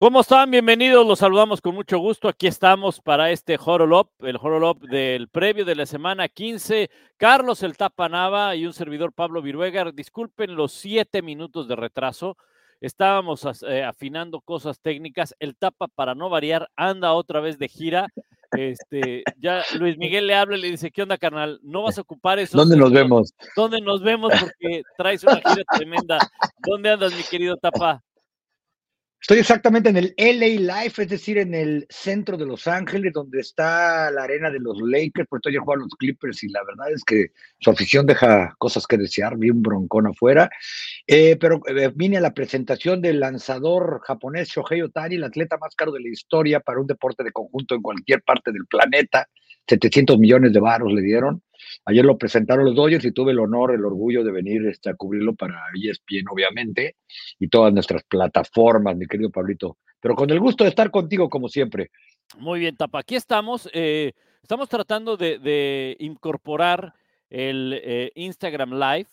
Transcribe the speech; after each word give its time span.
¿Cómo 0.00 0.20
están? 0.20 0.52
Bienvenidos, 0.52 1.04
los 1.04 1.18
saludamos 1.18 1.60
con 1.60 1.74
mucho 1.74 1.98
gusto. 1.98 2.28
Aquí 2.28 2.46
estamos 2.46 3.00
para 3.00 3.32
este 3.32 3.58
Horolop, 3.60 4.08
el 4.22 4.36
Horolop 4.36 4.84
del 4.84 5.26
previo 5.26 5.64
de 5.64 5.74
la 5.74 5.86
semana 5.86 6.28
15. 6.28 6.88
Carlos 7.16 7.64
el 7.64 7.76
Tapanava 7.76 8.54
y 8.54 8.64
un 8.64 8.72
servidor 8.72 9.12
Pablo 9.12 9.42
Viruega. 9.42 9.90
Disculpen 9.90 10.54
los 10.54 10.70
siete 10.70 11.20
minutos 11.20 11.66
de 11.66 11.74
retraso. 11.74 12.36
Estábamos 12.80 13.44
eh, 13.66 13.82
afinando 13.82 14.40
cosas 14.40 14.78
técnicas. 14.78 15.34
El 15.40 15.56
Tapa, 15.56 15.88
para 15.88 16.14
no 16.14 16.30
variar, 16.30 16.70
anda 16.76 17.12
otra 17.12 17.40
vez 17.40 17.58
de 17.58 17.66
gira. 17.66 18.06
Este, 18.52 19.24
ya 19.36 19.64
Luis 19.80 19.98
Miguel 19.98 20.28
le 20.28 20.36
habla 20.36 20.56
y 20.56 20.60
le 20.60 20.70
dice, 20.70 20.92
¿qué 20.92 21.02
onda, 21.02 21.18
carnal? 21.18 21.58
No 21.64 21.82
vas 21.82 21.98
a 21.98 22.02
ocupar 22.02 22.38
eso. 22.38 22.56
¿Dónde 22.56 22.76
nos 22.76 22.92
vemos? 22.92 23.34
¿Dónde 23.56 23.80
nos 23.80 24.00
vemos? 24.00 24.32
Porque 24.40 24.84
traes 24.96 25.24
una 25.24 25.40
gira 25.40 25.64
tremenda. 25.76 26.18
¿Dónde 26.64 26.88
andas, 26.88 27.12
mi 27.16 27.24
querido 27.24 27.56
Tapa? 27.56 28.00
Estoy 29.20 29.38
exactamente 29.40 29.88
en 29.88 29.96
el 29.96 30.14
LA 30.16 30.82
Life, 30.82 31.02
es 31.02 31.08
decir, 31.08 31.38
en 31.38 31.52
el 31.52 31.86
centro 31.90 32.36
de 32.36 32.46
Los 32.46 32.68
Ángeles, 32.68 33.12
donde 33.12 33.40
está 33.40 34.12
la 34.12 34.22
arena 34.22 34.48
de 34.48 34.60
los 34.60 34.80
Lakers, 34.80 35.26
porque 35.28 35.48
estoy 35.48 35.56
jugando 35.56 35.86
los 35.86 35.94
Clippers 35.96 36.44
y 36.44 36.48
la 36.48 36.62
verdad 36.64 36.92
es 36.92 37.02
que 37.04 37.32
su 37.58 37.70
afición 37.70 38.06
deja 38.06 38.54
cosas 38.58 38.86
que 38.86 38.96
desear, 38.96 39.36
vi 39.36 39.50
un 39.50 39.60
broncón 39.60 40.06
afuera, 40.06 40.48
eh, 41.06 41.36
pero 41.36 41.60
eh, 41.66 41.90
vine 41.94 42.18
a 42.18 42.20
la 42.20 42.32
presentación 42.32 43.02
del 43.02 43.18
lanzador 43.18 44.00
japonés 44.04 44.50
Shohei 44.50 44.82
Otani, 44.82 45.16
el 45.16 45.24
atleta 45.24 45.58
más 45.58 45.74
caro 45.74 45.90
de 45.90 46.00
la 46.00 46.08
historia 46.08 46.60
para 46.60 46.80
un 46.80 46.86
deporte 46.86 47.24
de 47.24 47.32
conjunto 47.32 47.74
en 47.74 47.82
cualquier 47.82 48.22
parte 48.22 48.52
del 48.52 48.66
planeta, 48.66 49.28
700 49.66 50.16
millones 50.18 50.52
de 50.52 50.60
varos 50.60 50.92
le 50.92 51.02
dieron, 51.02 51.42
Ayer 51.84 52.04
lo 52.04 52.18
presentaron 52.18 52.64
los 52.64 52.74
Dodgers 52.74 53.04
y 53.04 53.12
tuve 53.12 53.32
el 53.32 53.38
honor, 53.38 53.74
el 53.74 53.84
orgullo 53.84 54.24
de 54.24 54.32
venir 54.32 54.66
este, 54.66 54.90
a 54.90 54.94
cubrirlo 54.94 55.34
para 55.34 55.60
ESPN, 55.74 56.28
obviamente, 56.30 56.96
y 57.38 57.48
todas 57.48 57.72
nuestras 57.72 58.02
plataformas, 58.04 58.96
mi 58.96 59.06
querido 59.06 59.30
Pablito. 59.30 59.78
Pero 60.00 60.14
con 60.14 60.30
el 60.30 60.40
gusto 60.40 60.64
de 60.64 60.70
estar 60.70 60.90
contigo, 60.90 61.28
como 61.28 61.48
siempre. 61.48 61.90
Muy 62.36 62.60
bien, 62.60 62.76
Tapa. 62.76 63.00
Aquí 63.00 63.16
estamos. 63.16 63.68
Eh, 63.72 64.12
estamos 64.42 64.68
tratando 64.68 65.16
de, 65.16 65.96
incorporar 65.98 66.94
el 67.30 67.78
eh, 67.82 68.12
Instagram 68.14 68.72
Live 68.72 69.08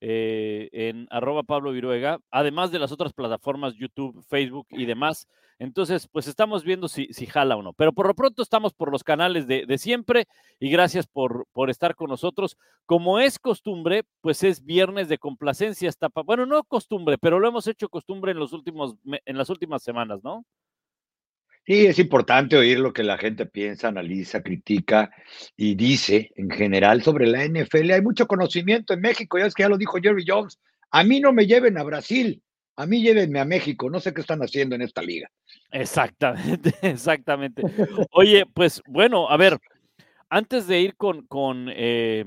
eh, 0.00 0.68
en 0.72 1.06
arroba 1.10 1.42
Pablo 1.42 1.72
Viruega, 1.72 2.18
además 2.30 2.70
de 2.70 2.78
las 2.78 2.92
otras 2.92 3.12
plataformas, 3.12 3.74
YouTube, 3.74 4.24
Facebook 4.28 4.66
y 4.70 4.84
demás. 4.86 5.26
Entonces, 5.58 6.06
pues 6.08 6.26
estamos 6.26 6.64
viendo 6.64 6.86
si, 6.86 7.06
si 7.12 7.26
jala 7.26 7.56
o 7.56 7.62
no. 7.62 7.72
Pero 7.72 7.92
por 7.92 8.06
lo 8.06 8.14
pronto 8.14 8.42
estamos 8.42 8.74
por 8.74 8.92
los 8.92 9.02
canales 9.02 9.46
de, 9.46 9.78
siempre 9.78 10.26
y 10.60 10.68
gracias 10.70 11.06
por, 11.06 11.46
por, 11.52 11.70
estar 11.70 11.94
con 11.94 12.10
nosotros. 12.10 12.58
Como 12.84 13.18
es 13.18 13.38
costumbre, 13.38 14.04
pues 14.20 14.42
es 14.42 14.64
viernes 14.64 15.08
de 15.08 15.18
complacencia. 15.18 15.90
Tapa. 15.92 16.22
Bueno, 16.22 16.44
no 16.44 16.62
costumbre, 16.64 17.16
pero 17.16 17.38
lo 17.38 17.48
hemos 17.48 17.66
hecho 17.66 17.88
costumbre 17.88 18.32
en, 18.32 18.38
los 18.38 18.52
últimos, 18.52 18.96
en 19.04 19.38
las 19.38 19.48
últimas 19.48 19.82
semanas, 19.82 20.22
¿no? 20.22 20.44
Sí, 21.66 21.84
es 21.84 21.98
importante 21.98 22.56
oír 22.56 22.78
lo 22.78 22.92
que 22.92 23.02
la 23.02 23.18
gente 23.18 23.44
piensa, 23.44 23.88
analiza, 23.88 24.40
critica 24.40 25.10
y 25.56 25.74
dice 25.74 26.30
en 26.36 26.48
general 26.48 27.02
sobre 27.02 27.26
la 27.26 27.44
NFL. 27.44 27.90
Hay 27.90 28.02
mucho 28.02 28.28
conocimiento 28.28 28.94
en 28.94 29.00
México, 29.00 29.36
ya 29.36 29.46
es 29.46 29.54
que 29.54 29.64
ya 29.64 29.68
lo 29.68 29.76
dijo 29.76 29.98
Jerry 30.00 30.24
Jones. 30.24 30.60
A 30.92 31.02
mí 31.02 31.18
no 31.18 31.32
me 31.32 31.44
lleven 31.44 31.76
a 31.76 31.82
Brasil, 31.82 32.40
a 32.76 32.86
mí 32.86 33.02
llévenme 33.02 33.40
a 33.40 33.44
México. 33.44 33.90
No 33.90 33.98
sé 33.98 34.14
qué 34.14 34.20
están 34.20 34.42
haciendo 34.42 34.76
en 34.76 34.82
esta 34.82 35.02
liga. 35.02 35.28
Exactamente, 35.72 36.72
exactamente. 36.82 37.62
Oye, 38.12 38.44
pues 38.54 38.80
bueno, 38.86 39.28
a 39.28 39.36
ver, 39.36 39.58
antes 40.30 40.68
de 40.68 40.80
ir 40.80 40.94
con, 40.94 41.26
con 41.26 41.68
eh, 41.72 42.24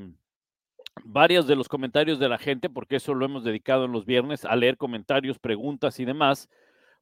varios 1.06 1.48
de 1.48 1.56
los 1.56 1.70
comentarios 1.70 2.20
de 2.20 2.28
la 2.28 2.40
gente, 2.40 2.70
porque 2.70 2.98
eso 2.98 3.14
lo 3.14 3.26
hemos 3.26 3.46
dedicado 3.46 3.86
en 3.86 3.94
los 3.94 4.06
viernes, 4.06 4.44
a 4.44 4.58
leer 4.58 4.76
comentarios, 4.76 5.40
preguntas 5.40 5.98
y 6.02 6.04
demás 6.04 6.50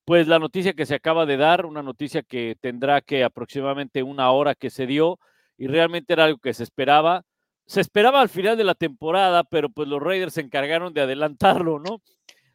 pues 0.07 0.25
la 0.29 0.39
noticia 0.39 0.71
que 0.71 0.85
se 0.85 0.95
acaba 0.95 1.25
de 1.25 1.35
dar, 1.35 1.65
una 1.65 1.83
noticia 1.83 2.23
que 2.23 2.55
tendrá 2.61 3.01
que 3.01 3.25
aproximadamente 3.25 4.03
una 4.03 4.31
hora 4.31 4.55
que 4.55 4.69
se 4.69 4.87
dio 4.87 5.19
y 5.57 5.67
realmente 5.67 6.13
era 6.13 6.23
algo 6.23 6.39
que 6.39 6.53
se 6.53 6.63
esperaba. 6.63 7.25
Se 7.65 7.81
esperaba 7.81 8.21
al 8.21 8.29
final 8.29 8.55
de 8.55 8.63
la 8.63 8.73
temporada, 8.73 9.43
pero 9.43 9.69
pues 9.69 9.89
los 9.89 10.01
Raiders 10.01 10.35
se 10.35 10.39
encargaron 10.39 10.93
de 10.93 11.01
adelantarlo, 11.01 11.79
¿no? 11.79 12.01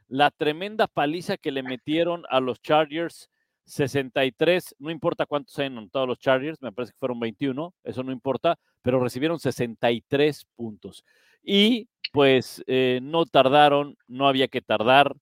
La 0.08 0.30
tremenda 0.30 0.86
paliza 0.86 1.36
que 1.36 1.52
le 1.52 1.62
metieron 1.62 2.24
a 2.30 2.40
los 2.40 2.62
Chargers, 2.62 3.28
63, 3.66 4.74
no 4.78 4.90
importa 4.90 5.26
cuántos 5.26 5.58
hayan 5.58 5.76
anotado 5.76 6.06
los 6.06 6.20
Chargers, 6.20 6.62
me 6.62 6.72
parece 6.72 6.92
que 6.94 7.00
fueron 7.00 7.20
21, 7.20 7.74
eso 7.84 8.02
no 8.02 8.12
importa, 8.12 8.58
pero 8.80 8.98
recibieron 8.98 9.38
63 9.38 10.46
puntos. 10.56 11.04
Y 11.42 11.90
pues 12.12 12.64
eh, 12.66 13.00
no 13.02 13.26
tardaron, 13.26 13.98
no 14.08 14.26
había 14.26 14.48
que 14.48 14.62
tardar, 14.62 15.14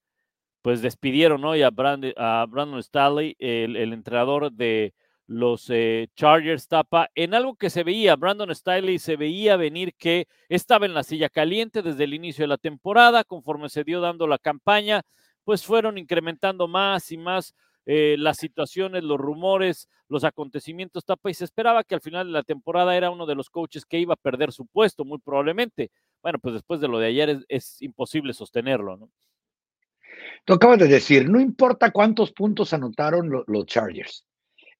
pues 0.62 0.82
despidieron 0.82 1.44
hoy 1.44 1.62
a, 1.62 1.70
a 2.16 2.46
Brandon 2.46 2.82
Staley, 2.82 3.36
el, 3.38 3.92
entrenador 3.92 4.52
de 4.52 4.94
los 5.26 5.70
eh, 5.70 6.08
Chargers 6.16 6.68
Tapa, 6.68 7.08
en 7.14 7.34
algo 7.34 7.54
que 7.54 7.70
se 7.70 7.84
veía, 7.84 8.16
Brandon 8.16 8.54
Staley 8.54 8.98
se 8.98 9.16
veía 9.16 9.56
venir 9.56 9.94
que 9.94 10.26
estaba 10.48 10.86
en 10.86 10.94
la 10.94 11.04
silla 11.04 11.28
caliente 11.28 11.82
desde 11.82 12.04
el 12.04 12.14
inicio 12.14 12.42
de 12.42 12.48
la 12.48 12.58
temporada, 12.58 13.24
conforme 13.24 13.68
se 13.68 13.84
dio 13.84 14.00
dando 14.00 14.26
la 14.26 14.38
campaña, 14.38 15.02
pues 15.44 15.64
fueron 15.64 15.98
incrementando 15.98 16.68
más 16.68 17.10
y 17.12 17.16
más 17.16 17.54
eh, 17.86 18.16
las 18.18 18.36
situaciones, 18.36 19.04
los 19.04 19.18
rumores, 19.18 19.88
los 20.08 20.24
acontecimientos 20.24 21.04
Tapa, 21.04 21.30
y 21.30 21.34
se 21.34 21.44
esperaba 21.44 21.84
que 21.84 21.94
al 21.94 22.00
final 22.02 22.26
de 22.26 22.32
la 22.32 22.42
temporada 22.42 22.96
era 22.96 23.10
uno 23.10 23.24
de 23.24 23.36
los 23.36 23.48
coaches 23.48 23.86
que 23.86 23.98
iba 23.98 24.14
a 24.14 24.16
perder 24.16 24.52
su 24.52 24.66
puesto, 24.66 25.04
muy 25.04 25.18
probablemente. 25.18 25.90
Bueno, 26.22 26.38
pues 26.38 26.54
después 26.54 26.80
de 26.80 26.88
lo 26.88 26.98
de 26.98 27.06
ayer 27.06 27.30
es, 27.30 27.44
es 27.48 27.82
imposible 27.82 28.34
sostenerlo, 28.34 28.96
¿no? 28.96 29.08
Tú 30.44 30.54
acabas 30.54 30.78
de 30.78 30.88
decir, 30.88 31.28
no 31.28 31.40
importa 31.40 31.90
cuántos 31.90 32.32
puntos 32.32 32.72
anotaron 32.72 33.30
los 33.46 33.66
Chargers. 33.66 34.24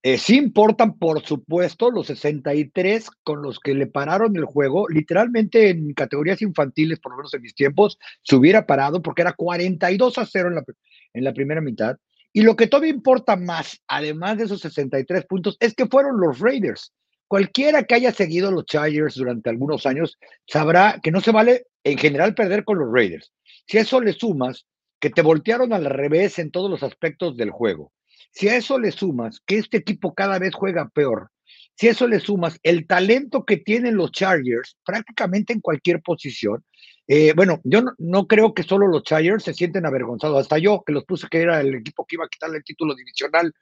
Eh, 0.03 0.17
sí 0.17 0.39
importan, 0.39 0.99
por 0.99 1.23
supuesto, 1.23 1.91
los 1.91 2.07
63 2.07 3.07
con 3.23 3.43
los 3.43 3.61
que 3.61 3.75
le 3.75 3.87
pararon 3.87 4.35
el 4.37 4.47
juego. 4.47 4.89
Literalmente 4.89 5.69
en 5.69 5.93
categorías 5.93 6.41
infantiles, 6.41 6.99
por 7.01 7.13
lo 7.13 7.19
menos 7.19 7.35
en 7.35 7.43
mis 7.43 7.55
tiempos, 7.55 7.99
se 8.23 8.37
hubiera 8.37 8.67
parado 8.67 9.03
porque 9.03 9.23
era 9.23 9.35
42 9.35 10.17
a 10.17 10.25
0 10.25 10.49
en 10.49 10.55
la, 10.55 10.65
en 11.13 11.25
la 11.25 11.35
primera 11.35 11.61
mitad. 11.61 11.99
Y 12.33 12.43
lo 12.43 12.57
que 12.57 12.67
todavía 12.67 12.93
importa 12.93 13.37
más, 13.37 13.83
además 13.89 14.39
de 14.39 14.45
esos 14.45 14.61
63 14.63 15.27
puntos, 15.27 15.59
es 15.61 15.75
que 15.75 15.87
fueron 15.87 16.19
los 16.19 16.39
Raiders. 16.39 16.95
Cualquiera 17.29 17.83
que 17.83 17.95
haya 17.95 18.13
seguido 18.13 18.51
los 18.51 18.65
Chargers 18.65 19.17
durante 19.17 19.51
algunos 19.51 19.85
años 19.85 20.19
sabrá 20.47 20.99
que 21.03 21.11
no 21.11 21.21
se 21.21 21.31
vale 21.31 21.67
en 21.85 21.99
general 21.99 22.35
perder 22.35 22.65
con 22.65 22.79
los 22.79 22.93
Raiders. 22.93 23.33
Si 23.67 23.79
eso 23.79 24.01
le 24.01 24.15
sumas 24.15 24.67
que 25.01 25.11
te 25.11 25.23
voltearon 25.23 25.73
al 25.73 25.87
revés 25.87 26.39
en 26.39 26.51
todos 26.51 26.71
los 26.71 26.83
aspectos 26.83 27.37
del 27.37 27.51
juego. 27.51 27.93
Si 28.33 28.49
a 28.49 28.57
eso 28.57 28.79
le 28.79 28.93
sumas 28.93 29.41
que 29.45 29.59
este 29.59 29.79
equipo 29.79 30.15
cada 30.15 30.39
vez 30.39 30.55
juega 30.55 30.89
peor, 30.89 31.31
si 31.75 31.89
a 31.89 31.93
eso 31.93 32.07
le 32.07 32.21
sumas 32.21 32.59
el 32.63 32.87
talento 32.87 33.45
que 33.45 33.57
tienen 33.57 33.97
los 33.97 34.13
Chargers 34.13 34.77
prácticamente 34.85 35.53
en 35.53 35.61
cualquier 35.61 36.01
posición, 36.03 36.65
eh, 37.09 37.33
bueno, 37.35 37.61
yo 37.65 37.83
no, 37.99 38.27
creo 38.29 38.55
que 38.55 38.63
solo 38.63 38.87
los 38.87 39.03
Chargers 39.03 39.43
se 39.43 39.55
sienten 39.55 39.87
avergonzados, 39.87 40.43
hasta 40.43 40.59
yo 40.59 40.85
que 40.87 40.93
los 40.93 41.05
puse 41.05 41.27
que 41.29 41.41
era 41.41 41.61
el 41.61 41.75
equipo 41.75 42.07
que 42.07 42.17
iba 42.17 42.25
a 42.25 42.29
quitarle 42.29 42.59
el 42.59 42.65
título 42.65 42.95
divisional 42.95 43.53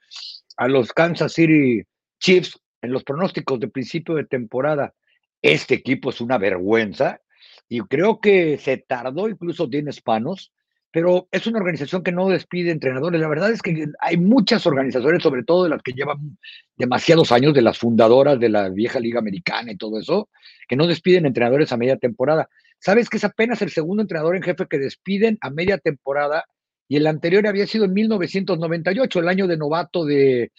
a 0.57 0.67
los 0.67 0.93
Kansas 0.93 1.33
City 1.33 1.81
Chiefs 2.19 2.59
en 2.81 2.91
los 2.91 3.03
pronósticos 3.03 3.59
de 3.59 3.69
principio 3.69 4.15
de 4.15 4.25
temporada. 4.25 4.93
Este 5.41 5.75
equipo 5.75 6.09
es 6.09 6.21
una 6.21 6.37
vergüenza 6.37 7.21
y 7.67 7.79
creo 7.81 8.19
que 8.19 8.57
se 8.57 8.77
tardó 8.77 9.29
incluso 9.29 9.65
Dean 9.65 9.91
Spanos 9.91 10.51
pero 10.91 11.27
es 11.31 11.45
una 11.45 11.59
organización 11.59 12.03
que 12.03 12.11
no 12.11 12.29
despide 12.29 12.71
entrenadores. 12.71 13.21
La 13.21 13.27
verdad 13.27 13.51
es 13.51 13.61
que 13.61 13.87
hay 14.01 14.17
muchas 14.17 14.65
organizaciones, 14.65 15.21
sobre 15.21 15.43
todo 15.43 15.63
de 15.63 15.69
las 15.69 15.83
que 15.83 15.93
llevan 15.93 16.37
demasiados 16.77 17.31
años, 17.31 17.53
de 17.53 17.61
las 17.61 17.77
fundadoras 17.77 18.39
de 18.39 18.49
la 18.49 18.69
vieja 18.69 18.99
liga 18.99 19.19
americana 19.19 19.71
y 19.71 19.77
todo 19.77 19.99
eso, 19.99 20.29
que 20.67 20.75
no 20.75 20.87
despiden 20.87 21.25
entrenadores 21.25 21.71
a 21.71 21.77
media 21.77 21.97
temporada. 21.97 22.49
¿Sabes 22.79 23.09
que 23.09 23.17
es 23.17 23.23
apenas 23.23 23.61
el 23.61 23.69
segundo 23.69 24.01
entrenador 24.01 24.35
en 24.35 24.41
jefe 24.41 24.65
que 24.67 24.79
despiden 24.79 25.37
a 25.41 25.51
media 25.51 25.77
temporada? 25.77 26.45
Y 26.87 26.95
el 26.95 27.05
anterior 27.05 27.45
había 27.45 27.67
sido 27.67 27.85
en 27.85 27.93
1998, 27.93 29.19
el 29.19 29.27
año 29.27 29.45
de 29.45 29.57
novato 29.57 30.05
de 30.05 30.51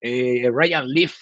eh, 0.00 0.50
Ryan 0.50 0.88
Leaf, 0.88 1.14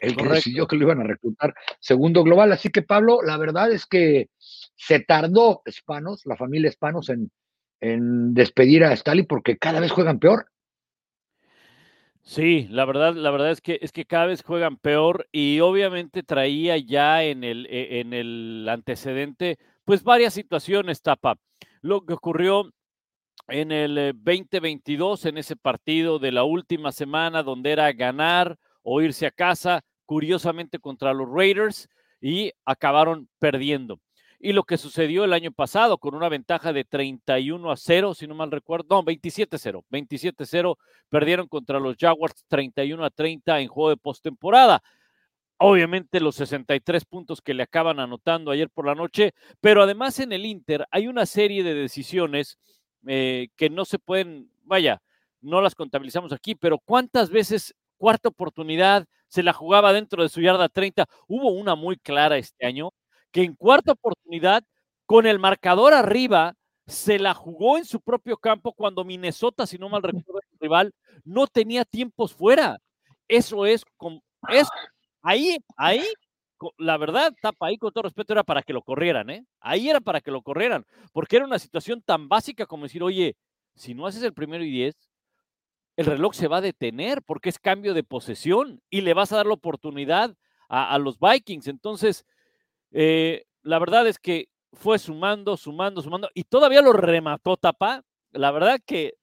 el 0.00 0.16
que 0.16 0.28
decidió 0.28 0.66
que 0.66 0.76
lo 0.76 0.82
iban 0.82 1.00
a 1.00 1.04
reclutar 1.04 1.54
segundo 1.78 2.24
global. 2.24 2.50
Así 2.50 2.70
que, 2.70 2.82
Pablo, 2.82 3.20
la 3.22 3.36
verdad 3.36 3.70
es 3.70 3.86
que 3.86 4.30
se 4.74 4.98
tardó 5.00 5.62
Hispanos, 5.64 6.26
la 6.26 6.36
familia 6.36 6.70
Hispanos, 6.70 7.08
en, 7.08 7.30
en 7.80 8.34
despedir 8.34 8.84
a 8.84 8.92
Stalin 8.92 9.26
porque 9.26 9.58
cada 9.58 9.80
vez 9.80 9.92
juegan 9.92 10.18
peor. 10.18 10.46
Sí, 12.22 12.68
la 12.70 12.84
verdad, 12.84 13.14
la 13.14 13.30
verdad 13.30 13.50
es 13.50 13.62
que 13.62 13.78
es 13.80 13.90
que 13.90 14.04
cada 14.04 14.26
vez 14.26 14.42
juegan 14.42 14.76
peor 14.76 15.26
y 15.32 15.60
obviamente 15.60 16.22
traía 16.22 16.76
ya 16.76 17.24
en 17.24 17.42
el, 17.42 17.66
e, 17.70 18.00
en 18.00 18.12
el 18.12 18.68
antecedente, 18.68 19.58
pues 19.86 20.02
varias 20.02 20.34
situaciones, 20.34 21.00
tapa. 21.00 21.38
Lo 21.80 22.04
que 22.04 22.12
ocurrió 22.12 22.70
en 23.46 23.72
el 23.72 24.12
2022, 24.14 25.24
eh, 25.24 25.28
en 25.30 25.38
ese 25.38 25.56
partido 25.56 26.18
de 26.18 26.32
la 26.32 26.44
última 26.44 26.92
semana, 26.92 27.42
donde 27.42 27.72
era 27.72 27.90
ganar 27.92 28.58
o 28.82 29.00
irse 29.00 29.26
a 29.26 29.30
casa, 29.30 29.82
curiosamente 30.04 30.78
contra 30.78 31.14
los 31.14 31.28
Raiders, 31.30 31.88
y 32.20 32.52
acabaron 32.66 33.28
perdiendo 33.38 34.00
y 34.40 34.52
lo 34.52 34.62
que 34.62 34.78
sucedió 34.78 35.24
el 35.24 35.32
año 35.32 35.50
pasado 35.50 35.98
con 35.98 36.14
una 36.14 36.28
ventaja 36.28 36.72
de 36.72 36.84
31 36.84 37.70
a 37.72 37.76
0, 37.76 38.14
si 38.14 38.26
no 38.26 38.34
mal 38.34 38.50
recuerdo, 38.50 38.86
no, 38.90 39.02
27 39.02 39.56
a 39.56 39.58
0, 39.58 39.84
27 39.90 40.44
a 40.44 40.46
0, 40.46 40.78
perdieron 41.08 41.48
contra 41.48 41.80
los 41.80 41.96
Jaguars 41.98 42.44
31 42.46 43.04
a 43.04 43.10
30 43.10 43.60
en 43.60 43.68
juego 43.68 43.90
de 43.90 43.96
postemporada. 43.96 44.82
Obviamente 45.58 46.20
los 46.20 46.36
63 46.36 47.04
puntos 47.04 47.42
que 47.42 47.52
le 47.52 47.64
acaban 47.64 47.98
anotando 47.98 48.52
ayer 48.52 48.70
por 48.70 48.86
la 48.86 48.94
noche, 48.94 49.34
pero 49.60 49.82
además 49.82 50.20
en 50.20 50.32
el 50.32 50.46
Inter 50.46 50.86
hay 50.92 51.08
una 51.08 51.26
serie 51.26 51.64
de 51.64 51.74
decisiones 51.74 52.58
eh, 53.08 53.48
que 53.56 53.68
no 53.68 53.84
se 53.84 53.98
pueden, 53.98 54.52
vaya, 54.62 55.02
no 55.40 55.60
las 55.60 55.74
contabilizamos 55.74 56.32
aquí, 56.32 56.54
pero 56.54 56.78
¿cuántas 56.78 57.30
veces 57.30 57.74
cuarta 57.96 58.28
oportunidad 58.28 59.06
se 59.26 59.42
la 59.42 59.52
jugaba 59.52 59.92
dentro 59.92 60.22
de 60.22 60.28
su 60.28 60.40
yarda 60.40 60.68
30? 60.68 61.06
Hubo 61.26 61.50
una 61.50 61.74
muy 61.74 61.96
clara 61.96 62.36
este 62.38 62.64
año 62.64 62.92
que 63.32 63.42
en 63.42 63.54
cuarta 63.54 63.92
oportunidad, 63.92 64.64
con 65.06 65.26
el 65.26 65.38
marcador 65.38 65.94
arriba, 65.94 66.54
se 66.86 67.18
la 67.18 67.34
jugó 67.34 67.76
en 67.76 67.84
su 67.84 68.00
propio 68.00 68.36
campo 68.36 68.72
cuando 68.72 69.04
Minnesota, 69.04 69.66
si 69.66 69.78
no 69.78 69.88
mal 69.88 70.02
recuerdo, 70.02 70.40
el 70.52 70.58
rival, 70.58 70.92
no 71.24 71.46
tenía 71.46 71.84
tiempos 71.84 72.34
fuera. 72.34 72.78
Eso 73.28 73.66
es, 73.66 73.84
es 74.48 74.68
ahí, 75.22 75.58
ahí, 75.76 76.02
la 76.78 76.96
verdad, 76.96 77.34
tapa 77.42 77.66
ahí 77.66 77.76
con 77.76 77.92
todo 77.92 78.02
respeto, 78.02 78.32
era 78.32 78.42
para 78.42 78.62
que 78.62 78.72
lo 78.72 78.82
corrieran, 78.82 79.28
¿eh? 79.30 79.44
Ahí 79.60 79.88
era 79.90 80.00
para 80.00 80.20
que 80.20 80.30
lo 80.30 80.42
corrieran, 80.42 80.86
porque 81.12 81.36
era 81.36 81.44
una 81.44 81.58
situación 81.58 82.02
tan 82.02 82.28
básica 82.28 82.66
como 82.66 82.84
decir, 82.84 83.02
oye, 83.02 83.36
si 83.76 83.94
no 83.94 84.06
haces 84.06 84.22
el 84.22 84.32
primero 84.32 84.64
y 84.64 84.70
diez, 84.70 84.96
el 85.96 86.06
reloj 86.06 86.34
se 86.34 86.48
va 86.48 86.58
a 86.58 86.62
detener 86.62 87.22
porque 87.22 87.48
es 87.48 87.58
cambio 87.58 87.92
de 87.92 88.04
posesión 88.04 88.80
y 88.88 89.02
le 89.02 89.14
vas 89.14 89.32
a 89.32 89.36
dar 89.36 89.46
la 89.46 89.54
oportunidad 89.54 90.34
a, 90.68 90.94
a 90.94 90.98
los 90.98 91.18
Vikings. 91.18 91.66
Entonces, 91.66 92.24
eh, 92.92 93.44
la 93.62 93.78
verdad 93.78 94.06
es 94.06 94.18
que 94.18 94.48
fue 94.72 94.98
sumando, 94.98 95.56
sumando, 95.56 96.02
sumando 96.02 96.28
y 96.34 96.44
todavía 96.44 96.82
lo 96.82 96.92
remató 96.92 97.56
Tapa. 97.56 98.02
La 98.32 98.50
verdad 98.50 98.80
que, 98.84 99.14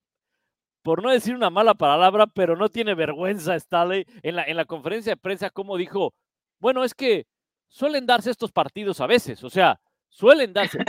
por 0.81 1.03
no 1.03 1.11
decir 1.11 1.35
una 1.35 1.49
mala 1.49 1.75
palabra, 1.75 2.27
pero 2.27 2.55
no 2.55 2.69
tiene 2.69 2.95
vergüenza 2.95 3.59
Staley 3.59 4.05
en 4.23 4.35
la, 4.35 4.43
en 4.43 4.57
la 4.57 4.65
conferencia 4.65 5.13
de 5.13 5.17
prensa, 5.17 5.49
como 5.49 5.77
dijo, 5.77 6.13
bueno, 6.59 6.83
es 6.83 6.93
que 6.93 7.27
suelen 7.67 8.05
darse 8.05 8.31
estos 8.31 8.51
partidos 8.51 9.01
a 9.01 9.07
veces, 9.07 9.43
o 9.43 9.49
sea, 9.49 9.79
suelen 10.09 10.53
darse 10.53 10.79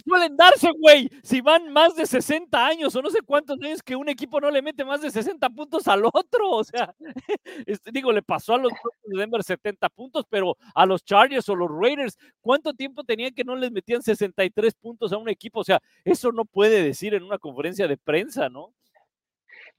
suelen 0.00 0.36
darse, 0.36 0.70
güey? 0.78 1.08
Si 1.22 1.40
van 1.40 1.72
más 1.72 1.94
de 1.96 2.06
60 2.06 2.66
años 2.66 2.94
o 2.94 3.02
no 3.02 3.10
sé 3.10 3.20
cuántos 3.24 3.60
años 3.62 3.82
que 3.82 3.96
un 3.96 4.08
equipo 4.08 4.40
no 4.40 4.50
le 4.50 4.62
mete 4.62 4.84
más 4.84 5.00
de 5.02 5.10
60 5.10 5.48
puntos 5.50 5.86
al 5.88 6.04
otro. 6.04 6.50
O 6.50 6.64
sea, 6.64 6.94
este, 7.66 7.90
digo, 7.92 8.12
le 8.12 8.22
pasó 8.22 8.54
a 8.54 8.58
los 8.58 8.72
de 9.04 9.18
Denver 9.18 9.42
70 9.42 9.88
puntos, 9.90 10.24
pero 10.28 10.56
a 10.74 10.86
los 10.86 11.04
Chargers 11.04 11.48
o 11.48 11.54
los 11.54 11.70
Raiders, 11.70 12.18
¿cuánto 12.40 12.72
tiempo 12.72 13.04
tenían 13.04 13.34
que 13.34 13.44
no 13.44 13.56
les 13.56 13.70
metían 13.70 14.02
63 14.02 14.74
puntos 14.74 15.12
a 15.12 15.18
un 15.18 15.28
equipo? 15.28 15.60
O 15.60 15.64
sea, 15.64 15.80
eso 16.04 16.32
no 16.32 16.44
puede 16.44 16.82
decir 16.82 17.14
en 17.14 17.22
una 17.22 17.38
conferencia 17.38 17.88
de 17.88 17.96
prensa, 17.96 18.48
¿no? 18.48 18.72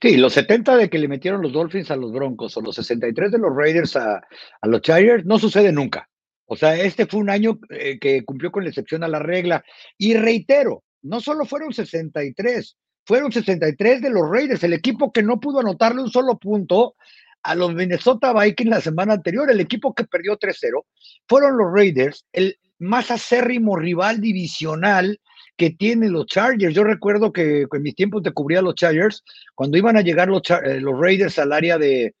Sí, 0.00 0.16
los 0.18 0.34
70 0.34 0.76
de 0.76 0.90
que 0.90 0.98
le 0.98 1.08
metieron 1.08 1.40
los 1.40 1.52
Dolphins 1.52 1.90
a 1.90 1.96
los 1.96 2.12
Broncos 2.12 2.56
o 2.56 2.60
los 2.60 2.74
63 2.76 3.32
de 3.32 3.38
los 3.38 3.56
Raiders 3.56 3.96
a, 3.96 4.16
a 4.16 4.66
los 4.66 4.82
Chargers 4.82 5.24
no 5.24 5.38
sucede 5.38 5.72
nunca. 5.72 6.08
O 6.46 6.56
sea, 6.56 6.76
este 6.76 7.06
fue 7.06 7.20
un 7.20 7.30
año 7.30 7.58
eh, 7.70 7.98
que 7.98 8.24
cumplió 8.24 8.50
con 8.50 8.62
la 8.62 8.70
excepción 8.70 9.04
a 9.04 9.08
la 9.08 9.18
regla. 9.18 9.64
Y 9.98 10.14
reitero, 10.14 10.84
no 11.02 11.20
solo 11.20 11.44
fueron 11.44 11.72
63, 11.72 12.76
fueron 13.04 13.32
63 13.32 14.00
de 14.00 14.10
los 14.10 14.28
Raiders, 14.30 14.64
el 14.64 14.72
equipo 14.72 15.12
que 15.12 15.22
no 15.22 15.38
pudo 15.40 15.60
anotarle 15.60 16.02
un 16.02 16.10
solo 16.10 16.38
punto 16.38 16.94
a 17.42 17.54
los 17.54 17.74
Minnesota 17.74 18.32
Vikings 18.32 18.70
la 18.70 18.80
semana 18.80 19.14
anterior, 19.14 19.50
el 19.50 19.60
equipo 19.60 19.94
que 19.94 20.04
perdió 20.04 20.36
3-0, 20.36 20.84
fueron 21.28 21.56
los 21.56 21.72
Raiders, 21.72 22.26
el 22.32 22.58
más 22.78 23.10
acérrimo 23.10 23.76
rival 23.76 24.20
divisional 24.20 25.20
que 25.56 25.70
tienen 25.70 26.12
los 26.12 26.26
Chargers. 26.26 26.74
Yo 26.74 26.84
recuerdo 26.84 27.32
que 27.32 27.66
en 27.72 27.82
mis 27.82 27.94
tiempos 27.94 28.22
te 28.22 28.32
cubría 28.32 28.62
los 28.62 28.74
Chargers, 28.74 29.22
cuando 29.54 29.78
iban 29.78 29.96
a 29.96 30.02
llegar 30.02 30.28
los, 30.28 30.42
eh, 30.50 30.80
los 30.80 30.98
Raiders 30.98 31.38
al 31.38 31.52
área 31.52 31.78
de, 31.78 32.14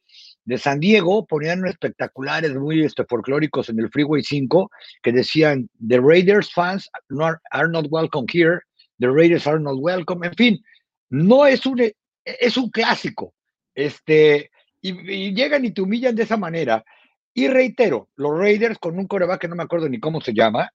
de 0.46 0.58
San 0.58 0.80
Diego 0.80 1.26
ponían 1.26 1.66
espectaculares 1.66 2.54
muy 2.54 2.84
este, 2.84 3.04
folclóricos 3.04 3.68
en 3.68 3.80
el 3.80 3.90
Freeway 3.90 4.22
5 4.22 4.70
que 5.02 5.12
decían, 5.12 5.68
The 5.86 6.00
Raiders 6.00 6.52
fans 6.52 6.88
are 7.50 7.68
not 7.68 7.86
welcome 7.90 8.26
here, 8.32 8.60
the 8.98 9.10
Raiders 9.10 9.46
are 9.46 9.60
not 9.60 9.76
welcome, 9.78 10.24
en 10.26 10.34
fin, 10.34 10.64
no 11.10 11.46
es 11.46 11.66
un, 11.66 11.82
es 12.24 12.56
un 12.56 12.70
clásico, 12.70 13.34
este, 13.74 14.50
y, 14.80 15.34
llegan 15.34 15.64
y 15.64 15.72
te 15.72 15.82
humillan 15.82 16.14
de 16.14 16.22
esa 16.22 16.36
manera. 16.36 16.84
Y 17.34 17.48
reitero, 17.48 18.08
los 18.14 18.38
Raiders 18.38 18.78
con 18.78 18.98
un 18.98 19.06
coreback 19.06 19.42
que 19.42 19.48
no 19.48 19.56
me 19.56 19.64
acuerdo 19.64 19.88
ni 19.88 19.98
cómo 19.98 20.20
se 20.20 20.32
llama, 20.32 20.70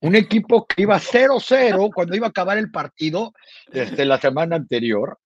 un 0.00 0.14
equipo 0.14 0.66
que 0.66 0.82
iba 0.82 0.98
0-0 1.00 1.90
cuando 1.92 2.14
iba 2.14 2.28
a 2.28 2.30
acabar 2.30 2.58
el 2.58 2.70
partido 2.70 3.32
este, 3.72 4.04
la 4.04 4.20
semana 4.20 4.54
anterior. 4.54 5.18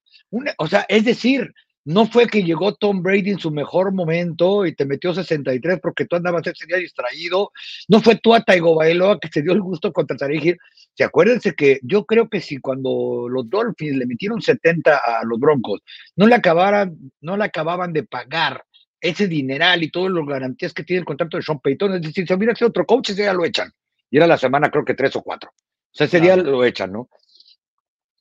o 0.57 0.67
sea, 0.67 0.85
es 0.89 1.05
decir, 1.05 1.53
no 1.83 2.05
fue 2.05 2.27
que 2.27 2.43
llegó 2.43 2.75
Tom 2.75 3.01
Brady 3.01 3.31
en 3.31 3.39
su 3.39 3.49
mejor 3.49 3.91
momento 3.91 4.65
y 4.65 4.75
te 4.75 4.85
metió 4.85 5.13
63 5.13 5.79
porque 5.81 6.05
tú 6.05 6.15
andabas 6.15 6.45
ese 6.45 6.65
día 6.67 6.77
distraído. 6.77 7.51
No 7.87 8.01
fue 8.01 8.15
tú 8.15 8.35
a 8.35 8.41
Taigo 8.41 8.75
Bailoa 8.75 9.19
que 9.19 9.29
se 9.29 9.41
dio 9.41 9.53
el 9.53 9.61
gusto 9.61 9.91
contra 9.91 10.15
Se 10.17 11.03
acuérdense 11.03 11.53
que 11.53 11.79
yo 11.83 12.05
creo 12.05 12.29
que 12.29 12.39
si 12.39 12.57
cuando 12.57 13.27
los 13.29 13.49
Dolphins 13.49 13.97
le 13.97 14.05
metieron 14.05 14.41
70 14.41 14.95
a 14.95 15.23
los 15.25 15.39
Broncos, 15.39 15.81
no 16.15 16.27
le 16.27 16.35
acabaran, 16.35 16.95
no 17.19 17.35
le 17.35 17.45
acababan 17.45 17.93
de 17.93 18.03
pagar 18.03 18.63
ese 18.99 19.27
dineral 19.27 19.81
y 19.81 19.89
todas 19.89 20.11
las 20.11 20.25
garantías 20.25 20.73
que 20.73 20.83
tiene 20.83 20.99
el 20.99 21.05
contrato 21.05 21.37
de 21.37 21.43
Sean 21.43 21.59
Payton, 21.59 21.95
es 21.95 22.01
decir, 22.03 22.27
si 22.27 22.33
hubiera 22.33 22.55
sido 22.55 22.69
otro 22.69 22.85
coach, 22.85 23.09
ese 23.09 23.23
día 23.23 23.33
lo 23.33 23.43
echan. 23.43 23.71
Y 24.11 24.17
era 24.17 24.27
la 24.27 24.37
semana 24.37 24.69
creo 24.69 24.85
que 24.85 24.93
tres 24.93 25.15
o 25.15 25.23
cuatro. 25.23 25.49
O 25.55 25.93
sea, 25.93 26.05
ese 26.05 26.21
día 26.21 26.35
lo 26.35 26.63
echan, 26.63 26.91
¿no? 26.91 27.09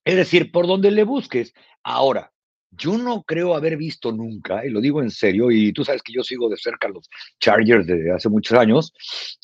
Es 0.05 0.17
decir, 0.17 0.51
por 0.51 0.67
donde 0.67 0.91
le 0.91 1.05
busques. 1.05 1.53
Ahora, 1.83 2.33
yo 2.71 2.97
no 2.99 3.23
creo 3.23 3.55
haber 3.55 3.77
visto 3.77 4.13
nunca, 4.13 4.65
y 4.65 4.71
lo 4.71 4.81
digo 4.81 5.03
en 5.03 5.11
serio, 5.11 5.51
y 5.51 5.73
tú 5.73 5.85
sabes 5.85 6.03
que 6.03 6.13
yo 6.13 6.23
sigo 6.23 6.49
de 6.49 6.57
cerca 6.57 6.89
los 6.89 7.09
Chargers 7.41 7.87
desde 7.87 8.13
hace 8.13 8.29
muchos 8.29 8.59
años, 8.59 8.93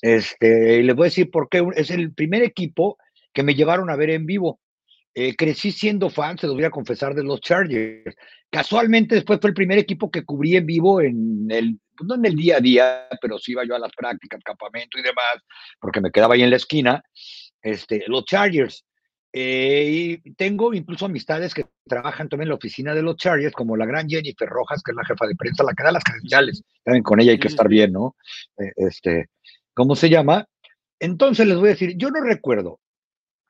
este, 0.01 0.79
y 0.79 0.83
les 0.83 0.95
voy 0.95 1.05
a 1.05 1.11
decir 1.11 1.31
por 1.31 1.49
qué, 1.49 1.67
es 1.75 1.91
el 1.91 2.13
primer 2.13 2.43
equipo 2.43 2.99
que 3.33 3.43
me 3.43 3.55
llevaron 3.55 3.91
a 3.91 3.97
ver 3.97 4.11
en 4.11 4.27
vivo. 4.27 4.61
Eh, 5.15 5.35
crecí 5.35 5.73
siendo 5.73 6.11
fan, 6.11 6.39
se 6.39 6.47
lo 6.47 6.55
voy 6.55 6.65
a 6.65 6.71
confesar, 6.71 7.15
de 7.15 7.25
los 7.25 7.41
Chargers. 7.41 8.15
Casualmente 8.51 9.15
después 9.15 9.41
fue 9.41 9.49
el 9.49 9.55
primer 9.55 9.79
equipo 9.79 10.11
que 10.11 10.25
cubrí 10.25 10.57
en 10.57 10.67
vivo 10.67 11.01
en 11.01 11.47
el, 11.51 11.79
pues, 11.97 12.07
no 12.07 12.15
en 12.15 12.27
el 12.27 12.37
día 12.37 12.59
a 12.59 12.61
día, 12.61 13.09
pero 13.21 13.39
sí 13.39 13.53
iba 13.53 13.65
yo 13.65 13.75
a 13.75 13.79
las 13.79 13.93
prácticas, 13.93 14.43
campamento 14.45 14.99
y 14.99 15.03
demás, 15.03 15.43
porque 15.81 16.01
me 16.01 16.11
quedaba 16.11 16.35
ahí 16.35 16.43
en 16.43 16.51
la 16.51 16.57
esquina. 16.57 17.03
Este, 17.63 18.05
los 18.07 18.25
Chargers, 18.25 18.86
eh, 19.39 20.17
y 20.25 20.33
tengo 20.33 20.73
incluso 20.73 21.05
amistades 21.05 21.53
que 21.53 21.67
trabajan 21.87 22.27
también 22.27 22.47
en 22.47 22.51
la 22.51 22.55
oficina 22.55 22.95
de 22.95 23.03
los 23.03 23.17
Chargers, 23.17 23.55
como 23.55 23.77
la 23.77 23.85
gran 23.85 24.09
Jennifer 24.09 24.49
Rojas, 24.49 24.83
que 24.83 24.93
es 24.93 24.97
la 24.97 25.05
jefa 25.05 25.27
de 25.27 25.35
prensa, 25.35 25.63
la 25.63 25.75
que 25.75 25.83
da 25.83 25.93
las 25.93 26.05
credenciales. 26.05 26.63
También 26.83 27.03
con 27.03 27.21
ella 27.21 27.33
hay 27.33 27.39
que 27.39 27.49
estar 27.49 27.69
bien, 27.69 27.93
¿no? 27.93 28.17
Eh, 28.57 28.73
este, 28.77 29.27
¿Cómo 29.75 29.95
se 29.95 30.09
llama? 30.09 30.47
Entonces 30.99 31.47
les 31.47 31.59
voy 31.59 31.67
a 31.69 31.73
decir, 31.73 31.99
yo 31.99 32.11
no 32.11 32.23
recuerdo 32.23 32.81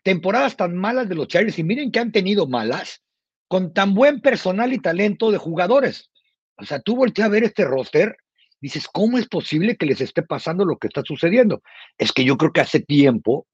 temporadas 0.03 0.57
tan 0.57 0.77
malas 0.77 1.09
de 1.09 1.15
los 1.15 1.29
Chargers, 1.29 1.57
y 1.61 1.63
miren 1.63 1.93
que 1.93 2.01
han 2.01 2.11
tenido 2.11 2.49
malas, 2.49 3.05
con 3.47 3.73
tan 3.73 3.95
buen 3.95 4.21
personal 4.21 4.73
y 4.73 4.81
talento 4.81 5.31
de 5.31 5.39
jugadores. 5.39 6.11
O 6.57 6.65
sea, 6.65 6.81
tú 6.81 6.97
volteas 6.97 7.29
a 7.29 7.31
ver 7.31 7.45
este 7.45 7.65
roster, 7.65 8.17
dices, 8.61 8.89
¿cómo 8.93 9.19
es 9.19 9.29
posible 9.29 9.77
que 9.77 9.87
les 9.87 10.01
esté 10.01 10.23
pasando 10.23 10.65
lo 10.65 10.79
que 10.79 10.89
está 10.89 11.03
sucediendo? 11.05 11.63
Es 11.97 12.11
que 12.11 12.25
yo 12.25 12.37
creo 12.37 12.53
que 12.53 12.63
hace 12.63 12.81
tiempo 12.81 13.47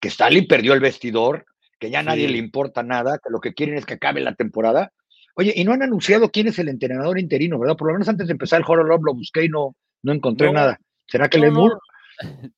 que 0.00 0.08
Stalin 0.08 0.46
perdió 0.46 0.74
el 0.74 0.80
vestidor, 0.80 1.46
que 1.78 1.90
ya 1.90 2.00
a 2.00 2.02
nadie 2.02 2.28
le 2.28 2.38
importa 2.38 2.82
nada, 2.82 3.18
que 3.18 3.30
lo 3.30 3.40
que 3.40 3.54
quieren 3.54 3.76
es 3.76 3.86
que 3.86 3.94
acabe 3.94 4.20
la 4.20 4.34
temporada. 4.34 4.92
Oye, 5.34 5.52
y 5.54 5.64
no 5.64 5.72
han 5.72 5.82
anunciado 5.82 6.30
quién 6.30 6.48
es 6.48 6.58
el 6.58 6.68
entrenador 6.68 7.18
interino, 7.18 7.58
¿verdad? 7.58 7.76
Por 7.76 7.88
lo 7.88 7.94
menos 7.94 8.08
antes 8.08 8.26
de 8.26 8.32
empezar 8.32 8.60
el 8.60 8.64
Horror 8.66 9.00
lo 9.02 9.14
busqué 9.14 9.44
y 9.44 9.48
no, 9.48 9.76
no 10.02 10.12
encontré 10.12 10.52
nada. 10.52 10.80
¿Será 11.06 11.28
Kellen 11.28 11.54
Moore? 11.54 11.76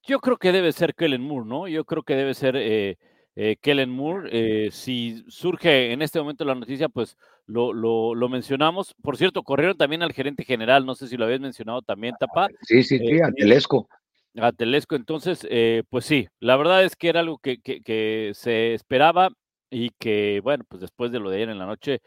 Yo 0.02 0.20
creo 0.20 0.38
que 0.38 0.52
debe 0.52 0.72
ser 0.72 0.94
Kellen 0.94 1.22
Moore, 1.22 1.46
¿no? 1.46 1.68
Yo 1.68 1.84
creo 1.84 2.02
que 2.02 2.16
debe 2.16 2.32
ser 2.32 2.56
eh, 2.56 2.96
eh, 3.36 3.56
Kellen 3.60 3.90
Moore. 3.90 4.30
Eh, 4.32 4.70
si 4.70 5.24
surge 5.28 5.92
en 5.92 6.02
este 6.02 6.18
momento 6.18 6.44
la 6.44 6.54
noticia, 6.54 6.88
pues 6.88 7.16
lo, 7.46 7.72
lo, 7.72 8.28
mencionamos. 8.28 8.94
Por 9.02 9.16
cierto, 9.16 9.42
corrieron 9.42 9.76
también 9.76 10.02
al 10.02 10.12
gerente 10.12 10.44
general, 10.44 10.86
no 10.86 10.94
sé 10.94 11.08
si 11.08 11.16
lo 11.16 11.26
habías 11.26 11.40
mencionado 11.40 11.82
también, 11.82 12.14
Tapa. 12.18 12.48
Sí, 12.62 12.82
sí, 12.82 12.98
sí, 12.98 13.20
a 13.20 13.30
Telesco. 13.30 13.88
A 14.36 14.52
Telesco, 14.52 14.94
entonces, 14.94 15.46
pues 15.88 16.04
sí, 16.04 16.28
la 16.38 16.56
verdad 16.56 16.84
es 16.84 16.94
que 16.94 17.08
era 17.08 17.20
algo 17.20 17.38
que, 17.38 17.60
que, 17.60 18.30
se 18.34 18.74
esperaba 18.74 19.30
y 19.70 19.90
que, 19.98 20.40
bueno, 20.42 20.64
pues 20.68 20.80
después 20.80 21.10
de 21.10 21.18
lo 21.18 21.30
de 21.30 21.36
ayer 21.36 21.48
en 21.48 21.58
la 21.58 21.66
noche, 21.66 22.00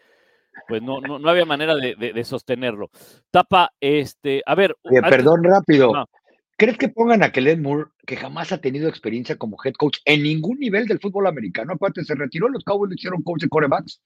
pues 0.67 0.81
no, 0.81 1.01
no, 1.01 1.19
no 1.19 1.29
había 1.29 1.45
manera 1.45 1.75
de, 1.75 1.95
de, 1.95 2.23
sostenerlo. 2.23 2.89
Tapa, 3.31 3.71
este, 3.79 4.41
a 4.45 4.55
ver. 4.55 4.75
perdón, 5.09 5.43
rápido. 5.43 6.07
¿Crees 6.55 6.77
que 6.77 6.89
pongan 6.89 7.23
a 7.23 7.31
Kellen 7.31 7.61
Moore, 7.61 7.89
que 8.05 8.15
jamás 8.15 8.51
ha 8.51 8.59
tenido 8.59 8.87
experiencia 8.87 9.37
como 9.37 9.57
head 9.63 9.73
coach 9.73 9.97
en 10.05 10.23
ningún 10.23 10.59
nivel 10.59 10.85
del 10.85 10.99
fútbol 10.99 11.27
americano? 11.27 11.73
Aparte, 11.73 12.03
se 12.03 12.15
retiró, 12.15 12.47
los 12.47 12.63
Cowboys 12.63 12.89
le 12.89 12.95
hicieron 12.95 13.23
coach 13.23 13.41
de 13.41 13.49
corebacks. 13.49 14.01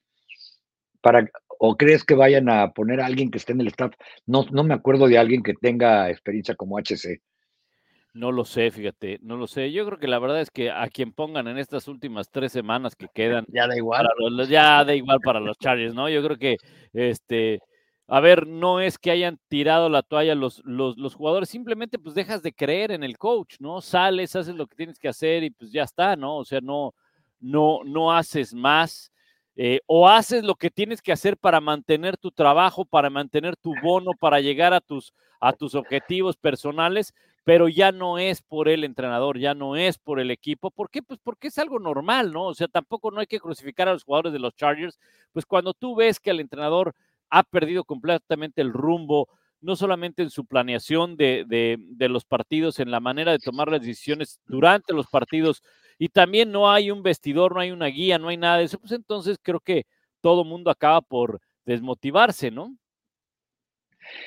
Para, 1.00 1.30
¿O 1.58 1.76
crees 1.76 2.04
que 2.04 2.14
vayan 2.14 2.48
a 2.48 2.72
poner 2.72 3.00
a 3.00 3.06
alguien 3.06 3.30
que 3.30 3.38
esté 3.38 3.52
en 3.52 3.60
el 3.60 3.68
staff? 3.68 3.92
No, 4.26 4.46
no 4.50 4.64
me 4.64 4.74
acuerdo 4.74 5.06
de 5.06 5.18
alguien 5.18 5.42
que 5.42 5.54
tenga 5.54 6.10
experiencia 6.10 6.54
como 6.54 6.78
HC. 6.78 7.20
No 8.18 8.32
lo 8.32 8.44
sé, 8.44 8.72
fíjate, 8.72 9.20
no 9.22 9.36
lo 9.36 9.46
sé. 9.46 9.70
Yo 9.70 9.86
creo 9.86 9.98
que 9.98 10.08
la 10.08 10.18
verdad 10.18 10.40
es 10.40 10.50
que 10.50 10.72
a 10.72 10.88
quien 10.88 11.12
pongan 11.12 11.46
en 11.46 11.56
estas 11.56 11.86
últimas 11.86 12.28
tres 12.30 12.50
semanas 12.50 12.96
que 12.96 13.06
quedan, 13.14 13.44
ya 13.48 13.68
da 13.68 13.76
igual. 13.76 14.08
ya 14.48 14.84
da 14.84 14.92
igual 14.92 15.20
para 15.20 15.38
los 15.38 15.56
Chargers, 15.56 15.94
¿no? 15.94 16.08
Yo 16.08 16.20
creo 16.24 16.36
que 16.36 16.56
este 16.92 17.60
a 18.08 18.20
ver, 18.20 18.46
no 18.46 18.80
es 18.80 18.98
que 18.98 19.10
hayan 19.12 19.38
tirado 19.48 19.88
la 19.88 20.02
toalla 20.02 20.34
los, 20.34 20.62
los, 20.64 21.14
jugadores, 21.14 21.50
simplemente 21.50 21.98
pues 21.98 22.14
dejas 22.14 22.42
de 22.42 22.54
creer 22.54 22.90
en 22.90 23.04
el 23.04 23.18
coach, 23.18 23.56
¿no? 23.60 23.82
Sales, 23.82 24.34
haces 24.34 24.54
lo 24.56 24.66
que 24.66 24.76
tienes 24.76 24.98
que 24.98 25.08
hacer 25.08 25.44
y 25.44 25.50
pues 25.50 25.70
ya 25.70 25.82
está, 25.82 26.16
¿no? 26.16 26.38
O 26.38 26.44
sea, 26.44 26.60
no, 26.60 26.94
no, 27.38 27.84
no 27.84 28.10
haces 28.12 28.54
más. 28.54 29.12
Eh, 29.56 29.80
o 29.86 30.08
haces 30.08 30.42
lo 30.42 30.54
que 30.54 30.70
tienes 30.70 31.02
que 31.02 31.12
hacer 31.12 31.36
para 31.36 31.60
mantener 31.60 32.16
tu 32.16 32.30
trabajo, 32.30 32.84
para 32.86 33.10
mantener 33.10 33.56
tu 33.56 33.74
bono, 33.82 34.12
para 34.18 34.40
llegar 34.40 34.72
a 34.72 34.80
tus, 34.80 35.12
a 35.38 35.52
tus 35.52 35.74
objetivos 35.74 36.36
personales, 36.36 37.14
pero 37.48 37.66
ya 37.66 37.92
no 37.92 38.18
es 38.18 38.42
por 38.42 38.68
el 38.68 38.84
entrenador, 38.84 39.38
ya 39.38 39.54
no 39.54 39.74
es 39.74 39.96
por 39.96 40.20
el 40.20 40.30
equipo. 40.30 40.70
¿Por 40.70 40.90
qué? 40.90 41.00
Pues 41.00 41.18
porque 41.18 41.48
es 41.48 41.56
algo 41.56 41.78
normal, 41.78 42.30
¿no? 42.30 42.44
O 42.44 42.54
sea, 42.54 42.68
tampoco 42.68 43.10
no 43.10 43.20
hay 43.20 43.26
que 43.26 43.40
crucificar 43.40 43.88
a 43.88 43.94
los 43.94 44.04
jugadores 44.04 44.34
de 44.34 44.38
los 44.38 44.54
Chargers, 44.54 44.98
pues 45.32 45.46
cuando 45.46 45.72
tú 45.72 45.96
ves 45.96 46.20
que 46.20 46.28
el 46.28 46.40
entrenador 46.40 46.94
ha 47.30 47.42
perdido 47.42 47.84
completamente 47.84 48.60
el 48.60 48.70
rumbo, 48.70 49.30
no 49.62 49.76
solamente 49.76 50.22
en 50.22 50.28
su 50.28 50.44
planeación 50.44 51.16
de, 51.16 51.46
de, 51.48 52.08
los 52.10 52.26
partidos, 52.26 52.80
en 52.80 52.90
la 52.90 53.00
manera 53.00 53.32
de 53.32 53.38
tomar 53.38 53.70
las 53.70 53.80
decisiones 53.80 54.40
durante 54.44 54.92
los 54.92 55.06
partidos, 55.06 55.62
y 55.98 56.10
también 56.10 56.52
no 56.52 56.70
hay 56.70 56.90
un 56.90 57.02
vestidor, 57.02 57.54
no 57.54 57.60
hay 57.60 57.70
una 57.70 57.86
guía, 57.86 58.18
no 58.18 58.28
hay 58.28 58.36
nada 58.36 58.58
de 58.58 58.64
eso, 58.64 58.78
pues 58.78 58.92
entonces 58.92 59.38
creo 59.42 59.60
que 59.60 59.86
todo 60.20 60.44
mundo 60.44 60.70
acaba 60.70 61.00
por 61.00 61.40
desmotivarse, 61.64 62.50
¿no? 62.50 62.76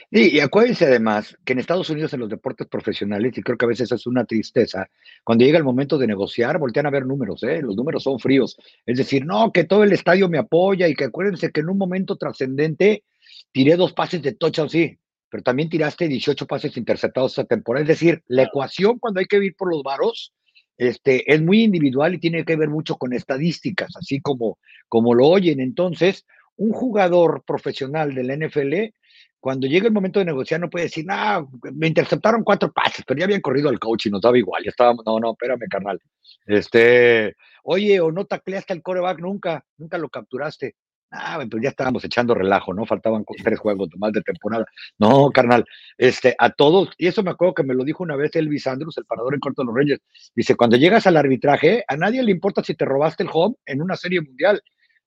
Y 0.10 0.40
acuérdense 0.40 0.86
además 0.86 1.38
que 1.46 1.54
en 1.54 1.60
Estados 1.60 1.90
Unidos 1.90 2.14
en 2.14 2.20
los 2.20 2.30
deportes 2.30 2.68
profesionales, 2.68 3.38
y 3.38 3.42
creo 3.42 3.58
que 3.58 3.66
a 3.66 3.70
veces 3.70 3.92
es 3.92 4.08
una 4.08 4.26
tristeza, 4.26 4.90
cuando 5.24 5.46
llega 5.46 5.58
el 5.58 5.64
momento 5.64 5.98
de 5.98 6.08
negociar, 6.08 6.58
voltean 6.58 6.86
a 6.86 6.92
ver 6.92 7.06
números, 7.06 7.44
¿eh? 7.44 7.62
los 7.62 7.76
números 7.76 8.04
son 8.04 8.20
fríos. 8.20 8.58
Es 8.86 8.98
decir, 8.98 9.26
no, 9.26 9.52
que 9.52 9.64
todo 9.64 9.84
el 9.84 9.94
estadio 9.94 10.30
me 10.30 10.38
apoya 10.38 10.88
y 10.88 10.96
que 10.96 11.06
acuérdense 11.06 11.52
que 11.52 11.62
en 11.62 11.70
un 11.70 11.78
momento 11.78 12.18
trascendente 12.18 13.04
tiré 13.52 13.76
dos 13.76 13.94
pases 13.94 14.22
de 14.22 14.34
touchdown, 14.34 14.70
sí, 14.70 14.98
pero 15.30 15.44
también 15.44 15.70
tiraste 15.70 16.08
18 16.08 16.46
pases 16.46 16.76
interceptados 16.76 17.32
esta 17.32 17.46
temporada. 17.46 17.84
Es 17.84 17.88
decir, 17.88 18.22
la 18.28 18.44
ecuación 18.44 19.00
cuando 19.00 19.22
hay 19.22 19.26
que 19.26 19.38
ir 19.38 19.56
por 19.56 19.72
los 19.72 19.82
varos 19.82 20.34
este, 20.78 21.32
es 21.32 21.42
muy 21.42 21.64
individual 21.64 22.16
y 22.16 22.20
tiene 22.20 22.44
que 22.44 22.56
ver 22.56 22.70
mucho 22.70 22.98
con 22.98 23.14
estadísticas, 23.14 23.96
así 23.96 24.20
como, 24.20 24.58
como 24.90 25.14
lo 25.14 25.28
oyen. 25.28 25.60
Entonces, 25.60 26.26
un 26.58 26.72
jugador 26.72 27.44
profesional 27.46 28.14
del 28.14 28.46
NFL 28.46 28.94
cuando 29.42 29.68
llega 29.68 29.88
el 29.88 29.94
momento 29.94 30.20
de 30.20 30.26
negociar 30.26 30.62
no 30.62 30.70
puede 30.70 30.86
decir, 30.86 31.04
no, 31.06 31.52
me 31.74 31.88
interceptaron 31.88 32.44
cuatro 32.44 32.72
pases, 32.72 33.04
pero 33.06 33.20
ya 33.20 33.26
habían 33.26 33.42
corrido 33.42 33.70
al 33.70 33.80
coach 33.80 34.06
y 34.06 34.12
nos 34.12 34.22
daba 34.22 34.38
igual, 34.38 34.64
ya 34.64 34.70
estábamos, 34.70 35.04
no, 35.06 35.20
no, 35.20 35.32
espérame, 35.32 35.68
carnal. 35.70 36.00
Este, 36.46 37.36
oye, 37.64 38.00
o 38.00 38.12
no 38.12 38.26
tacleaste 38.26 38.74
al 38.74 38.84
coreback 38.84 39.20
nunca, 39.20 39.66
nunca 39.78 39.98
lo 39.98 40.10
capturaste. 40.10 40.76
Ah, 41.14 41.44
pues 41.50 41.62
ya 41.62 41.70
estábamos 41.70 42.06
echando 42.06 42.34
relajo, 42.34 42.74
¿no? 42.74 42.86
Faltaban 42.86 43.26
tres 43.44 43.60
juegos 43.60 43.90
más 43.98 44.14
de 44.14 44.22
temporada. 44.22 44.66
No, 44.98 45.30
carnal, 45.32 45.66
este, 45.98 46.36
a 46.40 46.52
todos, 46.52 46.92
y 46.98 47.08
eso 47.08 47.22
me 47.22 47.32
acuerdo 47.32 47.56
que 47.56 47.64
me 47.64 47.74
lo 47.74 47.84
dijo 47.84 48.04
una 48.04 48.16
vez 48.16 48.34
Elvis 48.36 48.66
Andrews, 48.68 48.98
el 48.98 49.06
parador 49.06 49.34
en 49.34 49.42
Corto 49.42 49.64
de 49.64 49.66
los 49.66 49.76
Reyes. 49.76 50.00
Dice, 50.36 50.56
cuando 50.56 50.78
llegas 50.78 51.08
al 51.08 51.18
arbitraje, 51.18 51.84
a 51.88 51.98
nadie 51.98 52.24
le 52.24 52.32
importa 52.32 52.64
si 52.64 52.76
te 52.76 52.86
robaste 52.86 53.24
el 53.24 53.30
home 53.34 53.56
en 53.66 53.82
una 53.82 53.98
serie 53.98 54.22
mundial. 54.22 54.62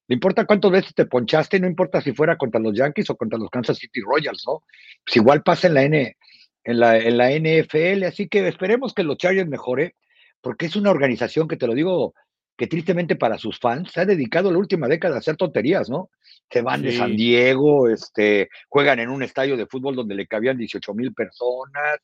No 0.08 0.14
importa 0.14 0.44
cuántas 0.44 0.70
veces 0.70 0.94
te 0.94 1.06
ponchaste, 1.06 1.58
no 1.58 1.66
importa 1.66 2.00
si 2.00 2.12
fuera 2.12 2.36
contra 2.36 2.60
los 2.60 2.76
Yankees 2.76 3.08
o 3.10 3.16
contra 3.16 3.38
los 3.38 3.50
Kansas 3.50 3.78
City 3.78 4.00
Royals, 4.00 4.44
¿no? 4.46 4.62
Pues 5.04 5.16
igual 5.16 5.42
pasa 5.42 5.68
en 5.68 5.74
la, 5.74 5.82
N, 5.82 6.16
en 6.64 6.78
la, 6.78 6.98
en 6.98 7.16
la 7.16 7.30
NFL, 7.30 8.04
así 8.04 8.28
que 8.28 8.46
esperemos 8.46 8.92
que 8.92 9.02
los 9.02 9.16
Chargers 9.16 9.48
mejore, 9.48 9.94
porque 10.40 10.66
es 10.66 10.76
una 10.76 10.90
organización 10.90 11.48
que 11.48 11.56
te 11.56 11.66
lo 11.66 11.74
digo, 11.74 12.14
que 12.56 12.66
tristemente 12.66 13.16
para 13.16 13.38
sus 13.38 13.58
fans 13.58 13.90
se 13.92 14.00
ha 14.00 14.04
dedicado 14.04 14.52
la 14.52 14.58
última 14.58 14.88
década 14.88 15.16
a 15.16 15.18
hacer 15.18 15.36
tonterías, 15.36 15.88
¿no? 15.88 16.10
Se 16.50 16.60
van 16.60 16.82
de 16.82 16.92
San 16.92 17.16
Diego, 17.16 17.88
este, 17.88 18.48
juegan 18.68 19.00
en 19.00 19.08
un 19.08 19.22
estadio 19.22 19.56
de 19.56 19.66
fútbol 19.66 19.96
donde 19.96 20.14
le 20.14 20.26
cabían 20.26 20.58
18 20.58 20.94
mil 20.94 21.14
personas, 21.14 21.98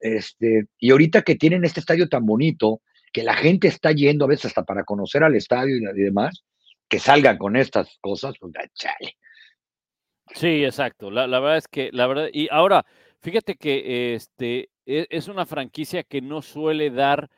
este, 0.00 0.66
y 0.78 0.90
ahorita 0.90 1.22
que 1.22 1.36
tienen 1.36 1.64
este 1.64 1.80
estadio 1.80 2.08
tan 2.08 2.24
bonito, 2.24 2.80
que 3.12 3.22
la 3.22 3.34
gente 3.34 3.68
está 3.68 3.92
yendo 3.92 4.24
a 4.24 4.28
veces 4.28 4.46
hasta 4.46 4.64
para 4.64 4.84
conocer 4.84 5.22
al 5.22 5.36
estadio 5.36 5.76
y 5.76 6.02
demás, 6.02 6.42
que 6.88 6.98
salgan 6.98 7.38
con 7.38 7.56
estas 7.56 7.98
cosas, 8.00 8.34
pues 8.38 8.52
chale. 8.74 9.16
Sí, 10.34 10.64
exacto. 10.64 11.10
La, 11.10 11.26
verdad 11.26 11.58
es 11.58 11.68
que, 11.68 11.90
la 11.92 12.06
verdad, 12.06 12.28
y 12.32 12.48
ahora, 12.50 12.84
fíjate 13.20 13.56
que 13.56 14.14
este 14.14 14.70
e, 14.86 15.06
es 15.10 15.28
una 15.28 15.46
franquicia 15.46 16.02
que 16.02 16.20
no 16.20 16.42
suele 16.42 16.90
dar, 16.90 17.30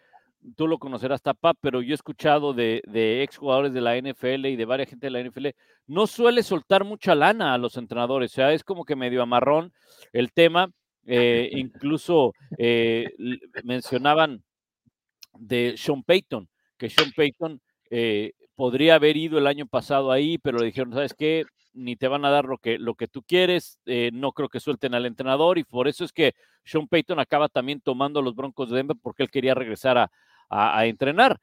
tú 0.56 0.66
lo 0.66 0.78
conocerás, 0.78 1.22
Tapa, 1.22 1.54
pero 1.54 1.82
yo 1.82 1.92
he 1.92 1.94
escuchado 1.94 2.52
de, 2.52 2.82
de 2.86 3.22
exjugadores 3.22 3.72
de 3.72 3.80
la 3.80 3.96
NFL 3.96 4.46
y 4.46 4.56
de 4.56 4.64
varias 4.64 4.88
gente 4.88 5.06
de 5.06 5.10
la 5.10 5.20
NFL, 5.20 5.48
no 5.86 6.06
suele 6.06 6.42
soltar 6.42 6.84
mucha 6.84 7.14
lana 7.14 7.54
a 7.54 7.58
los 7.58 7.76
entrenadores, 7.76 8.32
o 8.32 8.34
sea, 8.34 8.52
es 8.52 8.64
como 8.64 8.84
que 8.84 8.96
medio 8.96 9.22
amarrón 9.22 9.72
el 10.12 10.32
tema. 10.32 10.70
Eh, 11.06 11.50
incluso 11.52 12.32
eh, 12.58 13.06
mencionaban 13.64 14.42
de 15.38 15.74
Sean 15.76 16.02
Payton, 16.02 16.48
que 16.76 16.90
Sean 16.90 17.12
Payton 17.12 17.60
eh, 17.90 18.32
podría 18.56 18.96
haber 18.96 19.16
ido 19.16 19.38
el 19.38 19.46
año 19.46 19.66
pasado 19.66 20.10
ahí, 20.10 20.38
pero 20.38 20.58
le 20.58 20.66
dijeron, 20.66 20.92
¿sabes 20.92 21.14
qué? 21.14 21.44
Ni 21.74 21.94
te 21.94 22.08
van 22.08 22.24
a 22.24 22.30
dar 22.30 22.46
lo 22.46 22.58
que, 22.58 22.78
lo 22.78 22.94
que 22.94 23.06
tú 23.06 23.22
quieres, 23.22 23.78
eh, 23.84 24.10
no 24.12 24.32
creo 24.32 24.48
que 24.48 24.60
suelten 24.60 24.94
al 24.94 25.06
entrenador 25.06 25.58
y 25.58 25.64
por 25.64 25.86
eso 25.88 26.04
es 26.04 26.12
que 26.12 26.34
Sean 26.64 26.88
Payton 26.88 27.20
acaba 27.20 27.48
también 27.48 27.80
tomando 27.80 28.22
los 28.22 28.34
Broncos 28.34 28.70
de 28.70 28.76
Denver 28.76 28.96
porque 29.00 29.22
él 29.22 29.30
quería 29.30 29.54
regresar 29.54 29.98
a, 29.98 30.10
a, 30.48 30.86
entrenar. 30.86 31.38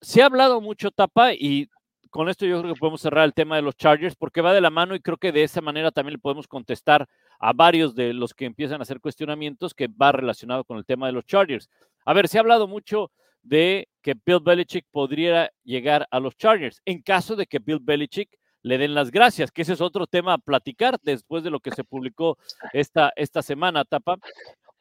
Se 0.00 0.22
ha 0.22 0.26
hablado 0.26 0.60
mucho, 0.60 0.90
Tapa, 0.90 1.32
y 1.32 1.68
con 2.10 2.28
esto 2.28 2.44
yo 2.46 2.60
creo 2.60 2.74
que 2.74 2.80
podemos 2.80 3.00
cerrar 3.00 3.24
el 3.24 3.34
tema 3.34 3.56
de 3.56 3.62
los 3.62 3.76
Chargers 3.76 4.16
porque 4.16 4.40
va 4.40 4.52
de 4.52 4.60
la 4.60 4.70
mano 4.70 4.94
y 4.94 5.00
creo 5.00 5.16
que 5.18 5.32
de 5.32 5.44
esa 5.44 5.60
manera 5.60 5.92
también 5.92 6.14
le 6.14 6.18
podemos 6.18 6.48
contestar 6.48 7.08
a 7.38 7.52
varios 7.52 7.94
de 7.94 8.12
los 8.12 8.34
que 8.34 8.44
empiezan 8.44 8.80
a 8.80 8.82
hacer 8.82 9.00
cuestionamientos 9.00 9.74
que 9.74 9.88
va 9.88 10.12
relacionado 10.12 10.64
con 10.64 10.78
el 10.78 10.84
tema 10.84 11.06
de 11.06 11.12
los 11.12 11.26
Chargers. 11.26 11.70
A 12.04 12.12
ver, 12.12 12.28
se 12.28 12.38
ha 12.38 12.40
hablado 12.40 12.66
mucho 12.66 13.12
de 13.42 13.88
que 14.06 14.14
Bill 14.24 14.38
Belichick 14.38 14.86
podría 14.92 15.50
llegar 15.64 16.06
a 16.12 16.20
los 16.20 16.36
Chargers 16.36 16.80
en 16.84 17.02
caso 17.02 17.34
de 17.34 17.44
que 17.44 17.58
Bill 17.58 17.80
Belichick 17.82 18.30
le 18.62 18.78
den 18.78 18.94
las 18.94 19.10
gracias, 19.10 19.50
que 19.50 19.62
ese 19.62 19.72
es 19.72 19.80
otro 19.80 20.06
tema 20.06 20.34
a 20.34 20.38
platicar 20.38 20.96
después 21.02 21.42
de 21.42 21.50
lo 21.50 21.58
que 21.58 21.72
se 21.72 21.82
publicó 21.82 22.38
esta, 22.72 23.12
esta 23.16 23.42
semana, 23.42 23.84
Tapa. 23.84 24.18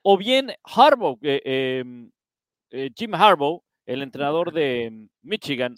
O 0.03 0.15
bien 0.15 0.51
Harbaugh, 0.63 1.17
eh, 1.23 1.41
em, 1.79 2.11
eh, 2.69 2.91
Jim 2.95 3.15
Harbaugh, 3.15 3.63
el 3.87 4.03
entrenador 4.03 4.53
de 4.53 5.07
Michigan. 5.23 5.75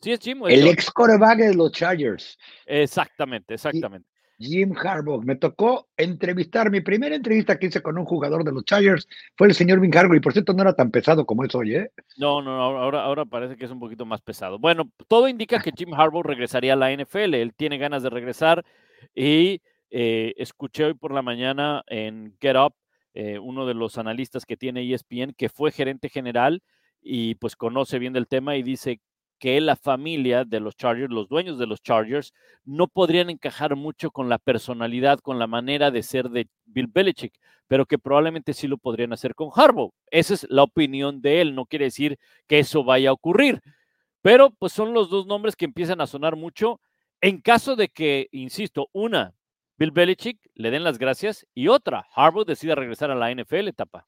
¿Sí 0.00 0.10
es 0.10 0.18
Jim? 0.18 0.42
el 0.48 0.66
ex 0.66 0.90
coreback 0.90 1.38
de 1.38 1.54
los 1.54 1.70
Chargers. 1.70 2.36
Exactamente, 2.66 3.54
exactamente. 3.54 4.08
Jim 4.40 4.74
Harbaugh. 4.74 5.22
Me 5.22 5.36
tocó 5.36 5.88
entrevistar, 5.96 6.70
mi 6.70 6.80
primera 6.80 7.14
entrevista 7.14 7.58
que 7.58 7.66
hice 7.66 7.82
con 7.82 7.98
un 7.98 8.06
jugador 8.06 8.42
de 8.42 8.52
los 8.52 8.64
Chargers 8.64 9.06
fue 9.36 9.48
el 9.48 9.54
señor 9.54 9.80
Jim 9.80 9.90
Harbaugh, 9.94 10.16
y 10.16 10.20
por 10.20 10.32
cierto 10.32 10.54
no 10.54 10.62
era 10.62 10.74
tan 10.74 10.90
pesado 10.90 11.26
como 11.26 11.44
es 11.44 11.54
hoy, 11.54 11.76
¿eh? 11.76 11.90
No, 12.16 12.40
no, 12.40 12.62
ahora, 12.62 13.02
ahora 13.02 13.26
parece 13.26 13.56
que 13.56 13.66
es 13.66 13.70
un 13.70 13.78
poquito 13.78 14.06
más 14.06 14.22
pesado. 14.22 14.58
Bueno, 14.58 14.90
todo 15.06 15.28
indica 15.28 15.60
que 15.60 15.72
Jim 15.76 15.92
Harbaugh 15.92 16.22
regresaría 16.22 16.72
a 16.72 16.76
la 16.76 16.90
NFL, 16.90 17.34
él 17.34 17.52
tiene 17.54 17.76
ganas 17.76 18.02
de 18.02 18.10
regresar 18.10 18.64
y 19.14 19.60
eh, 19.90 20.34
escuché 20.38 20.86
hoy 20.86 20.94
por 20.94 21.12
la 21.12 21.22
mañana 21.22 21.84
en 21.88 22.34
Get 22.40 22.56
Up, 22.56 22.74
eh, 23.12 23.38
uno 23.38 23.66
de 23.66 23.74
los 23.74 23.98
analistas 23.98 24.46
que 24.46 24.56
tiene 24.56 24.90
ESPN, 24.90 25.34
que 25.36 25.50
fue 25.50 25.70
gerente 25.70 26.08
general 26.08 26.62
y 27.02 27.34
pues 27.36 27.56
conoce 27.56 27.98
bien 27.98 28.12
del 28.12 28.28
tema 28.28 28.56
y 28.56 28.62
dice 28.62 29.00
que 29.40 29.60
la 29.60 29.74
familia 29.74 30.44
de 30.44 30.60
los 30.60 30.76
Chargers, 30.76 31.10
los 31.10 31.28
dueños 31.28 31.58
de 31.58 31.66
los 31.66 31.82
Chargers, 31.82 32.32
no 32.64 32.86
podrían 32.86 33.30
encajar 33.30 33.74
mucho 33.74 34.10
con 34.10 34.28
la 34.28 34.38
personalidad, 34.38 35.18
con 35.18 35.38
la 35.38 35.46
manera 35.46 35.90
de 35.90 36.02
ser 36.02 36.28
de 36.28 36.46
Bill 36.66 36.86
Belichick, 36.86 37.32
pero 37.66 37.86
que 37.86 37.98
probablemente 37.98 38.52
sí 38.52 38.68
lo 38.68 38.76
podrían 38.76 39.14
hacer 39.14 39.34
con 39.34 39.50
Harbaugh. 39.54 39.92
Esa 40.10 40.34
es 40.34 40.46
la 40.50 40.62
opinión 40.62 41.22
de 41.22 41.40
él, 41.40 41.54
no 41.54 41.64
quiere 41.64 41.86
decir 41.86 42.18
que 42.46 42.58
eso 42.58 42.84
vaya 42.84 43.10
a 43.10 43.14
ocurrir. 43.14 43.60
Pero 44.22 44.50
pues 44.50 44.74
son 44.74 44.92
los 44.92 45.08
dos 45.08 45.26
nombres 45.26 45.56
que 45.56 45.64
empiezan 45.64 46.02
a 46.02 46.06
sonar 46.06 46.36
mucho 46.36 46.78
en 47.22 47.40
caso 47.40 47.76
de 47.76 47.88
que, 47.88 48.28
insisto, 48.32 48.88
una, 48.92 49.34
Bill 49.78 49.90
Belichick 49.90 50.38
le 50.54 50.70
den 50.70 50.84
las 50.84 50.98
gracias 50.98 51.46
y 51.54 51.68
otra, 51.68 52.06
Harbaugh 52.14 52.44
decida 52.44 52.74
regresar 52.74 53.10
a 53.10 53.14
la 53.14 53.30
NFL, 53.34 53.68
etapa. 53.68 54.06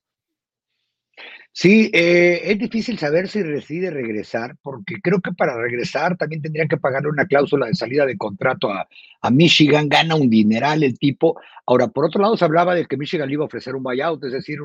Sí, 1.54 1.90
eh, 1.92 2.40
es 2.44 2.58
difícil 2.58 2.98
saber 2.98 3.28
si 3.28 3.42
decide 3.42 3.90
regresar, 3.90 4.56
porque 4.62 5.02
creo 5.02 5.20
que 5.20 5.32
para 5.32 5.54
regresar 5.54 6.16
también 6.16 6.40
tendrían 6.40 6.66
que 6.66 6.78
pagarle 6.78 7.10
una 7.10 7.26
cláusula 7.26 7.66
de 7.66 7.74
salida 7.74 8.06
de 8.06 8.16
contrato 8.16 8.70
a, 8.70 8.88
Michigan, 9.30 9.88
gana 9.88 10.16
un 10.16 10.30
dineral 10.30 10.82
el 10.82 10.98
tipo. 10.98 11.38
Ahora, 11.66 11.88
por 11.88 12.06
otro 12.06 12.22
lado, 12.22 12.36
se 12.36 12.44
hablaba 12.44 12.74
de 12.74 12.86
que 12.86 12.96
Michigan 12.96 13.28
le 13.28 13.34
iba 13.34 13.44
a 13.44 13.46
ofrecer 13.46 13.76
un 13.76 13.82
buyout, 13.82 14.24
es 14.24 14.32
decir, 14.32 14.58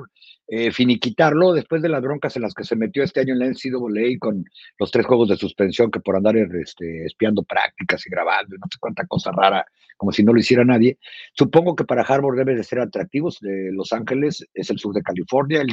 eh, 0.48 0.72
finiquitarlo 0.72 1.54
después 1.54 1.82
de 1.82 1.90
las 1.90 2.02
broncas 2.02 2.36
en 2.38 2.42
las 2.42 2.54
que 2.54 2.64
se 2.64 2.76
metió 2.76 3.04
este 3.04 3.20
año 3.20 3.34
en 3.34 3.40
la 3.40 3.48
NCAA 3.48 4.18
con 4.18 4.46
los 4.80 4.90
tres 4.90 5.06
juegos 5.06 5.28
de 5.28 5.36
suspensión 5.36 5.92
que 5.92 6.00
por 6.00 6.16
andar 6.16 6.38
este, 6.38 7.06
espiando 7.06 7.44
prácticas 7.44 8.08
y 8.08 8.10
grabando 8.10 8.56
y 8.56 8.60
no 8.60 8.66
sé 8.72 8.78
cuánta 8.80 9.06
cosa 9.06 9.32
rara, 9.32 9.66
como 9.98 10.12
si 10.12 10.24
no 10.24 10.32
lo 10.32 10.40
hiciera 10.40 10.64
nadie. 10.64 10.98
Supongo 11.34 11.76
que 11.76 11.84
para 11.84 12.04
Harvard 12.04 12.38
debe 12.38 12.56
de 12.56 12.64
ser 12.64 12.80
atractivos. 12.80 13.40
De 13.42 13.72
Los 13.74 13.92
Ángeles 13.92 14.48
es 14.54 14.70
el 14.70 14.80
sur 14.80 14.94
de 14.94 15.02
California, 15.02 15.64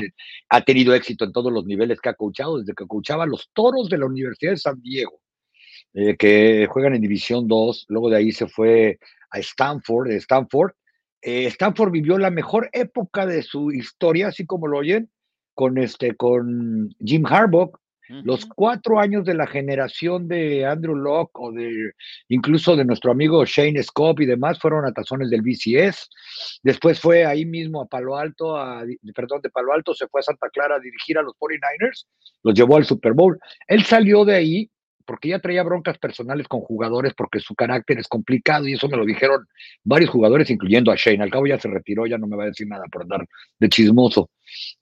ha 0.49 0.61
tenido 0.63 0.95
éxito 0.95 1.04
en 1.09 1.33
todos 1.33 1.53
los 1.53 1.65
niveles 1.65 2.01
que 2.01 2.09
ha 2.09 2.15
coachado, 2.15 2.59
desde 2.59 2.75
que 2.75 2.87
coachaba 2.87 3.27
los 3.27 3.51
toros 3.53 3.89
de 3.89 3.99
la 3.99 4.07
Universidad 4.07 4.53
de 4.53 4.57
San 4.57 4.81
Diego, 4.81 5.21
eh, 5.95 6.17
que 6.17 6.67
juegan 6.71 6.95
en 6.95 7.03
División 7.03 7.47
2, 7.47 7.87
luego 7.89 8.11
de 8.11 8.17
ahí 8.17 8.33
se 8.33 8.47
fue 8.47 8.99
a 9.31 9.39
Stanford, 9.39 10.09
de 10.09 10.17
Stanford. 10.17 10.73
Eh, 11.23 11.47
Stanford 11.47 11.91
vivió 11.93 12.19
la 12.19 12.31
mejor 12.31 12.69
época 12.73 13.27
de 13.27 13.43
su 13.43 13.73
historia, 13.73 14.29
así 14.29 14.45
como 14.47 14.67
lo 14.67 14.79
oyen, 14.79 15.11
con, 15.55 15.79
este, 15.79 16.17
con 16.17 16.95
Jim 16.99 17.25
Harbaugh, 17.27 17.73
los 18.09 18.47
cuatro 18.47 18.99
años 18.99 19.25
de 19.25 19.35
la 19.35 19.47
generación 19.47 20.29
de 20.29 20.67
Andrew 20.67 20.95
Locke 20.95 21.41
o 21.41 21.53
de 21.53 21.93
incluso 22.29 22.77
de 22.77 22.85
nuestro 22.85 23.11
amigo 23.11 23.45
Shane 23.45 23.83
Scope 23.83 24.25
y 24.25 24.27
demás 24.27 24.59
fueron 24.59 24.85
a 24.85 24.93
tazones 24.93 25.31
del 25.31 25.43
BCS. 25.43 26.11
Después 26.63 27.01
fue 27.01 27.25
ahí 27.25 27.45
mismo 27.45 27.83
a 27.83 27.87
Palo 27.87 28.17
Alto, 28.17 28.57
a, 28.57 28.85
perdón, 29.15 29.41
de 29.43 29.51
Palo 29.51 29.73
Alto 29.73 29.95
se 29.95 30.07
fue 30.09 30.21
a 30.21 30.25
Santa 30.25 30.49
Clara 30.51 30.77
a 30.77 30.81
dirigir 30.81 31.19
a 31.19 31.23
los 31.23 31.35
49ers, 31.35 32.07
los 32.43 32.55
llevó 32.55 32.77
al 32.77 32.85
Super 32.85 33.13
Bowl. 33.13 33.39
Él 33.67 33.85
salió 33.85 34.25
de 34.25 34.35
ahí 34.35 34.71
porque 35.07 35.29
ya 35.29 35.39
traía 35.39 35.63
broncas 35.63 35.99
personales 35.99 36.49
con 36.49 36.61
jugadores 36.61 37.13
porque 37.15 37.41
su 37.41 37.55
carácter 37.55 37.99
es 37.99 38.09
complicado 38.09 38.67
y 38.67 38.75
eso 38.75 38.89
me 38.89 38.97
lo 38.97 39.05
dijeron 39.05 39.47
varios 39.83 40.11
jugadores, 40.11 40.51
incluyendo 40.51 40.91
a 40.91 40.97
Shane. 40.97 41.23
Al 41.23 41.31
cabo 41.31 41.47
ya 41.47 41.59
se 41.59 41.69
retiró, 41.69 42.07
ya 42.07 42.19
no 42.19 42.27
me 42.27 42.37
va 42.37 42.45
a 42.45 42.49
decir 42.49 42.67
nada 42.67 42.85
por 42.91 43.03
andar 43.03 43.27
de 43.59 43.69
chismoso. 43.69 44.31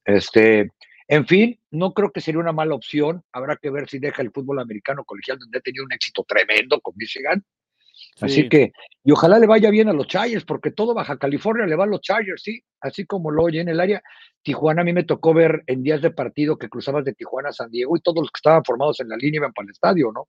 Este, 0.04 0.70
en 1.08 1.26
fin, 1.26 1.58
no 1.70 1.92
creo 1.92 2.10
que 2.10 2.20
sería 2.20 2.40
una 2.40 2.52
mala 2.52 2.74
opción. 2.74 3.22
Habrá 3.32 3.56
que 3.56 3.70
ver 3.70 3.88
si 3.88 3.98
deja 3.98 4.22
el 4.22 4.30
fútbol 4.30 4.60
americano 4.60 5.04
colegial, 5.04 5.38
donde 5.38 5.58
ha 5.58 5.60
tenido 5.60 5.84
un 5.84 5.92
éxito 5.92 6.24
tremendo 6.26 6.80
con 6.80 6.94
Michigan. 6.96 7.44
Así 8.20 8.48
que, 8.48 8.72
y 9.04 9.12
ojalá 9.12 9.38
le 9.38 9.46
vaya 9.46 9.70
bien 9.70 9.88
a 9.88 9.92
los 9.92 10.06
Chargers, 10.06 10.44
porque 10.44 10.70
todo 10.70 10.94
Baja 10.94 11.16
California 11.16 11.66
le 11.66 11.76
va 11.76 11.84
a 11.84 11.88
los 11.88 12.00
Chargers, 12.00 12.42
sí, 12.42 12.62
así 12.80 13.06
como 13.06 13.30
lo 13.30 13.44
oye 13.44 13.60
en 13.60 13.68
el 13.68 13.80
área. 13.80 14.02
Tijuana, 14.42 14.82
a 14.82 14.84
mí 14.84 14.92
me 14.92 15.04
tocó 15.04 15.32
ver 15.34 15.62
en 15.66 15.82
días 15.82 16.02
de 16.02 16.10
partido 16.10 16.56
que 16.56 16.68
cruzabas 16.68 17.04
de 17.04 17.14
Tijuana 17.14 17.50
a 17.50 17.52
San 17.52 17.70
Diego 17.70 17.96
y 17.96 18.00
todos 18.00 18.22
los 18.22 18.30
que 18.30 18.38
estaban 18.38 18.64
formados 18.64 19.00
en 19.00 19.08
la 19.08 19.16
línea 19.16 19.38
iban 19.38 19.52
para 19.52 19.66
el 19.66 19.72
estadio, 19.72 20.12
¿no? 20.12 20.28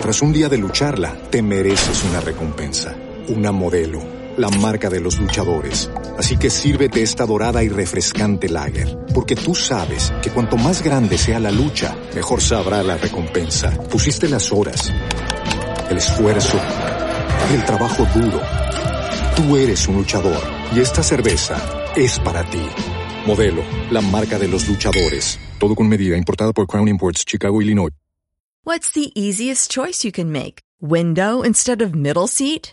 Tras 0.00 0.20
un 0.22 0.32
día 0.32 0.48
de 0.48 0.58
lucharla, 0.58 1.14
te 1.30 1.42
mereces 1.42 2.04
una 2.04 2.20
recompensa, 2.20 2.96
una 3.28 3.52
modelo 3.52 4.21
la 4.36 4.48
marca 4.48 4.88
de 4.88 5.00
los 5.00 5.18
luchadores. 5.18 5.90
Así 6.18 6.36
que 6.36 6.50
sírvete 6.50 7.02
esta 7.02 7.26
dorada 7.26 7.62
y 7.62 7.68
refrescante 7.68 8.48
lager, 8.48 8.98
porque 9.14 9.36
tú 9.36 9.54
sabes 9.54 10.12
que 10.22 10.30
cuanto 10.30 10.56
más 10.56 10.82
grande 10.82 11.18
sea 11.18 11.38
la 11.38 11.50
lucha, 11.50 11.96
mejor 12.14 12.40
sabrá 12.40 12.82
la 12.82 12.96
recompensa. 12.96 13.70
Pusiste 13.90 14.28
las 14.28 14.52
horas, 14.52 14.92
el 15.90 15.96
esfuerzo, 15.96 16.58
el 17.52 17.64
trabajo 17.64 18.06
duro. 18.14 18.40
Tú 19.36 19.56
eres 19.56 19.88
un 19.88 19.96
luchador 19.96 20.40
y 20.74 20.80
esta 20.80 21.02
cerveza 21.02 21.56
es 21.96 22.18
para 22.18 22.44
ti. 22.50 22.62
Modelo, 23.26 23.62
la 23.90 24.00
marca 24.00 24.38
de 24.38 24.48
los 24.48 24.68
luchadores. 24.68 25.38
Todo 25.58 25.74
con 25.74 25.88
medida, 25.88 26.16
importada 26.16 26.52
por 26.52 26.66
Crown 26.66 26.88
Imports, 26.88 27.24
Chicago, 27.24 27.62
Illinois. 27.62 27.92
What's 28.64 28.92
the 28.92 29.10
easiest 29.16 29.72
choice 29.72 30.04
you 30.04 30.12
can 30.12 30.30
make? 30.30 30.60
Window 30.80 31.42
instead 31.42 31.82
of 31.82 31.96
middle 31.96 32.28
seat? 32.28 32.72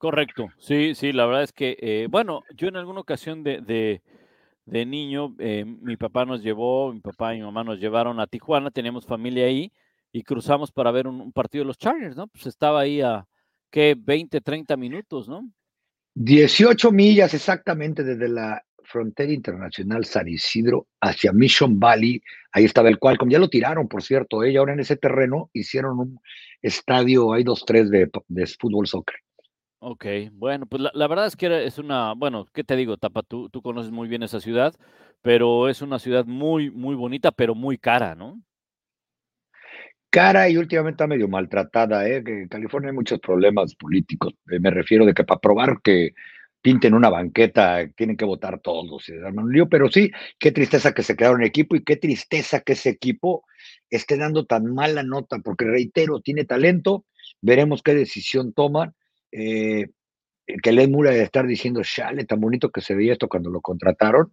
Correcto, 0.00 0.48
sí, 0.56 0.94
sí, 0.94 1.12
la 1.12 1.26
verdad 1.26 1.42
es 1.42 1.52
que, 1.52 1.76
eh, 1.78 2.06
bueno, 2.08 2.42
yo 2.56 2.68
en 2.68 2.76
alguna 2.76 3.00
ocasión 3.00 3.42
de, 3.42 3.60
de, 4.64 4.86
niño, 4.86 5.36
eh, 5.38 5.66
mi 5.66 5.98
papá 5.98 6.24
nos 6.24 6.42
llevó, 6.42 6.90
mi 6.90 7.00
papá 7.00 7.34
y 7.34 7.40
mi 7.40 7.44
mamá 7.44 7.64
nos 7.64 7.78
llevaron 7.78 8.18
a 8.18 8.26
Tijuana, 8.26 8.70
teníamos 8.70 9.04
familia 9.04 9.44
ahí 9.44 9.70
y 10.10 10.22
cruzamos 10.22 10.72
para 10.72 10.90
ver 10.90 11.06
un, 11.06 11.30
partido 11.32 11.64
de 11.64 11.66
los 11.66 11.76
Chargers, 11.76 12.16
¿no? 12.16 12.28
Pues 12.28 12.46
estaba 12.46 12.80
ahí 12.80 13.02
a, 13.02 13.26
¿qué? 13.70 13.94
20, 13.94 14.40
30 14.40 14.74
minutos, 14.78 15.28
¿no? 15.28 15.46
18 16.14 16.92
millas 16.92 17.34
exactamente 17.34 18.02
desde 18.02 18.28
la 18.30 18.64
frontera 18.82 19.30
internacional 19.30 20.06
San 20.06 20.28
Isidro 20.28 20.86
hacia 21.02 21.34
Mission 21.34 21.78
Valley. 21.78 22.22
Ahí 22.52 22.64
estaba 22.64 22.88
el 22.88 22.98
cual, 22.98 23.18
como 23.18 23.32
ya 23.32 23.38
lo 23.38 23.50
tiraron, 23.50 23.86
por 23.86 24.02
cierto, 24.02 24.44
¿eh? 24.44 24.56
ahora 24.56 24.72
en 24.72 24.80
ese 24.80 24.96
terreno 24.96 25.50
hicieron 25.52 26.00
un 26.00 26.20
estadio, 26.62 27.34
hay 27.34 27.44
dos, 27.44 27.66
tres 27.66 27.90
de, 27.90 28.10
de 28.28 28.46
fútbol 28.46 28.86
soccer. 28.86 29.16
Ok, 29.82 30.04
bueno, 30.32 30.66
pues 30.66 30.82
la, 30.92 31.08
verdad 31.08 31.26
es 31.26 31.36
que 31.36 31.64
es 31.64 31.78
una, 31.78 32.12
bueno, 32.12 32.46
¿qué 32.52 32.64
te 32.64 32.76
digo, 32.76 32.98
Tapa? 32.98 33.22
Tú, 33.22 33.48
tú 33.48 33.62
conoces 33.62 33.90
muy 33.90 34.08
bien 34.08 34.22
esa 34.22 34.38
ciudad, 34.38 34.74
pero 35.22 35.70
es 35.70 35.80
una 35.80 35.98
ciudad 35.98 36.26
muy, 36.26 36.70
muy 36.70 36.94
bonita, 36.94 37.30
pero 37.32 37.54
muy 37.54 37.78
cara, 37.78 38.14
¿no? 38.14 38.42
Cara 40.10 40.50
y 40.50 40.58
últimamente 40.58 40.96
está 40.96 41.06
medio 41.06 41.28
maltratada, 41.28 42.06
¿eh? 42.06 42.22
En 42.26 42.48
California 42.48 42.90
hay 42.90 42.94
muchos 42.94 43.20
problemas 43.20 43.74
políticos. 43.74 44.34
Eh, 44.50 44.60
me 44.60 44.70
refiero 44.70 45.06
de 45.06 45.14
que 45.14 45.24
para 45.24 45.40
probar 45.40 45.80
que 45.82 46.12
pinten 46.60 46.92
una 46.92 47.08
banqueta 47.08 47.88
tienen 47.96 48.18
que 48.18 48.26
votar 48.26 48.60
todos. 48.60 49.08
Lío, 49.48 49.68
pero 49.70 49.88
sí, 49.88 50.10
qué 50.38 50.52
tristeza 50.52 50.92
que 50.92 51.02
se 51.02 51.16
quedaron 51.16 51.42
equipo 51.42 51.74
y 51.74 51.84
qué 51.84 51.96
tristeza 51.96 52.60
que 52.60 52.74
ese 52.74 52.90
equipo 52.90 53.44
esté 53.88 54.18
dando 54.18 54.44
tan 54.44 54.74
mala 54.74 55.02
nota, 55.02 55.38
porque 55.38 55.64
reitero, 55.64 56.20
tiene 56.20 56.44
talento, 56.44 57.06
veremos 57.40 57.82
qué 57.82 57.94
decisión 57.94 58.52
toman 58.52 58.94
eh, 59.32 59.86
que 60.62 60.72
Len 60.72 60.90
Mura 60.90 61.10
de 61.10 61.22
estar 61.22 61.46
diciendo, 61.46 61.82
chale, 61.82 62.24
tan 62.24 62.40
bonito 62.40 62.70
que 62.70 62.80
se 62.80 62.94
veía 62.94 63.12
esto 63.12 63.28
cuando 63.28 63.50
lo 63.50 63.60
contrataron. 63.60 64.32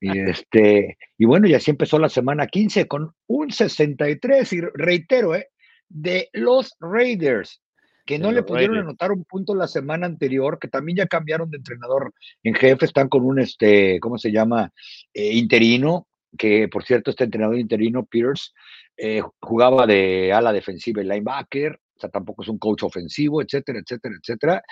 Y, 0.00 0.18
este, 0.18 0.98
y 1.16 1.24
bueno, 1.24 1.46
y 1.46 1.54
así 1.54 1.70
empezó 1.70 1.98
la 1.98 2.08
semana 2.08 2.46
15 2.46 2.86
con 2.88 3.12
un 3.26 3.50
63, 3.50 4.52
y 4.52 4.60
reitero, 4.74 5.34
eh, 5.34 5.48
de 5.88 6.28
los 6.32 6.74
Raiders, 6.80 7.62
que 8.04 8.18
no 8.18 8.30
le 8.30 8.42
pudieron 8.42 8.78
anotar 8.78 9.10
un 9.10 9.24
punto 9.24 9.54
la 9.54 9.66
semana 9.66 10.06
anterior, 10.06 10.58
que 10.60 10.68
también 10.68 10.98
ya 10.98 11.06
cambiaron 11.06 11.50
de 11.50 11.58
entrenador 11.58 12.12
en 12.42 12.54
jefe, 12.54 12.86
están 12.86 13.08
con 13.08 13.24
un, 13.24 13.40
este, 13.40 13.98
¿cómo 14.00 14.16
se 14.16 14.30
llama? 14.30 14.72
Eh, 15.12 15.32
interino, 15.32 16.06
que 16.38 16.68
por 16.68 16.84
cierto, 16.84 17.10
este 17.10 17.24
entrenador 17.24 17.58
interino, 17.58 18.04
Pierce, 18.04 18.52
eh, 18.96 19.22
jugaba 19.40 19.86
de 19.86 20.32
ala 20.32 20.52
defensiva 20.52 21.02
y 21.02 21.04
linebacker, 21.06 21.80
o 21.96 22.00
sea, 22.00 22.10
tampoco 22.10 22.42
es 22.42 22.48
un 22.48 22.58
coach 22.58 22.82
ofensivo, 22.82 23.40
etcétera, 23.40 23.78
etcétera, 23.78 24.14
etcétera. 24.20 24.62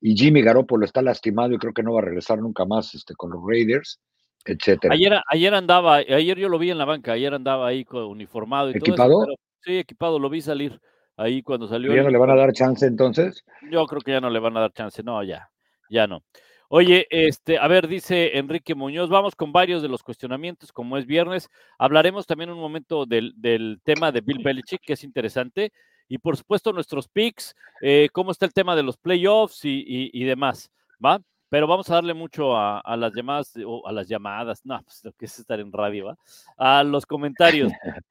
Y 0.00 0.16
Jimmy 0.16 0.42
Garoppolo 0.42 0.84
está 0.84 1.02
lastimado 1.02 1.52
y 1.54 1.58
creo 1.58 1.72
que 1.72 1.82
no 1.82 1.94
va 1.94 2.00
a 2.00 2.04
regresar 2.04 2.38
nunca 2.38 2.64
más 2.64 2.94
este, 2.94 3.14
con 3.14 3.30
los 3.30 3.40
Raiders, 3.46 4.00
etcétera. 4.44 4.94
Ayer, 4.94 5.20
ayer 5.28 5.54
andaba, 5.54 5.96
ayer 5.96 6.38
yo 6.38 6.48
lo 6.48 6.58
vi 6.58 6.70
en 6.70 6.78
la 6.78 6.84
banca, 6.84 7.12
ayer 7.12 7.32
andaba 7.32 7.66
ahí 7.66 7.86
uniformado 7.90 8.70
y 8.70 8.76
¿Equipado? 8.76 9.24
todo 9.24 9.34
sí, 9.64 9.78
equipado, 9.78 10.18
lo 10.18 10.28
vi 10.28 10.42
salir. 10.42 10.78
ahí 11.16 11.42
cuando 11.42 11.66
salió. 11.66 11.94
¿Ya 11.94 12.02
no 12.02 12.10
le 12.10 12.18
van 12.18 12.30
a 12.30 12.36
dar 12.36 12.52
chance 12.52 12.86
entonces? 12.86 13.44
Yo 13.70 13.86
creo 13.86 14.00
que 14.00 14.12
ya 14.12 14.20
no 14.20 14.30
le 14.30 14.38
van 14.38 14.56
a 14.56 14.60
dar 14.60 14.72
chance, 14.72 15.02
no, 15.02 15.22
ya, 15.22 15.48
ya 15.90 16.06
no. 16.06 16.22
Oye, 16.68 17.06
este, 17.10 17.58
a 17.58 17.68
ver, 17.68 17.86
dice 17.88 18.36
Enrique 18.38 18.74
Muñoz, 18.74 19.08
vamos 19.08 19.36
con 19.36 19.52
varios 19.52 19.82
de 19.82 19.88
los 19.88 20.02
cuestionamientos, 20.02 20.72
como 20.72 20.96
es 20.96 21.06
viernes. 21.06 21.48
Hablaremos 21.78 22.26
también 22.26 22.50
un 22.50 22.58
momento 22.58 23.06
del, 23.06 23.32
del 23.36 23.80
tema 23.84 24.10
de 24.10 24.22
Bill 24.22 24.42
Belichick, 24.42 24.80
que 24.82 24.94
es 24.94 25.04
interesante. 25.04 25.72
Y 26.08 26.18
por 26.18 26.36
supuesto, 26.36 26.72
nuestros 26.72 27.08
picks, 27.08 27.54
eh, 27.80 28.08
cómo 28.12 28.30
está 28.30 28.46
el 28.46 28.52
tema 28.52 28.76
de 28.76 28.82
los 28.82 28.96
playoffs 28.96 29.64
y, 29.64 29.84
y, 29.86 30.10
y 30.12 30.24
demás, 30.24 30.70
¿va? 31.04 31.20
Pero 31.48 31.66
vamos 31.66 31.88
a 31.90 31.94
darle 31.94 32.14
mucho 32.14 32.56
a, 32.56 32.80
a 32.80 32.96
las 32.96 33.12
llamadas, 33.14 33.54
o 33.64 33.86
a 33.86 33.92
las 33.92 34.08
llamadas, 34.08 34.60
no, 34.64 34.80
pues 34.82 35.04
lo 35.04 35.12
que 35.12 35.26
es 35.26 35.38
estar 35.38 35.60
en 35.60 35.72
radio, 35.72 36.06
¿va? 36.06 36.18
A 36.56 36.82
los 36.82 37.06
comentarios. 37.06 37.72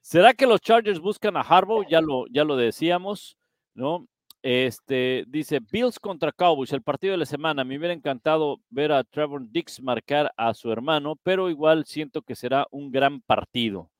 ¿Será 0.00 0.32
que 0.32 0.46
los 0.46 0.60
Chargers 0.60 1.00
buscan 1.00 1.36
a 1.36 1.42
Harbaugh? 1.42 1.86
Ya 1.86 2.00
lo, 2.00 2.26
ya 2.28 2.42
lo 2.42 2.56
decíamos, 2.56 3.36
¿no? 3.74 4.06
Este, 4.42 5.24
dice 5.28 5.60
Bills 5.60 5.98
contra 5.98 6.32
Cowboys, 6.32 6.72
el 6.72 6.82
partido 6.82 7.10
de 7.12 7.18
la 7.18 7.26
semana. 7.26 7.64
Me 7.64 7.76
hubiera 7.76 7.92
encantado 7.92 8.60
ver 8.70 8.90
a 8.92 9.04
Trevor 9.04 9.42
Dix 9.50 9.82
marcar 9.82 10.32
a 10.36 10.54
su 10.54 10.72
hermano, 10.72 11.16
pero 11.22 11.50
igual 11.50 11.84
siento 11.84 12.22
que 12.22 12.36
será 12.36 12.66
un 12.70 12.90
gran 12.90 13.20
partido. 13.20 13.90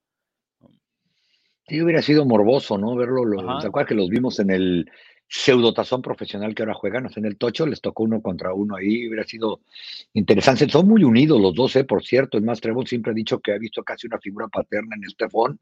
Sí, 1.69 1.83
hubiera 1.83 2.01
sido 2.01 2.25
morboso, 2.25 2.79
¿no? 2.79 2.97
Verlo, 2.97 3.25
lo, 3.25 3.59
¿te 3.59 3.67
acuerdas 3.67 3.89
que 3.89 3.95
los 3.95 4.09
vimos 4.09 4.39
en 4.41 4.51
el 4.51 4.91
pseudotazón 5.29 6.01
profesional 6.01 6.55
que 6.55 6.63
ahora 6.63 6.73
juegan? 6.73 7.05
O 7.05 7.09
sea, 7.11 7.21
en 7.21 7.27
el 7.27 7.37
tocho 7.37 7.67
les 7.67 7.83
tocó 7.83 8.05
uno 8.05 8.23
contra 8.23 8.55
uno 8.55 8.77
ahí, 8.77 9.07
hubiera 9.07 9.25
sido 9.25 9.61
interesante. 10.15 10.67
Son 10.71 10.89
muy 10.89 11.05
unidos 11.05 11.39
los 11.39 11.55
dos, 11.55 11.77
¿eh? 11.77 11.85
por 11.85 12.03
cierto. 12.03 12.39
Es 12.39 12.45
más, 12.45 12.63
Trevor 12.63 12.89
siempre 12.89 13.13
ha 13.13 13.15
dicho 13.15 13.39
que 13.41 13.53
ha 13.53 13.59
visto 13.59 13.83
casi 13.83 14.07
una 14.07 14.19
figura 14.19 14.49
paterna 14.49 14.97
en 14.97 15.05
Estefón. 15.05 15.59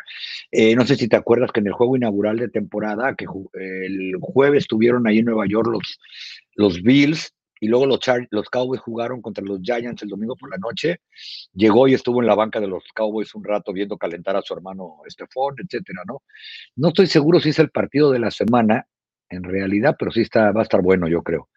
Eh, 0.53 0.77
no 0.77 0.87
sé 0.87 0.95
si 0.95 1.09
te 1.09 1.17
acuerdas 1.17 1.51
que 1.51 1.59
en 1.59 1.67
el 1.67 1.73
juego 1.73 1.97
inaugural 1.97 2.37
de 2.37 2.49
temporada, 2.51 3.17
que 3.17 3.27
el 3.55 4.13
jueves 4.21 4.63
estuvieron 4.65 5.09
ahí 5.09 5.19
en 5.19 5.25
Nueva 5.25 5.47
York 5.49 5.69
los, 5.73 5.99
los 6.55 6.83
Bills, 6.83 7.35
y 7.61 7.69
luego 7.69 7.87
los, 7.87 8.01
Char 8.01 8.27
los 8.31 8.49
Cowboys 8.51 8.81
jugaron 8.81 9.23
contra 9.23 9.45
los 9.45 9.61
Giants 9.63 10.03
el 10.03 10.09
domingo 10.09 10.37
por 10.37 10.51
la 10.51 10.59
noche. 10.59 11.01
Llegó 11.55 11.89
y 11.89 11.95
estuvo 11.95 12.21
en 12.21 12.27
la 12.27 12.35
banca 12.35 12.61
de 12.61 12.67
los 12.67 12.85
Cowboys 12.95 13.35
un 13.35 13.45
rato 13.45 13.73
viendo 13.73 13.97
calentar 13.97 14.37
a 14.37 14.43
su 14.43 14.55
hermano 14.55 14.99
Estefón, 15.07 15.55
etcétera, 15.59 16.03
¿no? 16.07 16.23
No 16.77 16.89
estoy 16.89 17.07
seguro 17.07 17.41
si 17.41 17.51
es 17.51 17.59
el 17.59 17.71
partido 17.71 18.11
de 18.11 18.19
la 18.19 18.31
semana, 18.31 18.87
en 19.29 19.43
realidad, 19.43 19.97
pero 19.99 20.11
sí 20.11 20.21
está, 20.21 20.53
va 20.53 20.61
a 20.61 20.65
estar 20.65 20.83
bueno, 20.83 21.09
yo 21.09 21.23
creo. 21.23 21.49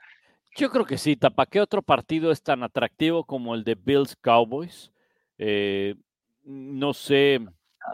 Yo 0.55 0.69
creo 0.69 0.85
que 0.85 0.97
sí, 0.97 1.15
Tapa. 1.15 1.45
¿Qué 1.45 1.61
otro 1.61 1.81
partido 1.81 2.31
es 2.31 2.41
tan 2.41 2.63
atractivo 2.63 3.23
como 3.23 3.53
el 3.53 3.63
de 3.63 3.75
Bills 3.75 4.15
Cowboys? 4.15 4.91
Eh, 5.37 5.95
no 6.43 6.93
sé. 6.93 7.39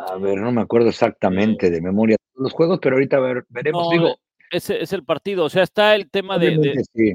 A 0.10 0.18
ver, 0.18 0.40
no 0.40 0.52
me 0.52 0.62
acuerdo 0.62 0.90
exactamente 0.90 1.68
eh, 1.68 1.70
de 1.70 1.82
memoria 1.82 2.18
los 2.36 2.54
juegos, 2.54 2.80
pero 2.82 2.96
ahorita 2.96 3.20
ver, 3.20 3.46
veremos. 3.50 3.86
No, 3.86 3.92
digo, 3.92 4.16
ese 4.52 4.82
es 4.82 4.94
el 4.94 5.04
partido. 5.04 5.46
O 5.46 5.50
sea, 5.50 5.64
está 5.64 5.96
el 5.96 6.10
tema 6.10 6.38
de, 6.38 6.58
de, 6.58 6.84
sí. 6.94 7.14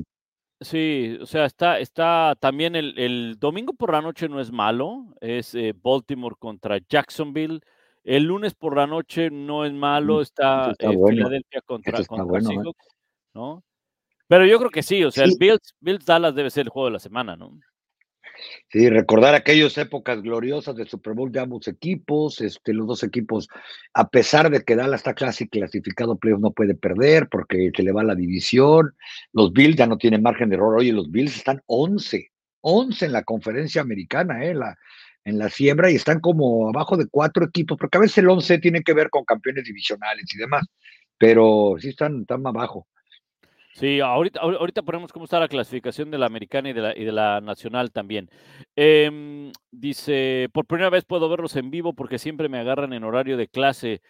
Sí, 0.61 1.17
o 1.21 1.25
sea, 1.25 1.47
está, 1.47 1.79
está 1.79 2.37
también 2.39 2.77
el, 2.77 2.99
el, 2.99 3.39
domingo 3.39 3.73
por 3.73 3.93
la 3.93 4.03
noche 4.03 4.29
no 4.29 4.41
es 4.41 4.53
malo, 4.53 5.07
es 5.21 5.55
eh, 5.55 5.75
Baltimore 5.75 6.37
contra 6.39 6.79
Jacksonville. 6.87 7.61
El 8.05 8.25
lunes 8.25 8.55
por 8.55 8.77
la 8.77 8.87
noche 8.87 9.31
no 9.31 9.65
es 9.65 9.73
malo, 9.73 10.21
está, 10.21 10.73
está 10.73 10.91
eh, 10.91 10.97
bueno. 10.97 11.17
Filadelfia 11.17 11.63
contra, 11.63 11.99
está 11.99 12.07
contra 12.07 12.25
bueno, 12.27 12.51
¿eh? 12.51 12.55
Seahawks, 12.55 12.89
¿no? 13.33 13.65
Pero 14.27 14.45
yo 14.45 14.59
creo 14.59 14.71
que 14.71 14.83
sí, 14.83 15.03
o 15.03 15.11
sea, 15.11 15.25
Sí. 15.27 15.33
el 15.33 15.39
Bills, 15.39 15.75
Bills 15.81 16.05
Dallas 16.05 16.35
debe 16.35 16.51
ser 16.51 16.67
el 16.67 16.69
juego 16.69 16.87
de 16.87 16.93
la 16.93 16.99
semana, 16.99 17.37
¿no? 17.37 17.59
Sí, 18.69 18.89
recordar 18.89 19.35
aquellas 19.35 19.77
épocas 19.79 20.23
gloriosas 20.23 20.77
de 20.77 20.87
Super 20.87 21.15
Bowl 21.15 21.33
de 21.33 21.41
ambos 21.41 21.69
equipos, 21.69 22.41
este, 22.41 22.73
los 22.73 22.87
dos 22.87 23.03
equipos, 23.03 23.49
a 23.95 24.09
pesar 24.09 24.51
de 24.51 24.63
que 24.63 24.77
Dallas 24.77 25.01
está 25.01 25.15
casi 25.15 25.49
clasificado 25.49 26.17
playoff, 26.17 26.41
no 26.41 26.53
puede 26.53 26.75
perder 26.75 27.29
porque 27.29 27.71
se 27.75 27.83
le 27.83 27.93
va 27.93 28.03
la 28.03 28.15
división. 28.15 28.95
Los 29.33 29.53
Bills 29.53 29.77
ya 29.77 29.87
no 29.87 29.99
tienen 29.99 30.23
margen 30.23 30.51
de 30.51 30.57
error. 30.57 30.77
Oye, 30.79 30.93
los 30.93 31.11
Bills 31.11 31.37
están 31.37 31.63
11, 31.67 32.31
11 32.61 33.07
en 33.07 33.13
la 33.13 33.25
conferencia 33.25 33.83
americana, 33.83 34.45
¿eh? 34.45 34.55
La, 34.55 34.77
en 35.25 35.39
la 35.39 35.51
siembra 35.51 35.91
y 35.91 35.97
están 35.97 36.21
como 36.21 36.69
abajo 36.69 36.97
de 36.97 37.07
cuatro 37.09 37.45
equipos, 37.45 37.79
porque 37.79 37.99
a 37.99 38.01
veces 38.01 38.19
el 38.19 38.29
11 38.29 38.59
tiene 38.59 38.83
que 38.83 38.95
ver 38.95 39.11
con 39.11 39.25
campeones 39.25 39.65
divisionales 39.65 40.25
y 40.35 40.39
demás, 40.39 40.67
pero 41.19 41.77
sí 41.79 41.91
están, 41.91 42.23
están 42.23 42.47
abajo. 42.47 42.87
Sí, 43.73 44.01
ahorita, 44.01 44.41
ahor- 44.41 44.57
ahorita 44.59 44.83
ponemos 44.83 45.13
cómo 45.13 45.25
está 45.25 45.39
la 45.39 45.49
clasificación 45.49 46.11
de 46.11 46.19
la 46.19 46.27
americana 46.27 46.71
y 46.71 46.73
de 46.73 46.81
la, 46.83 46.97
y 46.97 47.05
de 47.05 47.13
la 47.13 47.41
nacional 47.41 47.93
también. 47.93 48.29
Em, 48.77 49.53
dice, 49.71 50.49
por 50.53 50.67
primera 50.67 50.91
vez 50.91 51.05
puedo 51.05 51.29
verlos 51.29 51.55
en 51.57 51.71
vivo 51.71 51.95
porque 51.95 52.19
siempre 52.19 52.49
me 52.49 52.59
agarran 52.59 52.93
en 52.93 53.05
horario 53.05 53.37
de 53.37 53.49
clase 53.49 54.03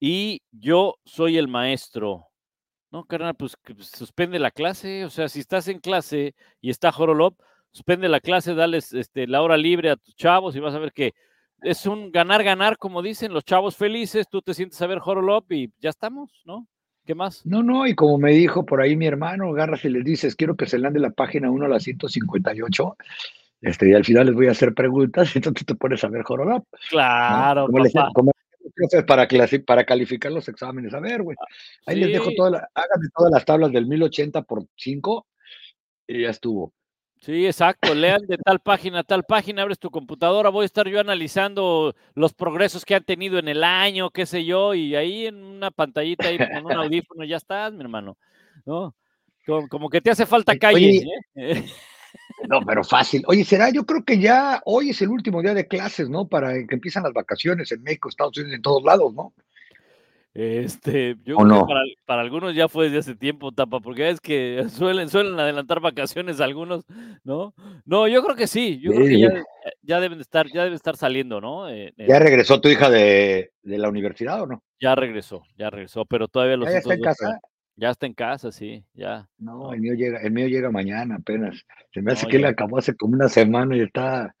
y 0.00 0.42
yo 0.52 0.96
soy 1.04 1.38
el 1.38 1.48
maestro. 1.48 2.28
No, 2.92 3.04
carnal, 3.06 3.34
pues 3.36 3.56
que 3.56 3.74
suspende 3.82 4.38
la 4.40 4.50
clase. 4.52 5.04
O 5.06 5.10
sea, 5.10 5.28
si 5.28 5.40
estás 5.40 5.68
en 5.68 5.80
clase 5.80 6.34
y 6.60 6.70
está 6.70 6.92
Jorolop, 6.92 7.38
suspende 7.72 8.08
la 8.08 8.20
clase, 8.20 8.54
dales 8.54 8.92
este, 8.94 9.26
la 9.28 9.42
hora 9.42 9.56
libre 9.58 9.90
a 9.90 9.96
tus 9.96 10.16
chavos 10.16 10.56
y 10.56 10.60
vas 10.60 10.74
a 10.74 10.80
ver 10.80 10.92
que 10.92 11.14
es 11.62 11.86
un 11.86 12.12
ganar-ganar, 12.12 12.78
como 12.78 13.02
dicen 13.02 13.32
los 13.34 13.44
chavos 13.44 13.76
felices. 13.76 14.28
Tú 14.30 14.42
te 14.42 14.54
sientes 14.54 14.80
a 14.82 14.86
ver 14.88 15.00
Jorolop 15.00 15.52
y 15.52 15.72
ya 15.80 15.90
estamos, 15.90 16.42
¿no? 16.46 16.68
¿Qué 17.04 17.14
más? 17.14 17.44
No, 17.44 17.62
no, 17.62 17.86
y 17.86 17.94
como 17.94 18.16
me 18.18 18.32
dijo 18.32 18.64
por 18.64 18.80
ahí 18.80 18.96
mi 18.96 19.06
hermano, 19.06 19.48
agarras 19.48 19.84
y 19.84 19.88
les 19.88 20.04
dices, 20.04 20.36
quiero 20.36 20.56
que 20.56 20.66
se 20.66 20.78
lande 20.78 21.00
la 21.00 21.10
página 21.10 21.50
1 21.50 21.66
a 21.66 21.68
la 21.68 21.80
158, 21.80 22.96
este, 23.62 23.90
y 23.90 23.94
al 23.94 24.04
final 24.04 24.26
les 24.26 24.34
voy 24.34 24.46
a 24.46 24.52
hacer 24.52 24.72
preguntas, 24.72 25.34
y 25.34 25.38
entonces 25.38 25.66
te 25.66 25.74
pones 25.74 26.04
a 26.04 26.08
ver 26.08 26.22
Jorolap. 26.22 26.62
¿no? 26.62 26.78
Claro, 26.90 27.66
Como 27.66 27.82
les- 27.82 27.92
papá. 27.92 28.10
los 28.24 28.72
profes 28.74 29.04
para, 29.04 29.28
para 29.66 29.84
calificar 29.84 30.30
los 30.30 30.48
exámenes. 30.48 30.94
A 30.94 31.00
ver, 31.00 31.22
güey, 31.22 31.36
ahí 31.86 31.96
les 31.96 32.12
dejo 32.12 32.30
todas 32.36 32.52
las, 32.52 32.62
háganme 32.74 33.08
todas 33.16 33.32
las 33.32 33.44
tablas 33.44 33.72
del 33.72 33.86
1080 33.86 34.42
por 34.42 34.64
5 34.76 35.26
y 36.06 36.22
ya 36.22 36.30
estuvo. 36.30 36.72
Sí, 37.22 37.46
exacto. 37.46 37.94
Lean 37.94 38.26
de 38.26 38.36
tal 38.36 38.58
página 38.58 39.00
a 39.00 39.04
tal 39.04 39.22
página, 39.22 39.62
abres 39.62 39.78
tu 39.78 39.90
computadora, 39.90 40.48
voy 40.50 40.64
a 40.64 40.66
estar 40.66 40.88
yo 40.88 40.98
analizando 40.98 41.94
los 42.14 42.32
progresos 42.32 42.84
que 42.84 42.96
han 42.96 43.04
tenido 43.04 43.38
en 43.38 43.46
el 43.46 43.62
año, 43.62 44.10
qué 44.10 44.26
sé 44.26 44.44
yo, 44.44 44.74
y 44.74 44.96
ahí 44.96 45.26
en 45.26 45.36
una 45.36 45.70
pantallita, 45.70 46.26
ahí 46.26 46.36
con 46.36 46.66
un 46.66 46.72
audífono, 47.00 47.24
ya 47.24 47.36
estás, 47.36 47.72
mi 47.72 47.80
hermano. 47.80 48.18
¿No? 48.66 48.96
Como, 49.46 49.68
como 49.68 49.88
que 49.88 50.00
te 50.00 50.10
hace 50.10 50.26
falta 50.26 50.58
calle. 50.58 50.76
Oye, 50.76 51.06
¿eh? 51.36 51.64
No, 52.48 52.60
pero 52.66 52.82
fácil. 52.82 53.22
Oye, 53.26 53.44
será, 53.44 53.70
yo 53.70 53.86
creo 53.86 54.04
que 54.04 54.18
ya 54.18 54.60
hoy 54.64 54.90
es 54.90 55.00
el 55.00 55.08
último 55.08 55.42
día 55.42 55.54
de 55.54 55.68
clases, 55.68 56.08
¿no? 56.08 56.26
Para 56.26 56.52
que 56.52 56.74
empiezan 56.74 57.04
las 57.04 57.12
vacaciones 57.12 57.70
en 57.70 57.82
México, 57.84 58.08
Estados 58.08 58.36
Unidos, 58.36 58.56
en 58.56 58.62
todos 58.62 58.82
lados, 58.82 59.14
¿no? 59.14 59.32
Este, 60.34 61.16
yo 61.24 61.36
¿O 61.36 61.42
creo 61.44 61.46
no? 61.56 61.66
que 61.66 61.72
para, 61.72 61.80
para 62.06 62.22
algunos 62.22 62.54
ya 62.54 62.66
fue 62.68 62.86
desde 62.86 62.98
hace 62.98 63.14
tiempo, 63.14 63.52
Tapa, 63.52 63.80
porque 63.80 64.08
es 64.08 64.20
que 64.20 64.64
suelen, 64.70 65.08
suelen 65.08 65.38
adelantar 65.38 65.80
vacaciones 65.80 66.40
algunos, 66.40 66.84
¿no? 67.22 67.54
No, 67.84 68.08
yo 68.08 68.22
creo 68.24 68.34
que 68.36 68.46
sí, 68.46 68.80
yo 68.80 68.92
creo 68.92 69.06
que 69.06 69.42
ya, 69.82 70.00
deben 70.00 70.18
de 70.18 70.22
estar, 70.22 70.46
ya 70.48 70.62
deben 70.62 70.74
estar 70.76 70.96
saliendo, 70.96 71.40
¿no? 71.40 71.68
Eh, 71.68 71.92
eh, 71.98 72.06
¿Ya 72.08 72.18
regresó 72.18 72.60
tu 72.60 72.68
hija 72.68 72.88
de, 72.88 73.50
de 73.62 73.78
la 73.78 73.88
universidad 73.88 74.42
o 74.42 74.46
no? 74.46 74.62
ya 74.80 74.94
regresó, 74.96 75.42
ya 75.56 75.70
regresó, 75.70 76.04
pero 76.06 76.26
todavía 76.26 76.56
los 76.56 76.68
¿Ya 76.68 76.78
está 76.78 76.94
en 76.94 77.00
dos 77.00 77.06
casa? 77.06 77.40
Ya 77.76 77.90
está 77.90 78.06
en 78.06 78.14
casa, 78.14 78.50
sí, 78.52 78.84
ya. 78.94 79.28
No, 79.38 79.58
No. 79.66 79.72
el 79.74 79.80
mío 79.80 79.94
llega, 79.94 80.18
el 80.20 80.32
mío 80.32 80.48
llega 80.48 80.70
mañana 80.70 81.16
apenas. 81.16 81.64
Se 81.92 82.02
me 82.02 82.12
hace 82.12 82.24
No, 82.26 82.30
que 82.30 82.36
él 82.38 82.44
acabó 82.46 82.78
hace 82.78 82.94
como 82.96 83.14
una 83.14 83.28
semana 83.28 83.76
y 83.76 83.80
está 83.80 84.34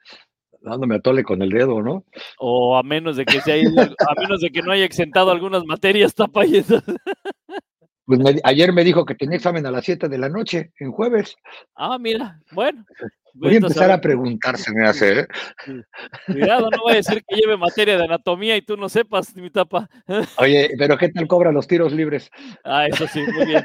dándome 0.62 0.96
a 0.96 1.00
tole 1.00 1.24
con 1.24 1.42
el 1.42 1.50
dedo, 1.50 1.82
¿no? 1.82 2.04
O 2.38 2.76
a 2.76 2.82
menos 2.82 3.16
de 3.16 3.24
que 3.24 3.40
se 3.40 3.52
haya, 3.52 3.64
a 4.08 4.20
menos 4.20 4.40
de 4.40 4.50
que 4.50 4.62
no 4.62 4.72
haya 4.72 4.84
exentado 4.84 5.30
algunas 5.30 5.64
materias, 5.64 6.14
tapa 6.14 6.46
y 6.46 6.56
eso. 6.56 6.82
Pues 8.04 8.18
me- 8.20 8.40
ayer 8.44 8.72
me 8.72 8.84
dijo 8.84 9.04
que 9.04 9.14
tenía 9.14 9.36
examen 9.36 9.64
a 9.66 9.70
las 9.70 9.84
7 9.84 10.08
de 10.08 10.18
la 10.18 10.28
noche, 10.28 10.72
en 10.78 10.92
jueves. 10.92 11.36
Ah, 11.74 11.98
mira, 11.98 12.40
bueno. 12.52 12.84
Voy 13.34 13.54
a 13.54 13.56
empezar 13.56 13.90
a 13.90 14.00
preguntarse, 14.00 14.72
me 14.74 14.86
hace, 14.86 15.20
¿eh? 15.20 15.26
Cuidado, 16.26 16.68
no 16.70 16.84
vaya 16.84 16.94
a 16.94 16.96
decir 16.96 17.22
que 17.26 17.36
lleve 17.36 17.56
materia 17.56 17.96
de 17.96 18.04
anatomía 18.04 18.56
y 18.56 18.62
tú 18.62 18.76
no 18.76 18.90
sepas, 18.90 19.34
mi 19.34 19.48
tapa. 19.48 19.88
Oye, 20.38 20.70
pero 20.76 20.98
¿qué 20.98 21.08
tal 21.08 21.26
cobra 21.26 21.50
los 21.50 21.66
tiros 21.66 21.92
libres? 21.92 22.30
Ah, 22.62 22.86
eso 22.86 23.06
sí, 23.06 23.20
muy 23.34 23.46
bien. 23.46 23.64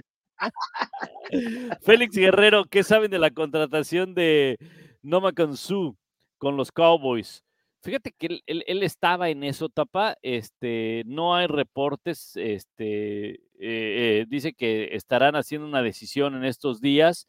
Félix 1.81 2.15
Guerrero, 2.15 2.63
¿qué 2.65 2.83
saben 2.83 3.11
de 3.11 3.19
la 3.19 3.31
contratación 3.31 4.13
de 4.13 4.57
Noma 5.01 5.33
Su 5.55 5.97
con 6.37 6.57
los 6.57 6.71
Cowboys? 6.71 7.43
Fíjate 7.83 8.11
que 8.11 8.25
él, 8.27 8.43
él- 8.47 8.63
él 8.67 8.83
estaba 8.83 9.29
en 9.29 9.43
eso, 9.43 9.69
Tapa. 9.69 10.17
Este, 10.21 11.03
no 11.05 11.35
hay 11.35 11.47
reportes. 11.47 12.35
Este, 12.35 13.35
eh, 13.35 13.39
eh, 13.59 14.25
dice 14.27 14.53
que 14.53 14.89
estarán 14.95 15.35
haciendo 15.35 15.67
una 15.67 15.81
decisión 15.81 16.35
en 16.35 16.43
estos 16.43 16.81
días. 16.81 17.27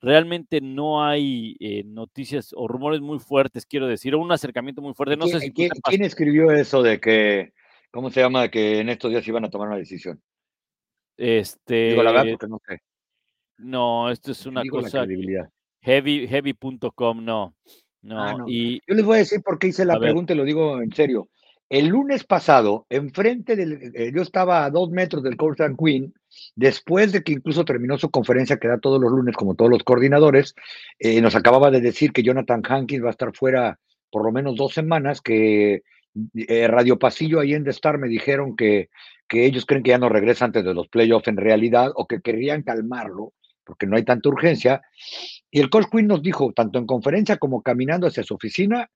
Realmente 0.00 0.62
no 0.62 1.04
hay 1.04 1.56
eh, 1.60 1.84
noticias 1.84 2.54
o 2.56 2.66
rumores 2.66 3.02
muy 3.02 3.18
fuertes, 3.18 3.66
quiero 3.66 3.86
decir, 3.86 4.14
o 4.14 4.18
un 4.20 4.32
acercamiento 4.32 4.80
muy 4.80 4.94
fuerte. 4.94 5.16
No 5.16 5.26
sé 5.26 5.32
¿Quién, 5.32 5.40
si 5.42 5.48
tú 5.50 5.54
quién- 5.56 5.70
quién 5.84 6.02
escribió 6.04 6.50
eso 6.50 6.82
de 6.82 6.98
que, 6.98 7.52
¿cómo 7.90 8.08
se 8.10 8.20
llama? 8.20 8.48
Que 8.48 8.78
en 8.80 8.88
estos 8.88 9.10
días 9.10 9.28
iban 9.28 9.44
a 9.44 9.50
tomar 9.50 9.68
una 9.68 9.76
decisión. 9.76 10.22
Digo 11.18 12.02
la 12.02 12.12
verdad 12.12 12.26
Este, 12.28 12.30
porque 12.38 12.46
no 12.48 12.60
sé. 12.66 12.80
no, 13.58 14.10
esto 14.10 14.32
es 14.32 14.46
una 14.46 14.62
Digo 14.62 14.80
cosa 14.80 15.04
heavy, 15.82 16.26
heavy.com, 16.26 17.22
no. 17.24 17.54
Ah, 18.04 18.32
No, 18.32 18.38
no. 18.38 18.44
y 18.48 18.80
Yo 18.86 18.94
les 18.94 19.04
voy 19.04 19.16
a 19.16 19.18
decir 19.18 19.42
por 19.42 19.58
qué 19.58 19.68
hice 19.68 19.84
la 19.84 19.94
A 19.94 19.98
ver. 19.98 20.08
pregunta 20.08 20.32
y 20.32 20.36
lo 20.36 20.44
digo 20.44 20.80
en 20.82 20.92
serio. 20.92 21.28
el 21.68 21.86
lunes 21.86 22.24
pasado, 22.24 22.84
enfrente 22.90 23.54
del, 23.54 23.92
eh, 23.94 24.10
yo 24.12 24.22
estaba 24.22 24.64
a 24.64 24.70
dos 24.70 24.90
metros 24.90 25.22
del 25.22 25.36
Coach 25.36 25.60
and 25.60 25.78
Queen, 25.78 26.12
después 26.56 27.12
de 27.12 27.22
que 27.22 27.30
incluso 27.30 27.64
terminó 27.64 27.96
su 27.96 28.10
conferencia 28.10 28.56
que 28.58 28.66
da 28.66 28.78
todos 28.80 29.00
los 29.00 29.12
lunes, 29.12 29.36
como 29.36 29.54
todos 29.54 29.70
los 29.70 29.84
coordinadores, 29.84 30.56
eh, 30.98 31.20
nos 31.20 31.36
acababa 31.36 31.70
de 31.70 31.80
decir 31.80 32.12
que 32.12 32.24
Jonathan 32.24 32.62
Hankins 32.68 33.04
va 33.04 33.08
a 33.08 33.12
estar 33.12 33.32
fuera 33.36 33.78
por 34.10 34.24
lo 34.24 34.32
menos 34.32 34.56
dos 34.56 34.74
semanas, 34.74 35.20
que 35.20 35.82
eh, 36.34 36.66
Radio 36.66 36.98
Pasillo 36.98 37.38
ahí 37.38 37.54
en 37.54 37.62
The 37.62 37.70
Star 37.70 37.98
me 37.98 38.08
dijeron 38.08 38.56
que, 38.56 38.88
que 39.28 39.46
ellos 39.46 39.64
creen 39.64 39.84
que 39.84 39.90
ya 39.90 39.98
no 39.98 40.08
regresa 40.08 40.46
antes 40.46 40.64
de 40.64 40.74
los 40.74 40.88
playoffs 40.88 41.28
en 41.28 41.36
realidad, 41.36 41.92
o 41.94 42.08
que 42.08 42.20
querían 42.20 42.64
calmarlo, 42.64 43.32
porque 43.70 43.86
no 43.86 43.96
hay 43.96 44.04
tanta 44.04 44.28
urgencia. 44.28 44.82
Y 45.48 45.60
el 45.60 45.70
Coach 45.70 45.86
Queen 45.90 46.08
nos 46.08 46.22
dijo, 46.22 46.52
tanto 46.52 46.80
en 46.80 46.86
conferencia 46.86 47.36
como 47.36 47.62
caminando 47.62 48.08
hacia 48.08 48.24
su 48.24 48.34
oficina, 48.34 48.90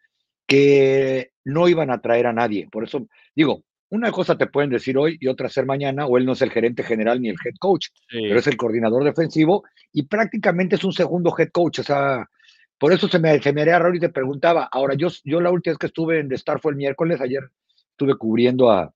que 0.46 1.30
no 1.44 1.68
iban 1.68 1.90
a 1.90 2.00
traer 2.00 2.26
a 2.26 2.32
nadie. 2.32 2.68
Por 2.70 2.82
eso 2.82 3.06
digo, 3.36 3.62
una 3.90 4.10
cosa 4.10 4.36
te 4.36 4.48
pueden 4.48 4.70
decir 4.70 4.98
hoy 4.98 5.16
y 5.20 5.28
otra 5.28 5.46
hacer 5.46 5.64
mañana, 5.64 6.06
o 6.06 6.18
él 6.18 6.26
no 6.26 6.32
es 6.32 6.42
el 6.42 6.50
gerente 6.50 6.82
general 6.82 7.20
ni 7.20 7.28
el 7.28 7.36
head 7.44 7.54
coach, 7.60 7.88
pero 8.10 8.40
es 8.40 8.46
el 8.48 8.56
coordinador 8.56 9.04
defensivo 9.04 9.62
y 9.92 10.02
prácticamente 10.02 10.74
es 10.74 10.82
un 10.82 10.92
segundo 10.92 11.32
head 11.38 11.50
coach. 11.52 11.78
O 11.78 11.84
sea, 11.84 12.28
por 12.76 12.92
eso 12.92 13.06
se 13.06 13.20
me, 13.20 13.40
se 13.40 13.52
me 13.52 13.62
haría 13.62 13.78
raro 13.78 13.94
y 13.94 14.00
te 14.00 14.08
preguntaba. 14.08 14.68
Ahora, 14.72 14.94
yo, 14.94 15.08
yo 15.22 15.40
la 15.40 15.52
última 15.52 15.72
vez 15.72 15.78
que 15.78 15.86
estuve 15.86 16.18
en 16.18 16.28
The 16.28 16.34
Star 16.34 16.60
fue 16.60 16.72
el 16.72 16.76
miércoles, 16.76 17.20
ayer 17.20 17.44
estuve 17.90 18.16
cubriendo 18.16 18.72
a, 18.72 18.92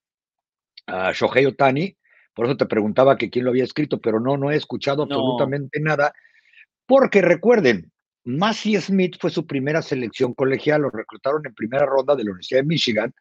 a 0.88 1.12
Shohei 1.12 1.46
Otani, 1.46 1.96
por 2.38 2.46
eso 2.46 2.57
te 2.57 2.66
preguntaba 2.66 3.18
que 3.18 3.31
quién 3.31 3.44
lo 3.44 3.51
había 3.51 3.64
escrito, 3.64 4.01
pero 4.01 4.20
no, 4.20 4.37
no 4.37 4.53
he 4.53 4.55
escuchado 4.55 5.03
absolutamente 5.03 5.81
nada, 5.81 6.12
porque 6.87 7.20
recuerden, 7.20 7.90
Massey 8.22 8.77
Smith 8.77 9.16
fue 9.18 9.31
su 9.31 9.44
primera 9.44 9.83
selección 9.83 10.35
colegial, 10.35 10.83
lo 10.83 10.90
reclutaron 10.90 11.44
en 11.44 11.53
primera 11.53 11.85
ronda 11.85 12.14
de 12.14 12.22
la 12.22 12.31
Universidad 12.31 12.61
de 12.61 12.66
Michigan. 12.66 13.12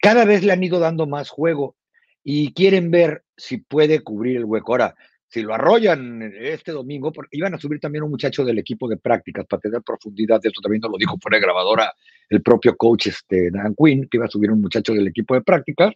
Cada 0.00 0.24
vez 0.24 0.42
le 0.42 0.54
han 0.54 0.64
ido 0.64 0.78
dando 0.78 1.06
más 1.06 1.28
juego 1.28 1.76
y 2.24 2.54
quieren 2.54 2.90
ver 2.90 3.24
si 3.36 3.58
puede 3.58 4.00
cubrir 4.00 4.38
el 4.38 4.46
hueco. 4.46 4.72
Ahora, 4.72 4.94
si 5.28 5.42
lo 5.42 5.52
arrollan 5.52 6.32
este 6.40 6.72
domingo, 6.72 7.12
porque 7.12 7.36
iban 7.36 7.52
a 7.52 7.58
subir 7.58 7.78
también 7.78 8.04
un 8.04 8.10
muchacho 8.10 8.42
del 8.42 8.58
equipo 8.58 8.88
de 8.88 8.96
prácticas 8.96 9.44
para 9.44 9.60
tener 9.60 9.82
profundidad, 9.82 10.40
esto 10.42 10.62
también 10.62 10.80
nos 10.80 10.92
lo 10.92 10.96
dijo 10.96 11.18
por 11.18 11.38
grabadora 11.38 11.92
el 12.30 12.40
propio 12.40 12.74
coach 12.74 13.08
este, 13.08 13.50
Dan 13.50 13.74
Quinn, 13.76 14.08
que 14.10 14.16
iba 14.16 14.24
a 14.24 14.30
subir 14.30 14.50
un 14.50 14.62
muchacho 14.62 14.94
del 14.94 15.08
equipo 15.08 15.34
de 15.34 15.42
prácticas. 15.42 15.92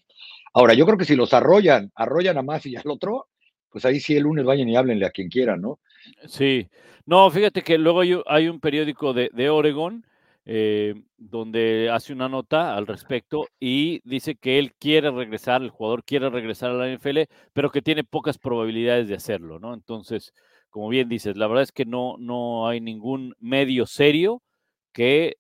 Ahora, 0.52 0.74
yo 0.74 0.84
creo 0.86 0.98
que 0.98 1.04
si 1.04 1.16
los 1.16 1.32
arrollan, 1.32 1.90
arrollan 1.94 2.38
a 2.38 2.42
más 2.42 2.66
y 2.66 2.76
al 2.76 2.88
otro, 2.88 3.28
pues 3.70 3.84
ahí 3.84 4.00
sí 4.00 4.16
el 4.16 4.24
lunes 4.24 4.44
vayan 4.44 4.68
y 4.68 4.76
háblenle 4.76 5.06
a 5.06 5.10
quien 5.10 5.28
quieran, 5.28 5.60
¿no? 5.60 5.78
Sí, 6.26 6.68
no, 7.06 7.30
fíjate 7.30 7.62
que 7.62 7.78
luego 7.78 8.02
hay, 8.26 8.48
un 8.48 8.60
periódico 8.60 9.12
de, 9.12 9.30
de 9.32 9.50
Oregon 9.50 10.04
eh, 10.46 10.94
donde 11.16 11.90
hace 11.92 12.12
una 12.12 12.28
nota 12.28 12.74
al 12.74 12.86
respecto 12.86 13.46
y 13.60 14.00
dice 14.04 14.34
que 14.34 14.58
él 14.58 14.72
quiere 14.78 15.10
regresar, 15.10 15.62
el 15.62 15.70
jugador 15.70 16.02
quiere 16.02 16.30
regresar 16.30 16.70
a 16.70 16.74
la 16.74 16.88
NFL, 16.92 17.20
pero 17.52 17.70
que 17.70 17.82
tiene 17.82 18.04
pocas 18.04 18.38
probabilidades 18.38 19.06
de 19.06 19.14
hacerlo, 19.14 19.60
¿no? 19.60 19.74
Entonces, 19.74 20.32
como 20.70 20.88
bien 20.88 21.08
dices, 21.08 21.36
la 21.36 21.46
verdad 21.46 21.62
es 21.62 21.72
que 21.72 21.84
no, 21.84 22.16
no 22.18 22.66
hay 22.66 22.80
ningún 22.80 23.34
medio 23.38 23.86
serio 23.86 24.42
que 24.92 25.36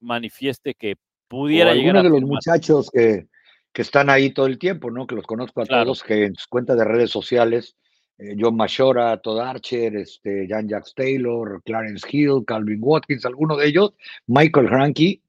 manifieste 0.00 0.74
que 0.74 0.96
pudiera 1.28 1.72
llegar 1.72 1.96
a 1.98 2.02
de 2.02 2.10
los 2.10 2.22
muchachos 2.22 2.90
que, 2.90 3.26
que, 3.72 3.82
están 3.82 4.10
ahí 4.10 4.30
todo 4.30 4.46
el 4.46 4.58
tiempo, 4.58 4.90
¿no? 4.90 5.06
Que 5.06 5.14
los 5.14 5.26
conozco 5.26 5.62
a 5.62 5.66
todos, 5.66 6.02
que 6.02 6.24
en 6.24 6.34
sus 6.34 6.46
cuentas 6.46 6.76
de 6.76 6.84
redes 6.84 7.10
sociales 7.10 7.76
eh, 8.18 8.36
John 8.38 8.56
Mashora, 8.56 9.16
Todd 9.18 9.40
Archer, 9.40 9.96
este, 9.96 10.46
Jan 10.48 10.68
Jacks 10.68 10.94
Taylor, 10.94 11.62
Clarence 11.64 12.06
Hill, 12.10 12.44
Calvin 12.46 12.78
Watkins, 12.80 13.24
alguno 13.24 13.56
de 13.56 13.66
ellos, 13.66 13.94
Michael 14.26 14.66
Hranky, 14.66 15.22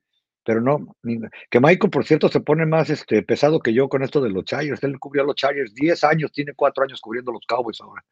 pero 0.45 0.61
no, 0.61 0.95
que 1.49 1.59
Michael, 1.59 1.89
por 1.89 2.05
cierto, 2.05 2.27
se 2.27 2.41
pone 2.41 2.65
más 2.65 2.89
este, 2.89 3.23
pesado 3.23 3.61
que 3.61 3.73
yo 3.73 3.87
con 3.87 4.03
esto 4.03 4.19
de 4.21 4.29
los 4.29 4.43
Chargers. 4.43 4.83
Él 4.83 4.99
cubrió 4.99 5.23
a 5.23 5.25
los 5.25 5.35
Chargers 5.35 5.73
10 5.73 6.03
años, 6.03 6.31
tiene 6.33 6.53
4 6.53 6.83
años 6.83 6.99
cubriendo 6.99 7.31
los 7.31 7.45
Cowboys 7.47 7.79
ahora. 7.79 8.03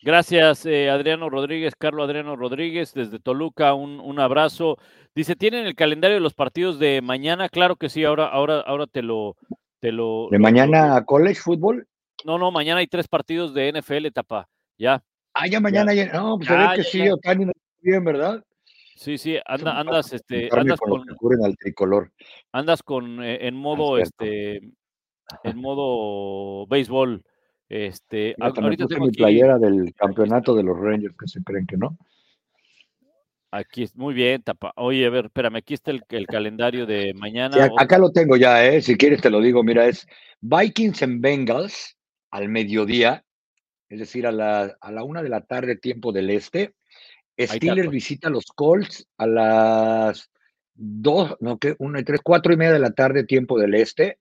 Gracias, 0.00 0.64
eh, 0.64 0.90
Adriano 0.90 1.28
Rodríguez, 1.28 1.74
Carlos 1.76 2.08
Adriano 2.08 2.36
Rodríguez, 2.36 2.94
desde 2.94 3.18
Toluca, 3.18 3.74
un, 3.74 3.98
un, 3.98 4.20
abrazo. 4.20 4.78
Dice, 5.14 5.34
¿tienen 5.34 5.66
el 5.66 5.74
calendario 5.74 6.16
de 6.16 6.20
los 6.20 6.34
partidos 6.34 6.78
de 6.78 7.02
mañana? 7.02 7.48
Claro 7.48 7.74
que 7.76 7.88
sí, 7.88 8.04
ahora, 8.04 8.28
ahora, 8.28 8.60
ahora 8.60 8.86
te 8.86 9.02
lo, 9.02 9.36
te 9.80 9.90
lo. 9.90 10.28
¿De 10.30 10.38
mañana 10.38 11.04
college 11.04 11.40
fútbol? 11.40 11.88
No, 12.24 12.38
no, 12.38 12.52
mañana 12.52 12.78
hay 12.78 12.86
tres 12.86 13.08
partidos 13.08 13.54
de 13.54 13.72
NFL, 13.72 14.08
tapa. 14.12 14.48
Ya. 14.78 15.02
Ah, 15.34 15.48
ya 15.48 15.60
mañana 15.60 15.92
ya. 15.92 16.12
No, 16.12 16.36
pues 16.36 16.48
se 16.48 16.56
ve 16.56 16.66
que 16.76 16.84
sí, 16.84 17.08
Otani 17.10 17.46
no 17.46 17.52
bien, 17.80 18.04
¿verdad? 18.04 18.44
Sí, 18.96 19.18
sí, 19.18 19.36
anda, 19.46 19.78
andas, 19.78 20.12
este, 20.12 20.48
andas 20.52 20.80
con, 20.80 21.04
con 21.04 21.44
al 21.44 21.56
tricolor. 21.56 22.12
Andas 22.52 22.82
con 22.82 23.22
eh, 23.22 23.46
en 23.46 23.54
modo, 23.54 23.98
este, 23.98 24.56
en 25.44 25.56
modo 25.56 26.66
béisbol. 26.66 27.22
Este, 27.68 28.34
ahorita 28.38 28.86
tengo 28.86 29.06
mi 29.06 29.12
playera 29.12 29.58
del 29.58 29.94
campeonato 29.94 30.54
de 30.54 30.62
los 30.62 30.78
Rangers 30.78 31.14
que 31.16 31.28
se 31.28 31.42
creen 31.42 31.66
que 31.66 31.76
no. 31.76 31.98
Aquí 33.50 33.86
muy 33.94 34.14
bien, 34.14 34.42
tapa. 34.42 34.72
Oye, 34.76 35.06
a 35.06 35.10
ver, 35.10 35.26
espérame, 35.26 35.56
aquí 35.56 35.74
está 35.74 35.90
el, 35.90 36.02
el 36.10 36.26
calendario 36.26 36.86
de 36.86 37.14
mañana. 37.14 37.68
acá 37.78 37.98
lo 37.98 38.10
tengo 38.10 38.36
ya, 38.36 38.64
¿eh? 38.66 38.82
Si 38.82 38.96
quieres 38.96 39.22
te 39.22 39.30
lo 39.30 39.40
digo, 39.40 39.62
mira, 39.62 39.86
es 39.86 40.06
Vikings 40.40 41.02
en 41.02 41.20
Bengals, 41.20 41.96
al 42.30 42.48
mediodía, 42.48 43.24
es 43.88 43.98
decir, 44.00 44.26
a 44.26 44.32
la, 44.32 44.76
a 44.80 44.92
la 44.92 45.02
una 45.02 45.22
de 45.22 45.30
la 45.30 45.40
tarde, 45.42 45.76
tiempo 45.76 46.12
del 46.12 46.30
este. 46.30 46.74
Steelers 47.38 47.90
visita 47.90 48.28
a 48.28 48.30
los 48.32 48.46
Colts 48.46 49.06
a 49.16 49.26
las 49.26 50.30
dos, 50.74 51.36
no, 51.40 51.58
que 51.58 51.74
una 51.78 52.00
y 52.00 52.04
tres, 52.04 52.20
cuatro 52.22 52.52
y 52.52 52.56
media 52.56 52.72
de 52.72 52.80
la 52.80 52.90
tarde, 52.90 53.24
tiempo 53.24 53.58
del 53.58 53.74
este. 53.74 54.18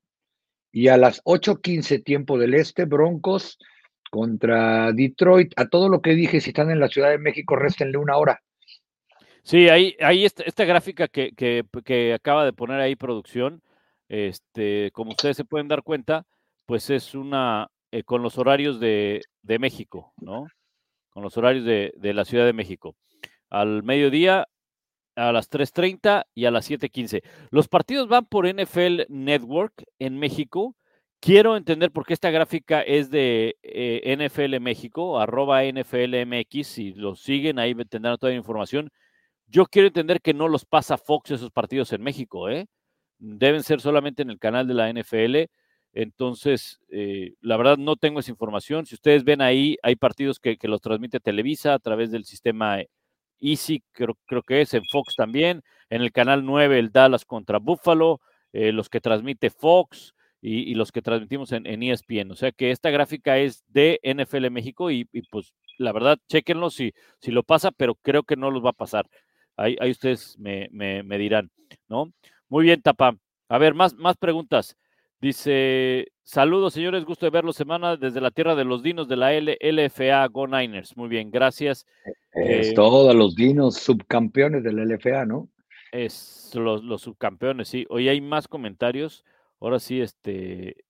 Y 0.72 0.90
a 0.90 0.98
las 0.98 1.22
ocho 1.24 1.62
quince, 1.62 2.00
tiempo 2.00 2.38
del 2.38 2.54
este, 2.54 2.86
Broncos 2.86 3.58
contra 4.10 4.92
Detroit. 4.92 5.54
A 5.56 5.68
todo 5.68 5.90
lo 5.90 6.02
que 6.02 6.12
dije, 6.12 6.42
si 6.42 6.52
están 6.52 6.72
en 6.72 6.80
la 6.80 6.88
Ciudad 6.88 7.10
de 7.10 7.18
México, 7.18 7.56
réstenle 7.56 7.98
una 7.98 8.18
hora. 8.18 8.42
Sí, 9.44 9.70
ahí, 9.70 9.96
ahí 10.02 10.26
esta, 10.26 10.44
esta 10.44 10.66
gráfica 10.66 11.08
que, 11.08 11.32
que, 11.32 11.64
que, 11.86 12.14
acaba 12.14 12.44
de 12.44 12.52
poner 12.52 12.82
ahí 12.82 12.98
producción, 12.98 13.64
este, 14.10 14.92
como 14.92 15.12
ustedes 15.12 15.38
se 15.38 15.46
pueden 15.46 15.70
dar 15.70 15.84
cuenta, 15.84 16.26
pues 16.66 16.90
es 16.90 17.16
una, 17.16 17.70
eh, 17.92 18.04
con 18.04 18.22
los 18.22 18.38
horarios 18.38 18.80
de, 18.82 19.22
México, 19.60 20.14
¿no? 20.18 20.48
Con 21.10 21.24
los 21.24 21.38
horarios 21.38 21.64
de, 21.64 22.14
la 22.14 22.26
Ciudad 22.26 22.46
de 22.46 22.52
México. 22.52 22.98
Al 23.50 23.84
mediodía, 23.84 24.48
a 25.18 25.32
las 25.32 25.50
3.30 25.50 26.26
y 26.36 26.46
a 26.46 26.52
las 26.52 26.70
7.15. 26.70 27.24
Los 27.50 27.68
partidos 27.68 28.08
van 28.08 28.26
por 28.26 28.48
NFL 28.48 29.02
Network 29.10 29.84
en 30.00 30.18
México. 30.20 30.76
Quiero 31.20 31.58
entender 31.58 31.92
por 31.92 32.06
qué 32.06 32.14
esta 32.14 32.30
gráfica 32.30 32.82
es 32.82 33.10
de 33.10 33.58
eh, 33.64 34.16
NFL 34.16 34.60
México, 34.62 35.20
arroba 35.20 35.64
NFLMX. 35.64 36.68
Si 36.68 36.94
los 36.94 37.22
siguen, 37.22 37.58
ahí 37.58 37.74
tendrán 37.86 38.18
toda 38.18 38.32
la 38.32 38.38
información. 38.38 38.92
Yo 39.48 39.66
quiero 39.66 39.88
entender 39.88 40.22
que 40.22 40.36
no 40.36 40.48
los 40.48 40.66
pasa 40.66 40.98
Fox 40.98 41.32
esos 41.32 41.52
partidos 41.52 41.92
en 41.94 42.04
México, 42.04 42.50
¿eh? 42.50 42.68
Deben 43.18 43.64
ser 43.64 43.82
solamente 43.82 44.22
en 44.22 44.30
el 44.30 44.40
canal 44.40 44.68
de 44.68 44.74
la 44.76 44.90
NFL. 44.94 45.50
Entonces, 45.94 46.80
eh, 46.90 47.34
la 47.42 47.58
verdad 47.58 47.78
no 47.78 47.96
tengo 47.96 48.20
esa 48.20 48.30
información. 48.30 48.86
Si 48.86 48.94
ustedes 48.94 49.24
ven 49.24 49.42
ahí, 49.42 49.78
hay 49.82 49.96
partidos 49.96 50.40
que, 50.40 50.58
los 50.64 50.82
transmite 50.82 51.20
Televisa 51.20 51.74
a 51.74 51.80
través 51.80 52.12
del 52.12 52.26
sistema 52.26 52.84
Easy, 53.40 53.84
creo, 53.92 54.18
creo, 54.26 54.44
que 54.44 54.62
es, 54.62 54.74
en 54.74 54.84
Fox 54.92 55.16
también. 55.16 55.64
En 55.90 56.02
el 56.02 56.12
canal 56.12 56.46
9, 56.46 56.80
el 56.80 56.92
Dallas 56.92 57.26
contra 57.26 57.60
Buffalo, 57.60 58.22
eh, 58.54 58.72
los 58.72 58.90
que 58.90 59.02
transmite 59.02 59.50
Fox 59.50 60.14
y, 60.42 60.76
los 60.76 60.92
que 60.92 61.02
transmitimos 61.02 61.52
en, 61.52 61.66
ESPN. 61.84 62.30
E 62.30 62.32
o 62.32 62.36
sea 62.36 62.52
que 62.52 62.72
esta 62.72 62.90
gráfica 62.90 63.38
es 63.38 63.64
de 63.68 64.00
NFL 64.04 64.50
México 64.50 64.92
y, 64.92 65.06
pues 65.32 65.54
la 65.78 65.92
verdad, 65.92 66.18
chequenlo 66.28 66.70
si, 66.70 66.94
si 67.20 67.32
lo 67.32 67.44
pasa, 67.44 67.72
pero 67.72 67.96
creo 67.96 68.24
que 68.24 68.36
no 68.36 68.52
los 68.52 68.64
va 68.64 68.72
a 68.72 68.74
pasar. 68.74 69.08
Ahí, 69.56 69.76
ahí 69.80 69.92
ustedes 69.92 70.38
me, 70.38 70.70
me, 70.72 71.18
dirán, 71.18 71.52
¿no? 71.88 72.12
Muy 72.50 72.64
bien, 72.64 72.82
Tapa. 72.82 73.18
A 73.50 73.58
ver, 73.58 73.74
más, 73.74 73.94
más 73.96 74.18
preguntas. 74.18 74.78
Dice, 75.20 76.12
saludos 76.24 76.74
señores, 76.74 77.04
gusto 77.04 77.26
de 77.26 77.32
verlos 77.32 77.56
semana 77.56 77.98
desde 77.98 78.22
la 78.22 78.32
tierra 78.32 78.56
de 78.56 78.66
los 78.66 78.84
dinos 78.84 79.08
de 79.08 79.16
la 79.16 79.32
LFA 79.34 80.28
Go 80.28 80.48
Niners. 80.48 80.96
Muy 80.96 81.10
bien, 81.10 81.32
gracias. 81.32 81.86
Es 82.34 82.70
eh, 82.70 82.74
todos 82.74 83.14
los 83.16 83.36
dinos 83.36 83.76
subcampeones 83.76 84.64
del 84.64 84.78
LFA, 84.78 85.26
¿no? 85.26 85.50
Es 85.92 86.52
los, 86.54 86.84
los, 86.84 87.02
subcampeones, 87.02 87.68
sí. 87.68 87.86
Hoy 87.90 88.10
hay 88.10 88.22
más 88.22 88.48
comentarios. 88.48 89.24
Ahora 89.60 89.80
sí, 89.80 90.02
este, 90.02 90.86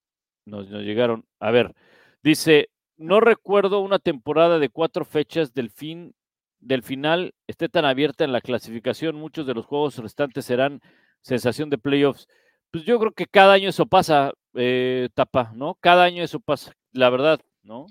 nos, 0.46 0.70
nos 0.70 0.84
llegaron. 0.84 1.26
A 1.40 1.52
ver, 1.52 1.74
dice, 2.22 2.70
no 2.98 3.22
recuerdo 3.22 3.80
una 3.80 4.00
temporada 4.00 4.60
de 4.60 4.70
cuatro 4.70 5.06
fechas 5.06 5.54
del 5.54 5.70
fin 5.70 6.14
del 6.60 6.84
final 6.84 7.34
esté 7.46 7.70
tan 7.70 7.86
abierta 7.86 8.24
en 8.24 8.32
la 8.32 8.42
clasificación. 8.42 9.16
Muchos 9.16 9.46
de 9.46 9.54
los 9.54 9.66
juegos 9.66 9.98
restantes 9.98 10.46
serán 10.46 10.82
sensación 11.22 11.70
de 11.70 11.78
playoffs. 11.78 12.28
Pues 12.72 12.84
yo 12.86 13.00
creo 13.00 13.12
que 13.12 13.26
cada 13.26 13.54
año 13.54 13.70
eso 13.70 13.86
pasa, 13.86 14.34
eh, 14.54 15.10
Tapa, 15.14 15.52
¿no? 15.56 15.78
Cada 15.80 16.04
año 16.04 16.24
eso 16.24 16.40
pasa, 16.40 16.74
la 16.92 17.10
verdad, 17.10 17.40
¿no? 17.64 17.88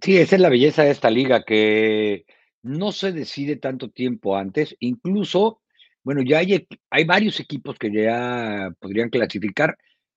Sí, 0.00 0.16
esa 0.16 0.36
es 0.36 0.42
la 0.42 0.48
belleza 0.48 0.84
de 0.84 0.90
esta 0.90 1.10
liga, 1.10 1.42
que 1.44 2.24
no 2.62 2.92
se 2.92 3.12
decide 3.12 3.56
tanto 3.56 3.90
tiempo 3.90 4.36
antes, 4.36 4.76
incluso 4.80 5.60
bueno, 6.08 6.22
ya 6.22 6.38
hay, 6.38 6.66
hay 6.88 7.04
varios 7.04 7.38
equipos 7.38 7.76
que 7.78 7.92
ya 7.92 8.70
podrían 8.80 9.10
clasificar 9.10 9.76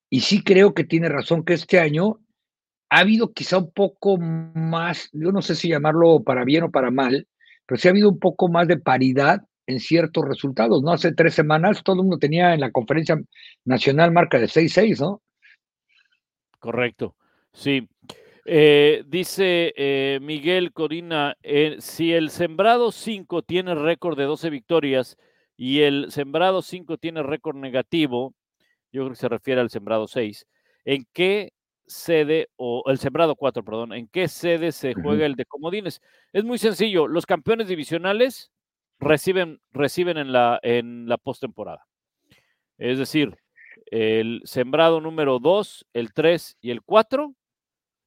y 0.10 0.22
sí 0.22 0.42
creo 0.42 0.74
que 0.74 0.86
tiene 0.86 1.10
razón 1.10 1.44
que 1.44 1.54
este 1.54 1.80
año 1.80 2.20
ha 2.90 3.00
habido 3.00 3.34
quizá 3.34 3.58
un 3.58 3.72
poco 3.72 4.18
más, 4.18 5.10
yo 5.12 5.34
no 5.34 5.42
sé 5.42 5.54
si 5.54 5.68
llamarlo 5.68 6.24
para 6.24 6.46
bien 6.46 6.64
o 6.64 6.72
para 6.72 6.92
mal, 6.92 7.28
pero 7.66 7.78
sí 7.78 7.90
ha 7.90 7.92
habido 7.92 8.10
un 8.10 8.20
poco 8.20 8.48
más 8.48 8.70
de 8.70 8.78
paridad 8.78 9.42
en 9.68 9.80
ciertos 9.80 10.26
resultados, 10.28 10.82
¿no? 10.84 10.92
Hace 10.92 11.14
tres 11.14 11.34
semanas 11.34 11.84
todo 11.84 11.96
el 11.98 12.04
mundo 12.04 12.18
tenía 12.18 12.54
en 12.54 12.60
la 12.60 12.72
conferencia 12.72 13.20
nacional 13.66 14.12
marca 14.12 14.40
de 14.40 14.48
6-6, 14.48 15.00
¿no? 15.00 15.22
Correcto, 16.60 17.16
sí. 17.54 17.88
Eh, 18.46 19.04
dice 19.08 19.74
eh, 19.76 20.20
Miguel 20.22 20.74
Corina, 20.74 21.38
eh, 21.44 21.78
si 21.80 22.12
el 22.12 22.32
sembrado 22.32 22.92
5 22.92 23.44
tiene 23.44 23.76
récord 23.76 24.18
de 24.18 24.24
12 24.24 24.50
victorias 24.50 25.18
y 25.56 25.82
el 25.82 26.12
sembrado 26.12 26.64
5 26.64 26.98
tiene 26.98 27.22
récord 27.22 27.56
negativo, 27.56 28.34
yo 28.92 29.04
creo 29.04 29.10
que 29.12 29.16
se 29.16 29.30
refiere 29.30 29.62
al 29.62 29.70
sembrado 29.70 30.08
6, 30.08 30.48
¿en 30.86 31.06
qué 31.14 31.54
sede, 31.86 32.50
o 32.56 32.84
el 32.88 32.98
sembrado 32.98 33.36
4, 33.36 33.64
perdón, 33.64 33.94
en 33.94 34.08
qué 34.08 34.28
sede 34.28 34.72
se 34.72 34.96
juega 34.96 35.26
el 35.26 35.36
de 35.36 35.46
comodines? 35.46 36.02
Es 36.34 36.44
muy 36.44 36.58
sencillo, 36.58 37.08
los 37.08 37.26
campeones 37.26 37.68
divisionales 37.68 38.52
reciben, 39.02 39.60
reciben 39.72 40.18
en 40.18 40.32
la, 40.32 40.60
en 40.64 41.10
la 41.10 41.18
postemporada. 41.18 41.86
Es 42.78 42.98
decir, 42.98 43.38
el 43.88 44.42
sembrado 44.46 45.02
número 45.02 45.40
2, 45.40 45.88
el 45.94 46.14
3 46.14 46.58
y 46.62 46.72
el 46.72 46.82
4 46.82 47.34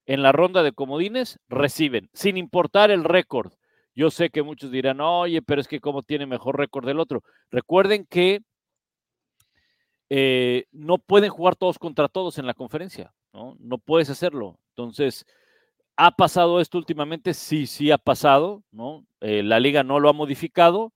en 0.07 0.23
la 0.23 0.33
ronda 0.33 0.63
de 0.63 0.73
comodines 0.73 1.39
reciben, 1.49 2.11
sin 2.13 2.37
importar 2.37 2.91
el 2.91 3.05
récord. 3.05 3.53
Yo 3.95 4.11
sé 4.11 4.31
que 4.31 4.43
muchos 4.43 4.71
dirán, 4.71 5.01
oye, 5.01 5.41
pero 5.43 5.61
es 5.61 5.69
que 5.69 5.81
cómo 5.81 6.03
tiene 6.03 6.27
mejor 6.27 6.59
récord 6.59 6.87
del 6.87 7.01
otro. 7.01 7.23
Recuerden 7.51 8.07
que 8.07 8.41
eh, 10.11 10.65
no 10.73 10.99
pueden 10.99 11.31
jugar 11.31 11.57
todos 11.57 11.79
contra 11.79 12.09
todos 12.09 12.39
en 12.39 12.47
la 12.47 12.55
conferencia, 12.55 13.15
¿no? 13.33 13.57
No 13.59 13.79
puedes 13.79 14.11
hacerlo. 14.11 14.59
Entonces, 14.71 15.25
¿ha 15.97 16.17
pasado 16.17 16.61
esto 16.61 16.79
últimamente? 16.79 17.35
Sí, 17.35 17.67
sí 17.67 17.91
ha 17.91 17.99
pasado, 17.99 18.63
¿no? 18.71 19.07
Eh, 19.21 19.43
la 19.43 19.61
liga 19.61 19.83
no 19.83 20.01
lo 20.01 20.09
ha 20.09 20.13
modificado, 20.13 20.93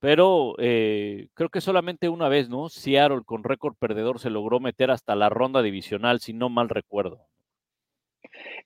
pero 0.00 0.54
eh, 0.58 1.28
creo 1.34 1.48
que 1.48 1.60
solamente 1.60 2.08
una 2.08 2.28
vez, 2.28 2.48
¿no? 2.48 2.68
Seattle 2.68 3.22
con 3.24 3.44
récord 3.44 3.74
perdedor 3.78 4.20
se 4.20 4.30
logró 4.30 4.60
meter 4.60 4.90
hasta 4.90 5.14
la 5.14 5.28
ronda 5.28 5.62
divisional, 5.62 6.20
si 6.20 6.32
no 6.32 6.48
mal 6.48 6.68
recuerdo. 6.68 7.26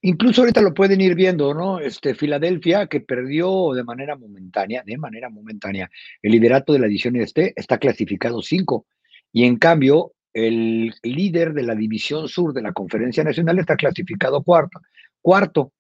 Incluso 0.03 0.42
ahorita 0.42 0.62
lo 0.62 0.74
pueden 0.74 1.00
ir 1.00 1.14
viendo, 1.14 1.53
¿no? 1.55 1.79
Este, 1.79 2.14
Filadelfia, 2.14 2.87
que 2.87 3.00
perdió 3.00 3.72
de 3.74 3.85
manera 3.85 4.16
momentánea, 4.16 4.83
de 4.85 4.96
manera 4.96 5.29
momentánea, 5.29 5.90
el 6.22 6.33
liderato 6.33 6.72
de 6.72 6.79
la 6.79 6.87
división 6.87 7.16
este, 7.16 7.53
está 7.57 7.79
clasificado 7.79 8.40
5. 8.40 8.87
Y 9.33 9.44
en 9.44 9.57
cambio, 9.57 10.14
el 10.33 10.94
líder 11.03 11.53
de 11.53 11.62
la 11.64 11.74
división 11.74 12.29
sur 12.29 12.53
de 12.53 12.62
la 12.62 12.72
Conferencia 12.72 13.24
Nacional 13.24 13.59
está 13.59 13.76
clasificado 13.76 14.42
cuarto. 14.42 14.81
Cuarto. 15.22 15.72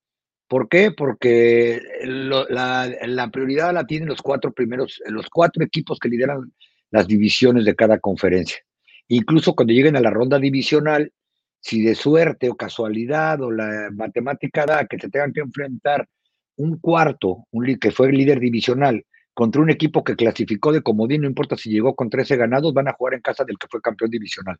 ¿Por 0.48 0.68
qué? 0.68 0.90
Porque 0.90 1.80
la, 2.02 3.30
prioridad 3.32 3.72
la 3.72 3.86
tienen 3.86 4.08
los 4.08 4.20
cuatro 4.20 4.52
primeros, 4.52 5.00
los 5.06 5.30
cuatro 5.30 5.64
equipos 5.64 5.98
que 5.98 6.08
lideran 6.08 6.52
las 6.90 7.06
divisiones 7.06 7.64
de 7.64 7.76
cada 7.76 8.00
conferencia. 8.00 8.58
Incluso 9.06 9.54
cuando 9.54 9.72
lleguen 9.72 9.96
a 9.96 10.00
la 10.00 10.10
ronda 10.10 10.38
divisional, 10.40 11.12
si 11.60 11.82
de 11.82 11.94
suerte 11.94 12.48
o 12.48 12.56
casualidad 12.56 13.40
o 13.42 13.50
la 13.50 13.90
matemática 13.92 14.66
da 14.66 14.86
que 14.86 14.98
se 14.98 15.08
tengan 15.08 15.32
que 15.32 15.40
enfrentar 15.40 16.08
un 16.56 16.78
cuarto, 16.78 17.44
un 17.52 17.78
que 17.78 17.92
fue 17.92 18.08
el 18.08 18.16
líder 18.16 18.40
divisional, 18.40 19.04
contra 19.34 19.62
un 19.62 19.70
equipo 19.70 20.02
que 20.02 20.16
clasificó 20.16 20.72
de 20.72 20.82
comodín, 20.82 21.22
no 21.22 21.28
importa 21.28 21.56
si 21.56 21.70
llegó 21.70 21.94
con 21.94 22.10
13 22.10 22.36
ganados, 22.36 22.74
van 22.74 22.88
a 22.88 22.92
jugar 22.92 23.14
en 23.14 23.20
casa 23.20 23.44
del 23.44 23.56
que 23.56 23.68
fue 23.68 23.80
campeón 23.80 24.10
divisional. 24.10 24.56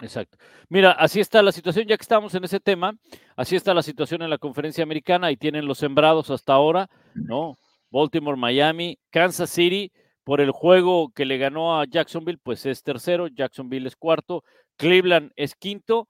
Exacto. 0.00 0.38
Mira, 0.68 0.92
así 0.92 1.20
está 1.20 1.42
la 1.42 1.52
situación, 1.52 1.86
ya 1.86 1.96
que 1.96 2.02
estamos 2.02 2.34
en 2.34 2.44
ese 2.44 2.60
tema, 2.60 2.96
así 3.36 3.56
está 3.56 3.74
la 3.74 3.82
situación 3.82 4.22
en 4.22 4.30
la 4.30 4.38
conferencia 4.38 4.82
americana, 4.82 5.30
y 5.30 5.36
tienen 5.36 5.66
los 5.66 5.78
sembrados 5.78 6.30
hasta 6.30 6.52
ahora, 6.52 6.90
¿no? 7.14 7.58
Baltimore, 7.90 8.36
Miami, 8.36 8.98
Kansas 9.10 9.50
City, 9.50 9.92
por 10.24 10.40
el 10.40 10.50
juego 10.50 11.12
que 11.14 11.24
le 11.24 11.38
ganó 11.38 11.78
a 11.78 11.84
Jacksonville, 11.84 12.40
pues 12.42 12.66
es 12.66 12.82
tercero, 12.82 13.28
Jacksonville 13.28 13.86
es 13.86 13.94
cuarto, 13.94 14.42
Cleveland 14.76 15.30
es 15.36 15.54
quinto, 15.54 16.08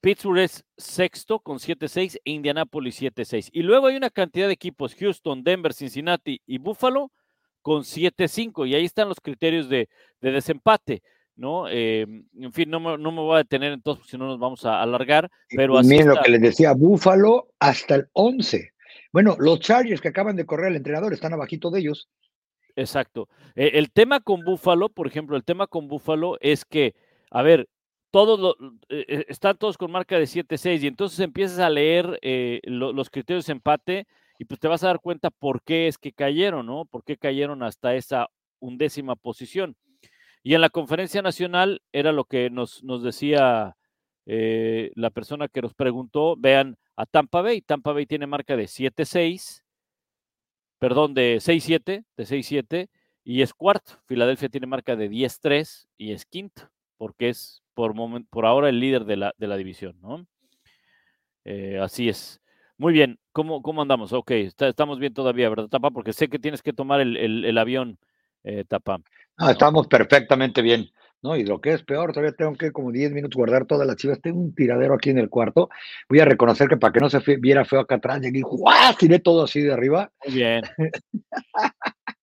Pittsburgh 0.00 0.38
es 0.38 0.64
sexto 0.76 1.40
con 1.40 1.58
7-6 1.58 2.20
e 2.24 2.30
Indianapolis 2.30 3.00
7-6. 3.00 3.48
Y 3.52 3.62
luego 3.62 3.86
hay 3.86 3.96
una 3.96 4.10
cantidad 4.10 4.46
de 4.46 4.52
equipos, 4.52 4.94
Houston, 4.94 5.42
Denver, 5.42 5.74
Cincinnati 5.74 6.40
y 6.46 6.58
Buffalo 6.58 7.10
con 7.60 7.82
7-5. 7.82 8.68
Y 8.68 8.74
ahí 8.76 8.84
están 8.84 9.08
los 9.08 9.20
criterios 9.20 9.68
de, 9.68 9.88
desempate. 10.20 11.02
¿No? 11.36 11.68
Em, 11.68 12.26
en 12.38 12.52
fin, 12.52 12.70
no 12.70 12.80
me, 12.80 12.98
no 12.98 13.12
me, 13.12 13.20
voy 13.20 13.34
a 13.36 13.38
detener 13.38 13.72
entonces, 13.72 14.00
porque 14.00 14.10
si 14.10 14.18
no 14.18 14.26
nos 14.26 14.38
vamos 14.38 14.64
a 14.64 14.82
alargar. 14.82 15.30
Pero 15.48 15.78
así 15.78 16.02
lo 16.02 16.20
que 16.22 16.30
les 16.30 16.40
decía, 16.40 16.72
Buffalo 16.72 17.48
hasta 17.58 17.96
el 17.96 18.08
11. 18.12 18.72
Bueno, 19.12 19.36
los 19.38 19.60
Chargers 19.60 20.00
que 20.00 20.08
acaban 20.08 20.36
de 20.36 20.46
correr 20.46 20.66
al 20.66 20.76
entrenador 20.76 21.12
están 21.12 21.32
abajito 21.32 21.70
de 21.70 21.80
ellos. 21.80 22.08
Exacto. 22.74 23.28
E, 23.54 23.78
el 23.78 23.90
tema 23.90 24.20
con 24.20 24.44
Buffalo, 24.44 24.88
por 24.88 25.06
ejemplo, 25.06 25.36
el 25.36 25.44
tema 25.44 25.66
con 25.66 25.88
Buffalo 25.88 26.36
es 26.40 26.64
que, 26.64 26.94
a 27.30 27.42
ver, 27.42 27.68
todos 28.10 28.56
eh, 28.88 29.04
eh, 29.08 29.24
están 29.28 29.56
todos 29.58 29.76
con 29.76 29.90
marca 29.90 30.18
de 30.18 30.24
7-6 30.24 30.82
y 30.82 30.86
entonces 30.86 31.20
empiezas 31.20 31.58
a 31.58 31.70
leer 31.70 32.18
eh, 32.22 32.60
los 32.64 33.10
criterios 33.10 33.46
de 33.46 33.52
empate 33.52 34.06
y 34.38 34.44
pues 34.44 34.60
te 34.60 34.68
vas 34.68 34.82
a 34.84 34.88
dar 34.88 35.00
cuenta 35.00 35.30
por 35.30 35.62
qué 35.62 35.88
es 35.88 35.98
que 35.98 36.12
cayeron, 36.12 36.66
¿no? 36.66 36.84
Por 36.84 37.04
qué 37.04 37.16
cayeron 37.16 37.62
hasta 37.62 37.94
esa 37.94 38.28
undécima 38.58 39.16
posición. 39.16 39.76
Y 40.46 40.54
en 40.54 40.60
la 40.60 40.70
conferencia 40.70 41.22
nacional 41.22 41.82
era 41.90 42.12
lo 42.12 42.22
que 42.22 42.50
nos, 42.50 42.80
decía 43.02 43.76
la 44.24 45.10
persona 45.10 45.48
que 45.48 45.60
nos 45.60 45.74
preguntó, 45.74 46.36
vean 46.36 46.78
a 46.94 47.04
Tampa 47.04 47.42
Bay, 47.42 47.62
Tampa 47.62 47.92
Bay 47.92 48.06
tiene 48.06 48.28
marca 48.28 48.56
de 48.56 48.66
7-6, 48.66 49.64
perdón, 50.78 51.14
de 51.14 51.38
6-7, 51.38 52.04
de 52.16 52.24
6-7 52.24 52.88
y 53.24 53.42
es 53.42 53.54
cuarto. 53.54 53.94
Filadelfia 54.06 54.48
tiene 54.48 54.68
marca 54.68 54.94
de 54.94 55.10
10-3 55.10 55.88
y 55.98 56.12
es 56.12 56.24
quinto, 56.24 56.70
porque 56.96 57.30
es 57.30 57.64
por, 57.74 57.92
por 58.30 58.46
ahora 58.46 58.68
el 58.68 58.78
líder 58.78 59.04
de 59.04 59.16
la, 59.16 59.56
división, 59.56 59.98
¿no? 60.00 60.28
Eh, 61.44 61.80
así 61.82 62.08
es. 62.08 62.40
Muy 62.78 62.92
bien, 62.92 63.18
¿cómo, 63.32 63.62
cómo 63.62 63.82
andamos? 63.82 64.12
Ok, 64.12 64.30
estamos 64.30 65.00
bien 65.00 65.12
todavía, 65.12 65.48
¿verdad, 65.48 65.66
Tapa? 65.66 65.90
Porque 65.90 66.12
sé 66.12 66.28
que 66.28 66.38
tienes 66.38 66.62
que 66.62 66.72
tomar 66.72 67.00
el, 67.00 67.58
avión, 67.58 67.98
eh, 68.46 68.64
Tapa. 68.64 69.00
estamos 69.50 69.86
perfectamente 69.88 70.62
bien. 70.62 70.88
¿no? 71.22 71.36
Y 71.36 71.44
lo 71.44 71.60
que 71.60 71.72
es 71.72 71.82
peor, 71.82 72.12
todavía 72.12 72.36
tengo 72.36 72.54
que 72.54 72.70
como 72.70 72.92
10 72.92 73.12
minutos 73.12 73.36
guardar 73.36 73.66
todas 73.66 73.86
las 73.86 73.96
chivas. 73.96 74.20
Tengo 74.20 74.40
un 74.40 74.54
tiradero 74.54 74.94
aquí 74.94 75.10
en 75.10 75.18
el 75.18 75.28
cuarto. 75.28 75.68
Voy 76.08 76.20
a 76.20 76.24
reconocer 76.24 76.68
que 76.68 76.76
para 76.76 76.92
que 76.92 77.00
no 77.00 77.10
se 77.10 77.18
viera 77.38 77.64
feo 77.64 77.80
acá 77.80 77.96
atrás, 77.96 78.20
llegué 78.20 78.40
y 78.40 78.96
tiré 78.98 79.18
todo 79.18 79.44
así 79.44 79.60
de 79.60 79.72
arriba. 79.72 80.12
Muy 80.24 80.34
bien. 80.34 80.62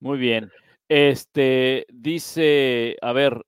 Muy 0.00 0.18
bien. 0.18 0.50
Este 0.88 1.86
dice, 1.90 2.96
a 3.00 3.12
ver, 3.12 3.42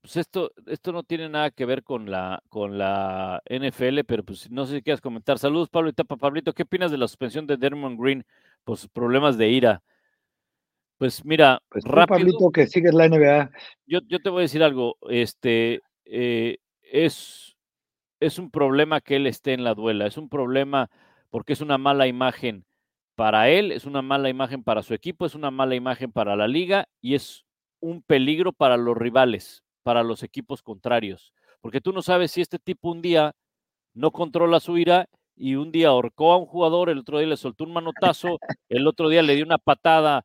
pues 0.00 0.16
esto, 0.16 0.52
esto 0.66 0.92
no 0.92 1.02
tiene 1.02 1.28
nada 1.28 1.50
que 1.50 1.64
ver 1.64 1.82
con 1.82 2.10
la, 2.10 2.42
con 2.48 2.76
la 2.78 3.42
NFL, 3.48 4.00
pero 4.06 4.24
pues 4.24 4.50
no 4.50 4.66
sé 4.66 4.76
si 4.76 4.82
quieres 4.82 5.00
comentar. 5.00 5.38
Saludos, 5.38 5.68
Pablo 5.68 5.90
y 5.90 5.92
Tapa. 5.92 6.16
Pablito, 6.16 6.52
¿qué 6.52 6.64
opinas 6.64 6.90
de 6.90 6.98
la 6.98 7.08
suspensión 7.08 7.46
de 7.46 7.56
Dermon 7.56 7.96
Green 7.96 8.24
por 8.64 8.76
sus 8.76 8.88
problemas 8.88 9.38
de 9.38 9.48
ira? 9.48 9.82
Pues 10.98 11.24
mira, 11.24 11.60
pues 11.68 11.84
rápido, 11.84 12.18
Pablito, 12.18 12.50
que 12.50 12.66
sigues 12.66 12.94
la 12.94 13.08
NBA. 13.08 13.50
Yo, 13.86 14.00
yo 14.06 14.20
te 14.20 14.30
voy 14.30 14.40
a 14.40 14.42
decir 14.42 14.62
algo. 14.62 14.96
Este 15.08 15.82
eh, 16.04 16.58
es, 16.82 17.56
es 18.20 18.38
un 18.38 18.50
problema 18.50 19.00
que 19.00 19.16
él 19.16 19.26
esté 19.26 19.52
en 19.52 19.64
la 19.64 19.74
duela. 19.74 20.06
Es 20.06 20.16
un 20.16 20.28
problema 20.28 20.90
porque 21.30 21.52
es 21.52 21.60
una 21.60 21.78
mala 21.78 22.06
imagen 22.06 22.64
para 23.16 23.48
él, 23.48 23.72
es 23.72 23.84
una 23.84 24.02
mala 24.02 24.28
imagen 24.28 24.62
para 24.62 24.82
su 24.82 24.94
equipo, 24.94 25.26
es 25.26 25.34
una 25.34 25.50
mala 25.50 25.74
imagen 25.74 26.12
para 26.12 26.36
la 26.36 26.48
liga 26.48 26.88
y 27.00 27.14
es 27.14 27.44
un 27.80 28.02
peligro 28.02 28.52
para 28.52 28.76
los 28.76 28.96
rivales 28.96 29.64
para 29.84 30.02
los 30.02 30.24
equipos 30.24 30.62
contrarios. 30.62 31.32
Porque 31.60 31.80
tú 31.80 31.92
no 31.92 32.02
sabes 32.02 32.32
si 32.32 32.40
este 32.40 32.58
tipo 32.58 32.90
un 32.90 33.00
día 33.00 33.36
no 33.92 34.10
controla 34.10 34.58
su 34.58 34.76
ira 34.76 35.08
y 35.36 35.54
un 35.54 35.70
día 35.70 35.88
ahorcó 35.88 36.32
a 36.32 36.38
un 36.38 36.46
jugador, 36.46 36.90
el 36.90 36.98
otro 36.98 37.18
día 37.18 37.28
le 37.28 37.36
soltó 37.36 37.64
un 37.64 37.72
manotazo, 37.72 38.38
el 38.68 38.86
otro 38.88 39.08
día 39.08 39.22
le 39.22 39.36
dio 39.36 39.44
una 39.44 39.58
patada 39.58 40.24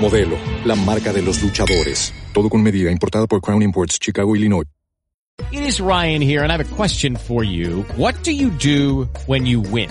Modelo, 0.00 0.36
la 0.64 0.74
marca 0.74 1.12
de 1.12 1.22
los 1.22 1.42
luchadores. 1.42 2.12
Todo 2.32 2.48
con 2.48 2.62
medida, 2.62 2.90
importada 2.90 3.26
por 3.26 3.40
Crown 3.40 3.62
Imports, 3.62 3.98
Chicago, 4.00 4.34
Illinois. 4.34 4.66
It 5.52 5.60
is 5.60 5.80
Ryan 5.80 6.22
here, 6.22 6.42
and 6.42 6.50
I 6.50 6.56
have 6.56 6.72
a 6.72 6.76
question 6.76 7.16
for 7.16 7.44
you. 7.44 7.84
What 7.96 8.14
do 8.24 8.32
you 8.32 8.50
do 8.50 9.08
when 9.26 9.46
you 9.46 9.60
win? 9.60 9.90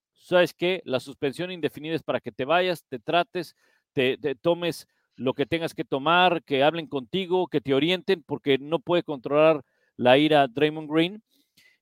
¿sabes 0.31 0.53
qué? 0.53 0.81
La 0.85 0.99
suspensión 0.99 1.51
indefinida 1.51 1.93
es 1.93 2.03
para 2.03 2.19
que 2.19 2.31
te 2.31 2.45
vayas, 2.45 2.85
te 2.87 2.99
trates, 2.99 3.55
te, 3.93 4.17
tomes 4.41 4.87
lo 5.15 5.33
que 5.33 5.45
tengas 5.45 5.73
que 5.73 5.83
tomar, 5.83 6.41
que 6.43 6.63
hablen 6.63 6.87
contigo, 6.87 7.47
que 7.47 7.61
te 7.61 7.73
orienten, 7.73 8.23
porque 8.23 8.57
no 8.57 8.79
puede 8.79 9.03
controlar 9.03 9.63
la 9.97 10.17
ira 10.17 10.47
Draymond 10.47 10.89
Green. 10.89 11.21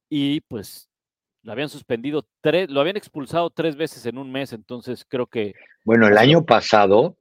Y 0.09 0.41
pues 0.41 0.89
lo 1.43 1.51
habían 1.51 1.69
suspendido 1.69 2.27
tres, 2.41 2.69
lo 2.69 2.81
habían 2.81 2.97
expulsado 2.97 3.49
tres 3.51 3.75
veces 3.75 4.05
en 4.07 4.17
un 4.17 4.31
mes, 4.31 4.51
entonces 4.51 5.05
creo 5.07 5.27
que. 5.27 5.53
Bueno, 5.85 6.07
el 6.07 6.17
año 6.17 6.43
pasado, 6.43 7.17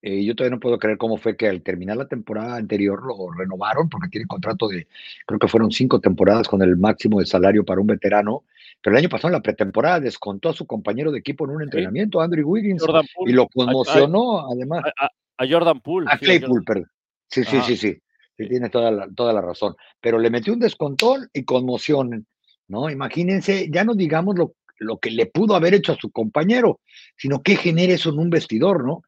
eh, 0.00 0.24
yo 0.24 0.36
todavía 0.36 0.54
no 0.54 0.60
puedo 0.60 0.78
creer 0.78 0.96
cómo 0.96 1.16
fue 1.16 1.36
que 1.36 1.48
al 1.48 1.62
terminar 1.62 1.96
la 1.96 2.06
temporada 2.06 2.54
anterior 2.54 3.04
lo 3.04 3.32
renovaron, 3.32 3.88
porque 3.88 4.08
tiene 4.08 4.28
contrato 4.28 4.68
de, 4.68 4.86
creo 5.26 5.40
que 5.40 5.48
fueron 5.48 5.72
cinco 5.72 6.00
temporadas 6.00 6.46
con 6.46 6.62
el 6.62 6.76
máximo 6.76 7.18
de 7.18 7.26
salario 7.26 7.64
para 7.64 7.80
un 7.80 7.88
veterano 7.88 8.44
pero 8.80 8.94
el 8.94 9.00
año 9.00 9.08
pasado 9.08 9.28
en 9.28 9.34
la 9.34 9.42
pretemporada 9.42 10.00
descontó 10.00 10.50
a 10.50 10.54
su 10.54 10.66
compañero 10.66 11.10
de 11.10 11.18
equipo 11.18 11.44
en 11.44 11.50
un 11.50 11.62
entrenamiento, 11.62 12.20
Andrew 12.20 12.48
Wiggins, 12.48 12.84
y 13.26 13.32
lo 13.32 13.48
conmocionó 13.48 14.48
además. 14.50 14.84
A, 14.96 15.46
Jordan 15.48 15.80
Poole. 15.80 16.06
A 16.10 16.18
Claypool, 16.18 16.64
perdón. 16.64 16.90
Sí, 17.28 17.44
sí, 17.44 17.60
sí, 17.62 17.76
sí, 17.76 18.00
sí. 18.36 18.48
tiene 18.48 18.70
toda 18.70 18.90
la, 18.90 19.08
toda 19.14 19.32
la 19.32 19.40
razón. 19.40 19.76
Pero 20.00 20.18
le 20.18 20.30
metió 20.30 20.52
un 20.52 20.60
descontón 20.60 21.28
y 21.32 21.44
conmoción, 21.44 22.26
¿no? 22.68 22.90
Imagínense, 22.90 23.68
ya 23.70 23.84
no 23.84 23.94
digamos 23.94 24.36
lo, 24.36 24.54
lo 24.78 24.98
que 24.98 25.10
le 25.10 25.26
pudo 25.26 25.54
haber 25.54 25.74
hecho 25.74 25.92
a 25.92 25.96
su 25.96 26.10
compañero, 26.10 26.80
sino 27.16 27.42
que 27.42 27.56
genera 27.56 27.92
eso 27.92 28.10
en 28.10 28.18
un 28.18 28.30
vestidor, 28.30 28.84
¿no? 28.84 29.02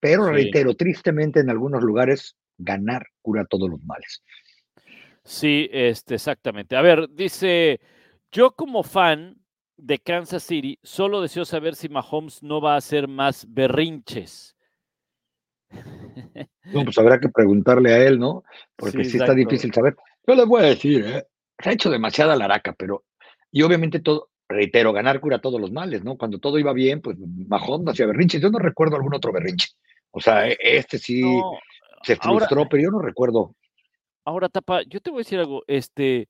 Pero 0.00 0.26
reitero, 0.26 0.74
tristemente 0.74 1.40
en 1.40 1.50
algunos 1.50 1.82
lugares 1.82 2.36
ganar 2.58 3.06
cura 3.22 3.44
todos 3.44 3.68
los 3.68 3.82
males. 3.82 4.22
Sí, 5.24 5.68
este, 5.72 6.14
exactamente. 6.14 6.76
A 6.76 6.82
ver, 6.82 7.08
dice 7.10 7.80
yo 8.32 8.52
como 8.52 8.82
fan 8.82 9.38
de 9.76 9.98
Kansas 9.98 10.42
City, 10.42 10.78
solo 10.82 11.20
deseo 11.20 11.44
saber 11.44 11.74
si 11.74 11.88
Mahomes 11.88 12.42
no 12.42 12.60
va 12.60 12.74
a 12.74 12.78
hacer 12.78 13.08
más 13.08 13.46
berrinches. 13.48 14.56
No, 16.64 16.84
pues 16.84 16.96
habrá 16.98 17.20
que 17.20 17.28
preguntarle 17.28 17.92
a 17.92 18.06
él, 18.06 18.18
¿no? 18.18 18.44
Porque 18.76 19.04
sí, 19.04 19.18
está 19.18 19.34
difícil 19.34 19.72
saber. 19.72 19.96
Yo 20.26 20.34
les 20.34 20.46
voy 20.46 20.62
a 20.62 20.66
decir, 20.66 21.04
¿eh? 21.06 21.26
se 21.58 21.70
ha 21.70 21.72
hecho 21.72 21.90
demasiada 21.90 22.36
laraca, 22.36 22.74
pero 22.76 23.04
y 23.50 23.62
obviamente 23.62 24.00
todo, 24.00 24.30
reitero, 24.48 24.92
ganar 24.92 25.20
cura 25.20 25.40
todos 25.40 25.60
los 25.60 25.72
males, 25.72 26.04
¿no? 26.04 26.16
Cuando 26.16 26.38
todo 26.38 26.58
iba 26.58 26.72
bien, 26.72 27.00
pues 27.00 27.16
Mahomes 27.18 27.88
hacía 27.88 28.06
berrinches. 28.06 28.40
Yo 28.40 28.50
no 28.50 28.58
recuerdo 28.58 28.96
algún 28.96 29.14
otro 29.14 29.32
berrinche. 29.32 29.68
O 30.10 30.20
sea, 30.20 30.48
e, 30.48 30.56
este 30.60 30.98
sí 30.98 31.22
se 32.02 32.16
frustró, 32.16 32.68
pero 32.68 32.82
yo 32.82 32.90
no 32.90 33.00
recuerdo. 33.00 33.54
Ahora, 34.24 34.48
Tapa, 34.48 34.82
yo 34.82 35.00
te 35.00 35.10
voy 35.10 35.18
a 35.18 35.24
decir 35.24 35.38
algo. 35.38 35.62
Este, 35.66 36.28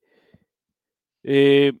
eh, 1.23 1.73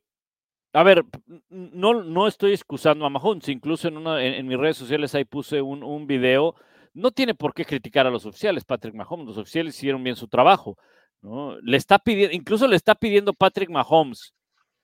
a 0.77 0.83
ver, 0.83 1.03
no, 1.49 2.03
no 2.03 2.27
estoy 2.27 2.51
excusando 2.53 3.03
a 3.03 3.09
Mahomes, 3.09 3.49
incluso 3.49 3.87
en, 3.87 3.97
una, 3.97 4.23
en, 4.23 4.45
mis 4.45 4.59
redes 4.59 4.77
sociales 4.77 5.15
ahí 5.15 5.25
puse 5.25 5.59
un, 5.59 5.83
un, 5.83 6.05
video. 6.05 6.53
No 6.93 7.09
tiene 7.09 7.33
por 7.33 7.55
qué 7.55 7.65
criticar 7.65 8.05
a 8.05 8.11
los 8.11 8.27
oficiales, 8.27 8.63
Patrick 8.63 8.93
Mahomes. 8.93 9.25
Los 9.25 9.39
oficiales 9.39 9.75
hicieron 9.75 10.03
bien 10.03 10.15
su 10.15 10.27
trabajo. 10.27 10.77
¿no? 11.23 11.59
Le 11.61 11.77
está 11.77 11.97
pidiendo, 11.97 12.35
incluso 12.35 12.67
le 12.67 12.75
está 12.75 12.93
pidiendo 12.93 13.33
Patrick 13.33 13.71
Mahomes. 13.71 14.35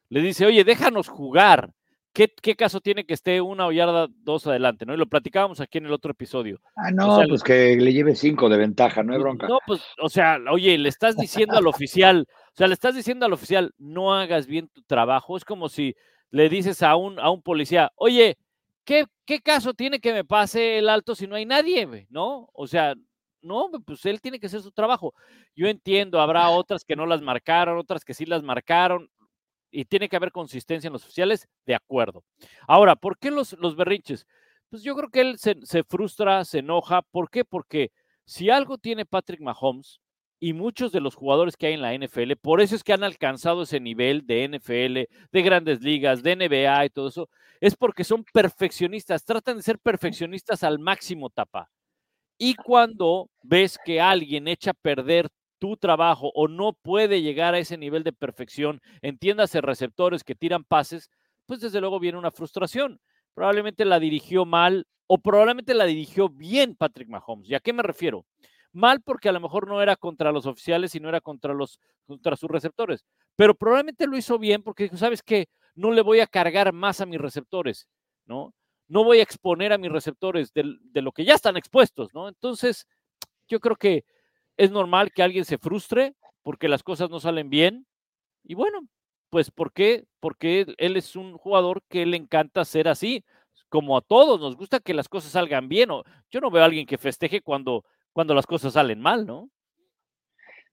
Le 0.09 0.21
dice, 0.21 0.47
oye, 0.47 0.63
déjanos 0.63 1.09
jugar. 1.09 1.69
¿Qué, 2.13 2.31
¿Qué, 2.41 2.55
caso 2.55 2.79
tiene 2.79 3.05
que 3.05 3.15
esté 3.15 3.41
una 3.41 3.65
o 3.65 3.71
yarda 3.71 4.07
dos 4.23 4.45
adelante? 4.45 4.85
¿no? 4.85 4.93
Y 4.93 4.97
lo 4.97 5.07
platicábamos 5.07 5.59
aquí 5.59 5.79
en 5.79 5.87
el 5.87 5.93
otro 5.93 6.11
episodio. 6.11 6.61
Ah, 6.75 6.91
no, 6.91 7.23
pues 7.27 7.41
que 7.41 7.75
le 7.75 7.91
lleve 7.91 8.15
cinco 8.15 8.49
de 8.49 8.57
ventaja, 8.57 9.01
no 9.01 9.13
hay 9.13 9.19
bronca. 9.19 9.47
No, 9.47 9.57
pues, 9.65 9.81
o 9.99 10.09
sea, 10.09 10.37
oye, 10.51 10.77
le 10.77 10.89
estás 10.89 11.17
diciendo 11.17 11.57
al 11.57 11.65
oficial, 11.65 12.27
o 12.29 12.55
sea, 12.55 12.67
le 12.67 12.75
estás 12.75 12.93
diciendo 12.95 13.25
al 13.25 13.33
oficial, 13.33 13.73
no 13.79 14.13
hagas 14.13 14.45
bien 14.45 14.69
tu 14.69 14.83
trabajo. 14.83 15.35
Es 15.35 15.43
como 15.43 15.69
si 15.69 15.95
le 16.29 16.49
dices 16.49 16.83
a 16.83 16.95
un, 16.95 17.19
a 17.19 17.31
un 17.31 17.41
policía, 17.41 17.91
oye, 17.95 18.37
¿qué, 18.85 19.05
¿qué 19.25 19.39
caso 19.39 19.73
tiene 19.73 19.99
que 19.99 20.13
me 20.13 20.23
pase 20.23 20.77
el 20.77 20.89
alto 20.89 21.15
si 21.15 21.25
no 21.25 21.35
hay 21.35 21.45
nadie? 21.45 22.05
¿No? 22.11 22.47
O 22.53 22.67
sea, 22.67 22.93
no, 23.41 23.69
pues 23.85 24.05
él 24.05 24.21
tiene 24.21 24.39
que 24.39 24.47
hacer 24.47 24.61
su 24.61 24.71
trabajo. 24.71 25.13
Yo 25.55 25.67
entiendo, 25.67 26.21
habrá 26.21 26.49
otras 26.49 26.85
que 26.85 26.95
no 26.95 27.05
las 27.05 27.21
marcaron, 27.21 27.77
otras 27.77 28.05
que 28.05 28.13
sí 28.13 28.25
las 28.25 28.43
marcaron, 28.43 29.09
y 29.73 29.85
tiene 29.85 30.07
que 30.07 30.15
haber 30.15 30.31
consistencia 30.31 30.87
en 30.87 30.93
los 30.93 31.03
oficiales, 31.03 31.47
de 31.65 31.75
acuerdo. 31.75 32.23
Ahora, 32.67 32.95
¿por 32.95 33.17
qué 33.17 33.31
los, 33.31 33.53
los 33.59 33.75
berrinches? 33.75 34.25
Pues 34.69 34.83
yo 34.83 34.95
creo 34.95 35.09
que 35.09 35.21
él 35.21 35.37
se, 35.37 35.57
se 35.63 35.83
frustra, 35.83 36.45
se 36.45 36.59
enoja. 36.59 37.01
¿Por 37.01 37.29
qué? 37.29 37.43
Porque 37.43 37.91
si 38.25 38.49
algo 38.49 38.77
tiene 38.77 39.05
Patrick 39.05 39.41
Mahomes, 39.41 39.99
y 40.43 40.51
muchos 40.51 40.91
de 40.91 40.99
los 40.99 41.15
jugadores 41.15 41.55
que 41.55 41.67
hay 41.67 41.73
en 41.75 41.81
la 41.81 41.93
NFL, 41.93 42.33
por 42.41 42.59
eso 42.59 42.75
es 42.75 42.83
que 42.83 42.91
han 42.91 43.05
alcanzado 43.05 43.61
ese 43.61 43.79
nivel 43.79 44.27
de 44.27 44.43
NFL, 44.43 45.09
de 45.31 45.41
grandes 45.41 45.81
ligas, 45.81 46.21
de 46.21 46.35
NBA 46.35 46.83
y 46.83 46.89
todo 46.89 47.07
eso, 47.07 47.29
es 47.61 47.77
porque 47.77 48.03
son 48.03 48.25
perfeccionistas, 48.33 49.23
tratan 49.23 49.55
de 49.55 49.63
ser 49.63 49.79
perfeccionistas 49.79 50.61
al 50.65 50.79
máximo 50.79 51.29
tapa. 51.29 51.71
Y 52.37 52.55
cuando 52.55 53.29
ves 53.41 53.79
que 53.85 54.01
alguien 54.01 54.49
echa 54.49 54.71
a 54.71 54.73
perder 54.73 55.29
tu 55.63 55.77
trabajo 55.77 56.29
o 56.35 56.49
no 56.49 56.73
puede 56.73 57.21
llegar 57.21 57.53
a 57.53 57.59
ese 57.59 57.77
nivel 57.77 58.03
de 58.03 58.11
perfección, 58.11 58.81
entiéndase 59.01 59.61
receptores 59.61 60.25
que 60.25 60.35
tiran 60.35 60.65
pases, 60.65 61.09
pues 61.45 61.61
desde 61.61 61.79
luego 61.79 62.01
viene 62.01 62.17
una 62.17 62.31
frustración. 62.31 62.99
Probablemente 63.33 63.85
la 63.85 63.97
dirigió 63.97 64.43
mal 64.43 64.87
o 65.07 65.19
probablemente 65.19 65.73
la 65.73 65.85
dirigió 65.85 66.27
bien 66.27 66.75
Patrick 66.75 67.07
Mahomes. 67.07 67.49
¿Y 67.49 67.55
a 67.55 67.61
qué 67.61 67.71
me 67.71 67.81
refiero? 67.81 68.25
Mal 68.73 69.01
porque 69.01 69.29
a 69.29 69.31
lo 69.31 69.39
mejor 69.39 69.69
no 69.69 69.81
era 69.81 69.95
contra 69.95 70.33
los 70.33 70.47
oficiales 70.47 70.95
y 70.95 70.99
no 70.99 71.07
era 71.07 71.21
contra, 71.21 71.53
los, 71.53 71.79
contra 72.05 72.35
sus 72.35 72.51
receptores, 72.51 73.05
pero 73.37 73.55
probablemente 73.55 74.05
lo 74.05 74.17
hizo 74.17 74.37
bien 74.37 74.63
porque 74.63 74.83
dijo, 74.83 74.97
¿sabes 74.97 75.23
qué? 75.23 75.47
No 75.75 75.91
le 75.91 76.01
voy 76.01 76.19
a 76.19 76.27
cargar 76.27 76.73
más 76.73 76.99
a 76.99 77.05
mis 77.05 77.21
receptores, 77.21 77.87
¿no? 78.25 78.53
No 78.89 79.05
voy 79.05 79.19
a 79.19 79.23
exponer 79.23 79.71
a 79.71 79.77
mis 79.77 79.93
receptores 79.93 80.51
de, 80.51 80.75
de 80.91 81.01
lo 81.01 81.13
que 81.13 81.23
ya 81.23 81.35
están 81.35 81.55
expuestos, 81.55 82.13
¿no? 82.13 82.27
Entonces, 82.27 82.85
yo 83.47 83.61
creo 83.61 83.77
que 83.77 84.03
es 84.57 84.71
normal 84.71 85.11
que 85.11 85.23
alguien 85.23 85.45
se 85.45 85.57
frustre 85.57 86.15
porque 86.41 86.67
las 86.67 86.83
cosas 86.83 87.09
no 87.09 87.19
salen 87.19 87.49
bien. 87.49 87.85
Y 88.43 88.55
bueno, 88.55 88.87
pues 89.29 89.51
¿por 89.51 89.73
qué? 89.73 90.05
Porque 90.19 90.65
él 90.77 90.97
es 90.97 91.15
un 91.15 91.37
jugador 91.37 91.81
que 91.89 92.05
le 92.05 92.17
encanta 92.17 92.65
ser 92.65 92.87
así, 92.87 93.23
como 93.69 93.97
a 93.97 94.01
todos 94.01 94.39
nos 94.39 94.55
gusta 94.55 94.79
que 94.79 94.93
las 94.93 95.09
cosas 95.09 95.31
salgan 95.31 95.69
bien. 95.69 95.89
Yo 96.29 96.41
no 96.41 96.51
veo 96.51 96.61
a 96.61 96.65
alguien 96.65 96.85
que 96.85 96.97
festeje 96.97 97.41
cuando 97.41 97.83
cuando 98.13 98.35
las 98.35 98.45
cosas 98.45 98.73
salen 98.73 99.01
mal, 99.01 99.25
¿no? 99.25 99.49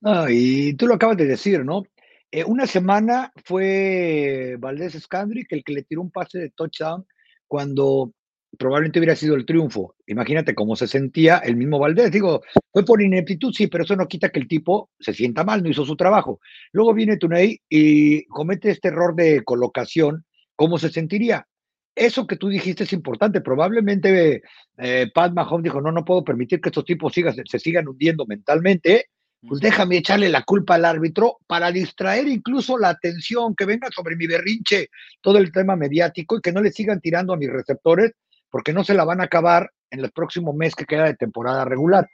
No, 0.01 0.29
y 0.29 0.75
tú 0.75 0.87
lo 0.87 0.95
acabas 0.95 1.17
de 1.17 1.27
decir, 1.27 1.65
¿no? 1.65 1.83
Eh, 2.31 2.45
una 2.45 2.67
semana 2.67 3.33
fue 3.45 4.57
Valdés 4.59 4.93
Scandrick 5.01 5.51
el 5.53 5.65
que 5.65 5.73
le 5.73 5.83
tiró 5.83 6.03
un 6.03 6.11
pase 6.11 6.39
de 6.39 6.51
touchdown 6.51 7.07
cuando 7.49 8.13
probablemente 8.59 8.99
hubiera 8.99 9.17
sido 9.17 9.35
el 9.35 9.47
triunfo. 9.47 9.95
Imagínate 10.07 10.55
cómo 10.55 10.77
se 10.77 10.87
sentía 10.87 11.39
el 11.39 11.57
mismo 11.57 11.79
Valdés. 11.79 12.11
Digo, 12.11 12.43
fue 12.73 12.85
por 12.85 13.03
ineptitud, 13.03 13.53
sí, 13.53 13.67
pero 13.67 13.85
eso 13.85 13.97
no 13.97 14.09
quita 14.09 14.31
que 14.31 14.41
el 14.41 14.49
tipo 14.49 14.91
se 14.99 15.15
sienta 15.15 15.45
mal, 15.45 15.63
no 15.63 15.69
hizo 15.71 15.85
su 15.85 15.97
trabajo. 15.97 16.41
Luego 16.73 16.95
viene 16.95 17.17
Tunei 17.17 17.61
y 17.69 18.25
comete 18.27 18.71
este 18.71 18.89
error 18.89 19.15
de 19.15 19.43
colocación. 19.45 20.25
¿Cómo 20.57 20.79
se 20.79 20.91
sentiría? 20.91 21.47
eso 21.95 22.27
que 22.27 22.37
tú 22.37 22.49
dijiste 22.49 22.85
es 22.85 22.93
importante. 22.93 23.41
Probablemente 23.41 24.43
eh, 24.79 25.11
Pat 25.13 25.33
Mahomes 25.33 25.65
dijo, 25.65 25.81
no, 25.81 25.93
no 25.93 26.05
puedo 26.05 26.25
permitir 26.25 26.61
que 26.61 26.71
estos 26.71 26.85
tipos 26.85 27.13
se, 27.13 27.59
sigan 27.59 27.89
hundiendo 27.89 28.25
mentalmente. 28.27 29.07
Pues 29.47 29.61
déjame 29.61 29.97
echarle 29.97 30.29
la 30.29 30.43
culpa 30.43 30.75
al 30.75 30.85
árbitro 30.85 31.39
para 31.47 31.73
distraer 31.73 32.29
incluso 32.29 32.77
la 32.77 32.91
atención 32.91 33.55
que 33.55 33.65
venga 33.65 33.89
sobre 33.91 34.15
mi 34.15 34.27
berrinche, 34.27 34.89
todo 35.23 35.39
el 35.39 35.51
tema 35.51 35.77
mediático 35.77 36.37
y 36.37 36.41
que 36.43 36.53
no 36.53 36.61
le 36.61 36.71
sigan 36.71 37.01
tirando 37.01 37.33
a 37.33 37.39
mis 37.39 37.51
receptores 37.51 38.13
porque 38.51 38.73
no 38.73 38.85
se 38.85 38.95
la 38.95 39.05
van 39.05 39.21
a 39.21 39.25
acabar 39.25 39.71
en 39.91 40.01
el 40.01 40.11
próximo 40.11 40.53
mes 40.53 40.75
que 40.75 40.85
queda 40.85 41.05
de 41.05 41.15
temporada 41.15 41.65
regular. 41.65 42.09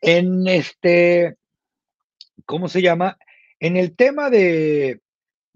En 0.00 0.46
este, 0.46 1.36
¿cómo 2.44 2.68
se 2.68 2.82
llama? 2.82 3.16
En 3.58 3.76
el 3.76 3.96
tema 3.96 4.30
de, 4.30 5.00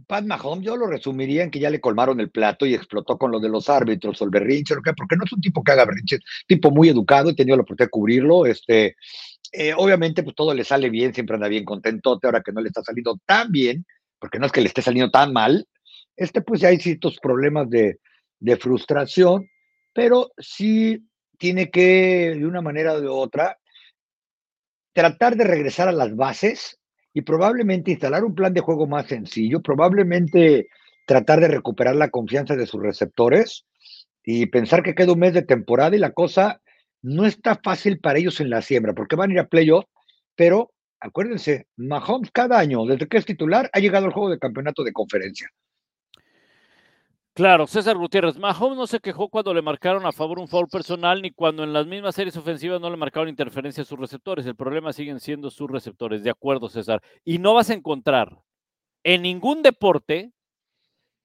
Pat 0.06 0.24
Mahomes, 0.24 0.64
yo 0.64 0.76
lo 0.76 0.86
resumiría 0.86 1.42
en 1.42 1.50
que 1.50 1.60
ya 1.60 1.70
le 1.70 1.80
colmaron 1.80 2.20
el 2.20 2.30
plato 2.30 2.64
y 2.64 2.74
explotó 2.74 3.18
con 3.18 3.30
lo 3.30 3.38
de 3.38 3.50
los 3.50 3.68
árbitros 3.68 4.20
o 4.20 4.24
el 4.24 4.30
berrinche, 4.30 4.74
porque 4.74 5.16
no 5.16 5.24
es 5.24 5.32
un 5.32 5.40
tipo 5.40 5.62
que 5.62 5.72
haga 5.72 5.84
berrinche, 5.84 6.18
tipo 6.46 6.70
muy 6.70 6.88
educado, 6.88 7.30
he 7.30 7.34
tenido 7.34 7.56
la 7.56 7.62
oportunidad 7.62 7.86
de 7.86 7.90
cubrirlo, 7.90 8.46
este, 8.46 8.96
Eh, 9.52 9.74
obviamente, 9.76 10.22
pues 10.22 10.36
todo 10.36 10.54
le 10.54 10.62
sale 10.62 10.90
bien, 10.90 11.12
siempre 11.12 11.34
anda 11.34 11.48
bien 11.48 11.64
contentote, 11.64 12.26
ahora 12.26 12.40
que 12.40 12.52
no 12.52 12.60
le 12.60 12.68
está 12.68 12.82
saliendo 12.82 13.18
tan 13.26 13.50
bien, 13.50 13.84
porque 14.20 14.38
no 14.38 14.46
es 14.46 14.52
que 14.52 14.60
le 14.60 14.68
esté 14.68 14.80
saliendo 14.80 15.10
tan 15.10 15.32
mal, 15.32 15.66
este 16.16 16.40
pues 16.40 16.60
ya 16.60 16.68
hay 16.68 16.78
ciertos 16.78 17.18
problemas 17.18 17.68
de, 17.68 17.98
de 18.38 18.56
frustración, 18.56 19.48
pero 19.92 20.30
sí 20.38 21.06
tiene 21.38 21.70
que, 21.70 22.34
de 22.36 22.46
una 22.46 22.60
manera 22.60 22.94
o 22.94 23.00
de 23.00 23.08
otra, 23.08 23.58
tratar 24.92 25.36
de 25.36 25.44
regresar 25.44 25.88
a 25.88 25.92
las 25.92 26.14
bases 26.14 26.78
y 27.12 27.22
probablemente 27.22 27.92
instalar 27.92 28.24
un 28.24 28.34
plan 28.34 28.52
de 28.52 28.60
juego 28.60 28.86
más 28.86 29.06
sencillo, 29.06 29.62
probablemente 29.62 30.68
tratar 31.06 31.40
de 31.40 31.48
recuperar 31.48 31.96
la 31.96 32.10
confianza 32.10 32.56
de 32.56 32.66
sus 32.66 32.82
receptores 32.82 33.64
y 34.24 34.46
pensar 34.46 34.82
que 34.82 34.94
queda 34.94 35.12
un 35.12 35.18
mes 35.18 35.34
de 35.34 35.42
temporada 35.42 35.96
y 35.96 35.98
la 35.98 36.12
cosa 36.12 36.60
no 37.02 37.24
está 37.26 37.58
fácil 37.62 37.98
para 37.98 38.18
ellos 38.18 38.40
en 38.40 38.50
la 38.50 38.62
siembra, 38.62 38.92
porque 38.92 39.16
van 39.16 39.30
a 39.30 39.32
ir 39.34 39.40
a 39.40 39.48
playoff, 39.48 39.86
pero 40.36 40.72
acuérdense, 41.00 41.66
Mahomes 41.76 42.30
cada 42.30 42.58
año, 42.58 42.84
desde 42.84 43.08
que 43.08 43.16
es 43.16 43.24
titular, 43.24 43.70
ha 43.72 43.80
llegado 43.80 44.06
al 44.06 44.12
juego 44.12 44.30
de 44.30 44.38
campeonato 44.38 44.84
de 44.84 44.92
conferencia. 44.92 45.50
Claro, 47.40 47.66
César 47.66 47.96
Gutiérrez. 47.96 48.36
Mahomes 48.36 48.76
no 48.76 48.86
se 48.86 49.00
quejó 49.00 49.30
cuando 49.30 49.54
le 49.54 49.62
marcaron 49.62 50.04
a 50.04 50.12
favor 50.12 50.38
un 50.38 50.46
foul 50.46 50.68
personal 50.68 51.22
ni 51.22 51.30
cuando 51.30 51.64
en 51.64 51.72
las 51.72 51.86
mismas 51.86 52.14
series 52.14 52.36
ofensivas 52.36 52.82
no 52.82 52.90
le 52.90 52.98
marcaron 52.98 53.30
interferencia 53.30 53.82
a 53.82 53.86
sus 53.86 53.98
receptores. 53.98 54.44
El 54.44 54.56
problema 54.56 54.92
siguen 54.92 55.20
siendo 55.20 55.50
sus 55.50 55.70
receptores. 55.70 56.22
De 56.22 56.28
acuerdo, 56.28 56.68
César. 56.68 57.00
Y 57.24 57.38
no 57.38 57.54
vas 57.54 57.70
a 57.70 57.72
encontrar 57.72 58.42
en 59.04 59.22
ningún 59.22 59.62
deporte 59.62 60.32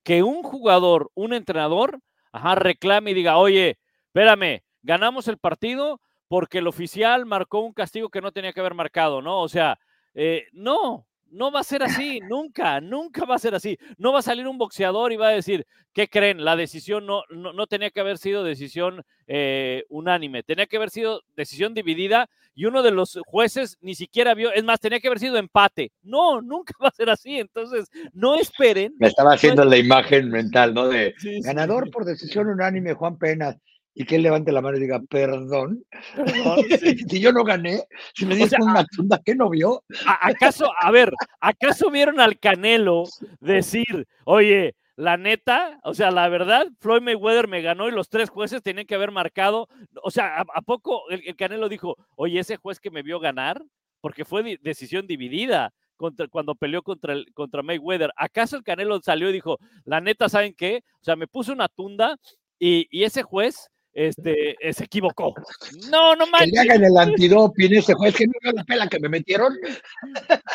que 0.06 0.24
un 0.24 0.42
jugador, 0.42 1.12
un 1.16 1.34
entrenador, 1.34 2.00
ajá, 2.32 2.56
reclame 2.56 3.12
y 3.12 3.16
diga, 3.16 3.36
oye, 3.38 3.78
espérame, 4.06 4.62
ganamos 4.84 5.28
el 5.28 5.38
partido 5.38 6.00
porque 6.30 6.60
el 6.60 6.68
oficial 6.68 7.26
marcó 7.26 7.60
un 7.60 7.74
castigo 7.74 8.08
que 8.08 8.22
no 8.22 8.32
tenía 8.32 8.54
que 8.54 8.62
haber 8.62 8.74
marcado, 8.74 9.22
¿no? 9.22 9.42
O 9.42 9.50
sea, 9.50 9.78
eh, 10.14 10.46
no, 10.54 11.08
no 11.32 11.52
va 11.52 11.60
a 11.60 11.64
ser 11.64 11.84
así, 11.84 12.20
nunca, 12.22 12.80
nunca 12.82 13.26
va 13.26 13.36
a 13.36 13.40
ser 13.40 13.56
así. 13.56 13.78
No 13.98 14.14
va 14.14 14.20
a 14.20 14.24
salir 14.24 14.48
un 14.48 14.58
boxeador 14.58 15.12
y 15.12 15.18
va 15.18 15.30
a 15.30 15.32
decir, 15.32 15.66
¿qué 15.94 16.08
creen? 16.08 16.44
La 16.44 16.56
decisión 16.56 17.06
no, 17.06 17.24
no, 17.30 17.68
tenía 17.68 17.90
que 17.90 18.00
haber 18.00 18.18
sido 18.18 18.44
decisión 18.44 19.04
eh, 19.28 19.84
unánime, 19.90 20.44
tenía 20.44 20.68
que 20.68 20.78
haber 20.78 20.90
sido 20.90 21.22
decisión 21.36 21.74
dividida 21.74 22.30
y 22.54 22.66
uno 22.66 22.84
de 22.84 22.92
los 22.92 23.20
jueces 23.26 23.78
ni 23.82 23.96
siquiera 23.96 24.34
vio, 24.34 24.54
es 24.54 24.64
más, 24.64 24.80
tenía 24.80 25.00
que 25.00 25.08
haber 25.08 25.20
sido 25.20 25.38
empate. 25.38 25.92
No, 26.04 26.42
nunca 26.42 26.74
va 26.84 26.88
a 26.90 26.96
ser 26.96 27.10
así, 27.10 27.38
entonces 27.38 27.90
no 28.14 28.36
esperen. 28.36 28.96
Me 29.00 29.08
estaba 29.08 29.34
haciendo 29.34 29.66
la 29.66 29.78
imagen 29.78 30.30
mental, 30.30 30.74
¿no? 30.74 30.88
De 30.88 31.14
ganador 31.44 31.92
por 31.92 32.06
decisión 32.06 32.48
unánime, 32.48 32.94
Juan 32.94 33.18
Pena 33.18 33.58
y 33.98 34.06
que 34.06 34.18
él 34.18 34.24
levante 34.24 34.52
la 34.52 34.62
mano 34.62 34.78
y 34.78 34.82
diga, 34.82 35.02
perdón, 35.10 35.84
si 37.10 37.20
yo 37.22 37.32
no 37.32 37.46
gané, 37.46 37.82
si 38.14 38.26
me 38.26 38.36
dicen 38.36 38.62
una 38.62 38.86
tunda 38.86 39.22
que 39.24 39.34
no 39.34 39.50
vio. 39.50 39.84
¿Acaso, 40.22 40.70
a 40.82 40.92
ver, 40.92 41.14
acaso 41.40 41.90
vieron 41.90 42.20
al 42.20 42.38
Canelo 42.38 43.06
decir, 43.40 44.06
oye, 44.26 44.76
la 44.98 45.16
neta, 45.16 45.80
o 45.84 45.94
sea, 45.94 46.12
la 46.12 46.28
verdad, 46.28 46.68
Floyd 46.80 47.02
Mayweather 47.02 47.48
me 47.48 47.62
ganó 47.62 47.88
y 47.88 47.94
los 47.94 48.10
tres 48.10 48.30
jueces 48.30 48.62
tenían 48.62 48.86
que 48.86 48.96
haber 48.96 49.12
marcado, 49.12 49.70
o 50.04 50.12
sea, 50.12 50.42
¿a, 50.42 50.62
poco 50.62 51.10
el, 51.10 51.36
Canelo 51.38 51.70
dijo, 51.70 51.96
oye, 52.18 52.40
ese 52.40 52.58
juez 52.58 52.82
que 52.82 52.92
me 52.92 53.02
vio 53.02 53.22
ganar? 53.22 53.64
Porque 54.02 54.26
fue 54.26 54.60
decisión 54.62 55.08
dividida. 55.08 55.74
Contra, 55.98 56.28
cuando 56.28 56.56
peleó 56.56 56.84
contra, 56.84 57.14
el, 57.14 57.32
contra 57.34 57.64
Mayweather. 57.64 58.12
¿Acaso 58.18 58.58
el 58.58 58.64
Canelo 58.64 59.00
salió 59.02 59.30
y 59.30 59.34
dijo, 59.34 59.60
la 59.86 60.02
neta, 60.02 60.28
¿saben 60.28 60.54
qué? 60.54 60.84
O 60.96 61.04
sea, 61.06 61.16
me 61.16 61.26
puso 61.26 61.54
una 61.54 61.70
tunda 61.70 62.18
y, 62.60 62.86
y 62.92 63.06
ese 63.06 63.24
juez 63.24 63.70
este, 63.96 64.56
eh, 64.60 64.74
se 64.74 64.84
equivocó. 64.84 65.34
No, 65.90 66.16
no 66.16 66.28
manches. 66.28 66.52
Que 66.52 66.56
le 66.56 66.60
hagan 66.60 66.84
el 66.84 66.98
antidoping 66.98 67.76
ese 67.76 67.94
juez 67.94 68.16
que 68.16 68.28
no 68.28 68.34
la 68.52 68.64
pela 68.64 68.88
que 68.88 69.00
me 69.00 69.08
metieron. 69.08 69.56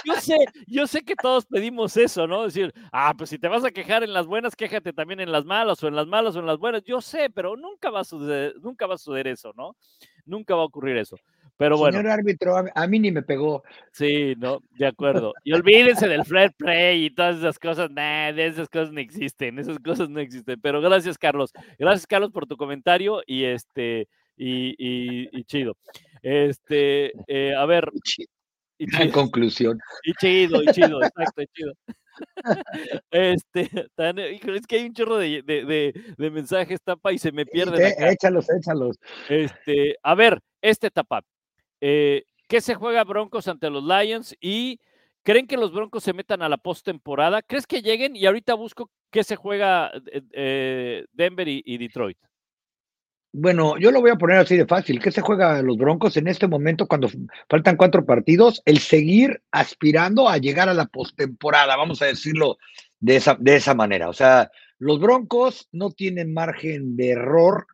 Yo 0.04 0.14
sé, 0.20 0.36
yo 0.66 0.86
sé 0.86 1.02
que 1.02 1.14
todos 1.14 1.46
pedimos 1.46 1.96
eso, 1.96 2.26
¿no? 2.26 2.44
Decir, 2.44 2.72
ah, 2.92 3.14
pues 3.16 3.30
si 3.30 3.38
te 3.38 3.48
vas 3.48 3.64
a 3.64 3.70
quejar 3.70 4.02
en 4.02 4.12
las 4.12 4.26
buenas, 4.26 4.56
quéjate 4.56 4.92
también 4.92 5.20
en 5.20 5.32
las 5.32 5.44
malas, 5.44 5.82
o 5.82 5.88
en 5.88 5.96
las 5.96 6.06
malas 6.06 6.36
o 6.36 6.40
en 6.40 6.46
las 6.46 6.58
buenas. 6.58 6.82
Yo 6.84 7.00
sé, 7.00 7.30
pero 7.30 7.56
nunca 7.56 7.90
va 7.90 8.00
a 8.00 8.04
suceder, 8.04 8.54
nunca 8.60 8.86
va 8.86 8.94
a 8.94 8.98
suceder 8.98 9.28
eso, 9.28 9.52
¿no? 9.56 9.76
Nunca 10.26 10.54
va 10.54 10.62
a 10.62 10.66
ocurrir 10.66 10.96
eso. 10.96 11.16
Pero 11.60 11.76
bueno. 11.76 11.98
Señor 11.98 12.10
árbitro, 12.10 12.56
a 12.74 12.86
mí 12.86 12.98
ni 12.98 13.10
me 13.10 13.20
pegó. 13.20 13.62
Sí, 13.92 14.34
no, 14.38 14.62
de 14.78 14.86
acuerdo. 14.86 15.34
Y 15.44 15.52
olvídense 15.52 16.08
del 16.08 16.24
fair 16.24 16.54
play 16.56 17.04
y 17.04 17.10
todas 17.10 17.36
esas 17.36 17.58
cosas. 17.58 17.90
Nah, 17.90 18.30
esas 18.30 18.66
cosas 18.70 18.92
no 18.92 19.00
existen. 19.00 19.58
Esas 19.58 19.78
cosas 19.78 20.08
no 20.08 20.20
existen. 20.20 20.58
Pero 20.62 20.80
gracias, 20.80 21.18
Carlos. 21.18 21.52
Gracias, 21.78 22.06
Carlos, 22.06 22.30
por 22.30 22.46
tu 22.46 22.56
comentario 22.56 23.20
y 23.26 23.44
este, 23.44 24.08
y, 24.38 24.74
y, 24.78 25.44
chido. 25.44 25.76
Este, 26.22 27.12
eh, 27.26 27.54
a 27.54 27.66
ver. 27.66 27.90
Y 28.78 28.86
chido. 28.86 29.02
En 29.02 29.10
conclusión. 29.10 29.78
Y 30.04 30.14
chido, 30.14 30.62
y 30.62 30.66
chido, 30.68 31.02
exacto, 31.02 31.42
y 31.42 31.46
chido. 31.48 31.74
Este, 33.10 33.68
es 34.56 34.66
que 34.66 34.76
hay 34.76 34.86
un 34.86 34.94
chorro 34.94 35.18
de, 35.18 35.42
de, 35.42 35.92
de, 36.16 36.30
mensajes, 36.30 36.80
tapa, 36.82 37.12
y 37.12 37.18
se 37.18 37.30
me 37.30 37.44
pierde. 37.44 37.94
échalos, 37.98 38.46
échalos. 38.48 38.96
Este, 39.28 39.96
a 40.02 40.14
ver, 40.14 40.40
este 40.62 40.90
tapa. 40.90 41.22
Eh, 41.80 42.24
¿Qué 42.48 42.60
se 42.60 42.74
juega 42.74 43.04
Broncos 43.04 43.48
ante 43.48 43.70
los 43.70 43.84
Lions? 43.84 44.36
¿Y 44.40 44.80
creen 45.22 45.46
que 45.46 45.56
los 45.56 45.72
Broncos 45.72 46.02
se 46.02 46.12
metan 46.12 46.42
a 46.42 46.48
la 46.48 46.58
postemporada? 46.58 47.42
¿Crees 47.42 47.66
que 47.66 47.82
lleguen? 47.82 48.16
Y 48.16 48.26
ahorita 48.26 48.54
busco 48.54 48.90
qué 49.10 49.24
se 49.24 49.36
juega 49.36 49.92
eh, 50.12 50.22
eh, 50.32 51.04
Denver 51.12 51.46
y, 51.48 51.78
Detroit. 51.78 52.18
Bueno, 53.32 53.78
yo 53.78 53.92
lo 53.92 54.00
voy 54.00 54.10
a 54.10 54.16
poner 54.16 54.38
así 54.38 54.56
de 54.56 54.66
fácil. 54.66 55.00
¿Qué 55.00 55.12
se 55.12 55.20
juega 55.20 55.62
los 55.62 55.76
Broncos 55.76 56.16
en 56.16 56.26
este 56.26 56.48
momento 56.48 56.88
cuando 56.88 57.08
faltan 57.48 57.76
cuatro 57.76 58.04
partidos? 58.04 58.60
El 58.64 58.80
seguir 58.80 59.40
aspirando 59.52 60.28
a 60.28 60.38
llegar 60.38 60.68
a 60.68 60.74
la 60.74 60.86
postemporada, 60.86 61.76
vamos 61.76 62.02
a 62.02 62.06
decirlo 62.06 62.58
de 62.98 63.16
esa, 63.16 63.36
de 63.38 63.54
esa 63.54 63.74
manera. 63.74 64.08
O 64.08 64.12
sea, 64.12 64.50
los 64.78 64.98
Broncos 64.98 65.68
no 65.70 65.92
tienen 65.92 66.34
margen 66.34 66.96
de 66.96 67.10
error 67.10 67.68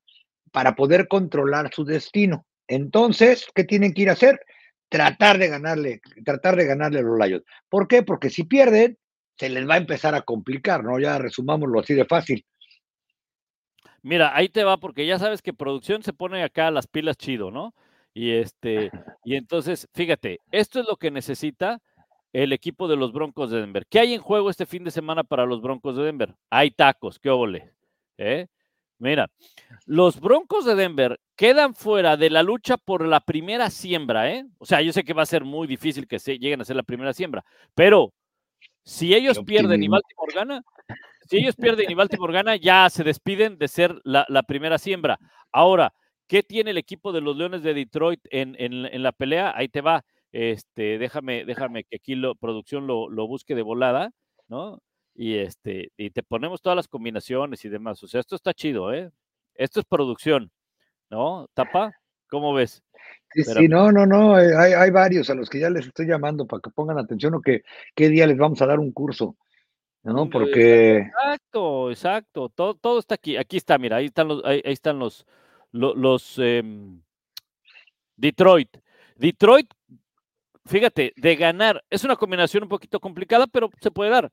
para 0.53 0.75
poder 0.75 1.09
controlar 1.09 1.73
su 1.75 1.85
destino. 1.85 2.46
Entonces, 2.69 3.47
¿qué 3.55 3.65
tienen 3.65 3.93
que 3.93 4.03
ir 4.03 4.11
a 4.11 4.15
hacer? 4.15 4.41
Tratar 4.89 5.39
de 5.39 5.49
ganarle, 5.49 6.01
tratar 6.25 6.57
de 6.57 6.67
ganarle 6.67 7.01
a 7.01 7.03
los 7.03 7.19
Lions. 7.19 7.45
¿Por 7.69 7.89
qué? 7.89 8.03
Porque 8.03 8.31
si 8.31 8.45
pierden, 8.45 8.99
se 9.37 9.49
les 9.49 9.69
va 9.69 9.75
a 9.75 9.79
empezar 9.79 10.15
a 10.15 10.23
complicar, 10.23 10.85
¿no? 10.85 10.99
Ya 10.99 11.19
resumámoslo 11.19 11.81
así 11.81 11.95
de 11.95 12.05
fácil. 12.05 12.45
Mira, 14.03 14.37
ahí 14.37 14.49
te 14.49 14.65
va, 14.65 14.77
porque 14.79 15.07
ya 15.07 15.19
sabes 15.19 15.43
que 15.43 15.53
producción 15.53 16.03
se 16.03 16.13
pone 16.13 16.43
acá 16.43 16.71
las 16.71 16.87
pilas 16.87 17.17
chido, 17.17 17.51
¿no? 17.51 17.75
Y 18.15 18.33
este, 18.33 18.91
y 19.25 19.35
entonces, 19.35 19.89
fíjate, 19.95 20.41
esto 20.53 20.81
es 20.81 20.87
lo 20.87 20.97
que 20.97 21.11
necesita 21.11 21.81
el 22.33 22.53
equipo 22.53 22.87
de 22.87 22.97
los 22.97 23.13
Broncos 23.13 23.51
de 23.51 23.61
Denver. 23.61 23.87
¿Qué 23.89 23.99
hay 23.99 24.15
en 24.15 24.21
juego 24.21 24.51
este 24.51 24.67
fin 24.67 24.85
de 24.85 24.91
semana 24.91 25.25
para 25.25 25.47
los 25.47 25.61
Broncos 25.61 25.97
de 25.97 26.05
Denver? 26.05 26.35
Hay 26.51 26.71
tacos, 26.71 27.19
qué 27.19 27.31
óvole. 27.31 27.73
¿eh? 28.19 28.47
Mira, 28.99 29.31
los 29.85 30.21
Broncos 30.21 30.65
de 30.65 30.75
Denver 30.75 31.21
quedan 31.37 31.75
fuera 31.75 32.17
de 32.17 32.31
la 32.31 32.43
lucha 32.43 32.77
por 32.79 33.07
la 33.07 33.21
primera 33.21 33.69
siembra, 33.71 34.31
¿eh? 34.33 34.47
O 34.59 34.65
sea, 34.65 34.81
yo 34.81 34.93
sé 34.93 35.05
que 35.05 35.13
va 35.13 35.23
a 35.23 35.27
ser 35.27 35.45
muy 35.45 35.67
difícil 35.67 36.07
que 36.07 36.19
se 36.19 36.39
lleguen 36.39 36.61
a 36.61 36.65
ser 36.65 36.77
la 36.77 36.83
primera 36.83 37.13
siembra, 37.13 37.45
pero 37.75 38.15
si 38.85 39.15
ellos 39.15 39.41
pierden 39.45 39.83
y 39.83 39.89
Baltimore 39.89 40.33
gana, 40.35 40.63
si 41.29 41.39
ellos 41.39 41.57
pierden 41.57 41.91
y 41.91 41.95
Baltimore 41.95 42.33
gana, 42.33 42.57
ya 42.57 42.89
se 42.89 43.05
despiden 43.05 43.59
de 43.59 43.69
ser 43.69 44.01
la, 44.05 44.43
primera 44.45 44.79
siembra. 44.79 45.19
Ahora, 45.53 45.93
¿qué 46.27 46.43
tiene 46.43 46.71
el 46.71 46.79
equipo 46.79 47.13
de 47.13 47.21
los 47.21 47.37
Leones 47.37 47.63
de 47.63 47.75
Detroit 47.75 48.21
en, 48.31 48.55
en, 48.59 49.03
la 49.03 49.13
pelea? 49.13 49.53
Ahí 49.57 49.69
te 49.69 49.81
va. 49.81 50.05
Este, 50.31 50.99
déjame, 50.99 51.45
déjame 51.45 51.85
que 51.85 51.97
aquí 51.97 52.15
la 52.15 52.35
producción 52.35 52.87
lo, 52.87 53.09
lo 53.09 53.27
busque 53.27 53.55
de 53.55 53.63
volada, 53.63 54.13
¿no? 54.49 54.81
Y 55.17 55.39
este 55.39 55.93
y 55.97 56.11
te 56.11 56.23
ponemos 56.23 56.61
todas 56.61 56.77
las 56.77 56.89
combinaciones 56.89 57.65
y 57.65 57.69
demás. 57.69 58.03
O 58.03 58.09
sea, 58.09 58.21
esto 58.21 58.37
está 58.37 58.53
chido, 58.53 58.93
¿eh? 58.93 59.11
Esto 59.55 59.81
es 59.81 59.87
producción, 59.87 60.51
¿no? 61.11 61.49
Tapa, 61.55 61.93
¿cómo 62.29 62.53
ves? 62.53 62.83
Sí, 63.33 63.69
no, 63.69 63.93
no, 63.93 64.07
no, 64.07 64.39
eh, 64.39 64.57
hay, 64.57 64.73
hay, 64.73 64.91
varios 64.91 65.29
a 65.31 65.35
los 65.35 65.51
que 65.51 65.61
ya 65.61 65.71
les 65.71 65.87
estoy 65.87 66.07
llamando 66.07 66.47
para 66.47 66.61
que 66.61 66.71
pongan 66.71 66.99
atención 66.99 67.35
o 67.35 67.41
que 67.41 67.63
qué 67.95 68.09
día 68.09 68.27
les 68.27 68.39
vamos 68.39 68.61
a 68.63 68.67
dar 68.67 68.79
un 68.79 68.93
curso, 68.93 69.37
¿no? 70.03 70.29
Porque... 70.29 70.99
Exacto, 70.99 71.91
exacto, 71.91 72.49
todo, 72.49 72.75
todo 72.75 72.99
está 72.99 73.15
aquí, 73.17 73.37
aquí 73.37 73.59
está, 73.59 73.79
mira, 73.79 73.97
ahí 73.97 74.07
están 74.07 74.29
los, 74.29 74.45
ahí, 74.45 74.61
están 74.65 74.99
los, 74.99 75.27
los, 75.73 76.39
em, 76.39 77.03
Detroit. 78.17 78.77
Detroit, 79.17 79.73
fíjate, 80.65 81.13
de 81.17 81.37
ganar, 81.37 81.85
es 81.91 82.05
una 82.05 82.17
combinación 82.17 82.63
un 82.63 82.69
poquito 82.69 82.99
complicada, 83.01 83.47
pero 83.47 83.71
se 83.81 83.91
puede 83.91 84.11
dar. 84.11 84.33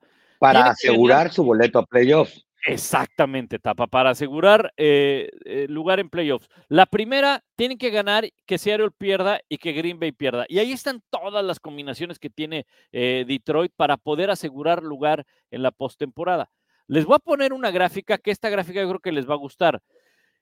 Para 0.52 0.70
asegurar 0.70 1.32
su 1.32 1.44
boleto 1.44 1.78
a 1.78 1.86
playoffs. 1.86 2.44
Exactamente, 2.66 3.58
Tapa, 3.58 3.86
para 3.86 4.10
asegurar 4.10 4.72
eh, 4.78 5.28
eh, 5.44 5.66
lugar 5.68 6.00
en 6.00 6.08
playoffs. 6.08 6.48
La 6.68 6.86
primera, 6.86 7.44
tienen 7.56 7.76
que 7.76 7.90
ganar 7.90 8.26
que 8.46 8.56
Seattle 8.56 8.90
pierda 8.96 9.40
y 9.50 9.58
que 9.58 9.72
Green 9.72 10.00
Bay 10.00 10.12
pierda. 10.12 10.46
Y 10.48 10.58
ahí 10.58 10.72
están 10.72 11.02
todas 11.10 11.44
las 11.44 11.60
combinaciones 11.60 12.18
que 12.18 12.30
tiene 12.30 12.66
eh, 12.90 13.26
Detroit 13.28 13.72
para 13.76 13.98
poder 13.98 14.30
asegurar 14.30 14.82
lugar 14.82 15.26
en 15.50 15.62
la 15.62 15.72
postemporada. 15.72 16.50
Les 16.86 17.04
voy 17.04 17.16
a 17.16 17.18
poner 17.18 17.52
una 17.52 17.70
gráfica, 17.70 18.16
que 18.16 18.30
esta 18.30 18.48
gráfica 18.48 18.80
yo 18.80 18.88
creo 18.88 19.00
que 19.00 19.12
les 19.12 19.28
va 19.28 19.34
a 19.34 19.38
gustar. 19.38 19.82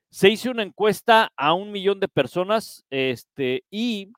Se 0.09 0.29
hizo 0.29 0.51
una 0.51 0.63
encuesta 0.63 1.31
a 1.35 1.53
un 1.53 1.71
millón 1.71 1.99
de 1.99 2.07
personas 2.07 2.85
este, 2.89 3.63
y 3.69 4.13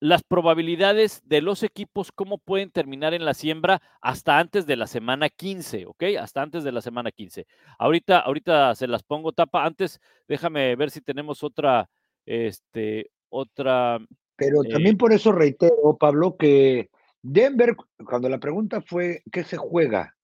las 0.00 0.22
probabilidades 0.22 1.22
de 1.24 1.40
los 1.40 1.62
equipos, 1.62 2.12
cómo 2.12 2.38
pueden 2.38 2.70
terminar 2.70 3.14
en 3.14 3.24
la 3.24 3.34
siembra 3.34 3.80
hasta 4.00 4.38
antes 4.38 4.66
de 4.66 4.76
la 4.76 4.86
semana 4.86 5.28
15, 5.28 5.86
¿ok? 5.86 6.04
Hasta 6.20 6.42
antes 6.42 6.64
de 6.64 6.72
la 6.72 6.82
semana 6.82 7.10
15. 7.10 7.46
Ahorita, 7.78 8.20
ahorita 8.20 8.74
se 8.74 8.86
las 8.86 9.02
pongo 9.02 9.32
tapa. 9.32 9.64
Antes, 9.64 10.00
déjame 10.28 10.76
ver 10.76 10.90
si 10.90 11.00
tenemos 11.00 11.42
otra, 11.42 11.88
este, 12.26 13.10
otra. 13.30 13.98
Pero 14.36 14.64
eh, 14.64 14.68
también 14.68 14.98
por 14.98 15.12
eso 15.12 15.32
reitero, 15.32 15.96
Pablo, 15.98 16.36
que 16.36 16.90
Denver, 17.22 17.74
cuando 18.04 18.28
la 18.28 18.38
pregunta 18.38 18.82
fue, 18.82 19.22
¿qué 19.32 19.44
se 19.44 19.56
juega? 19.56 20.14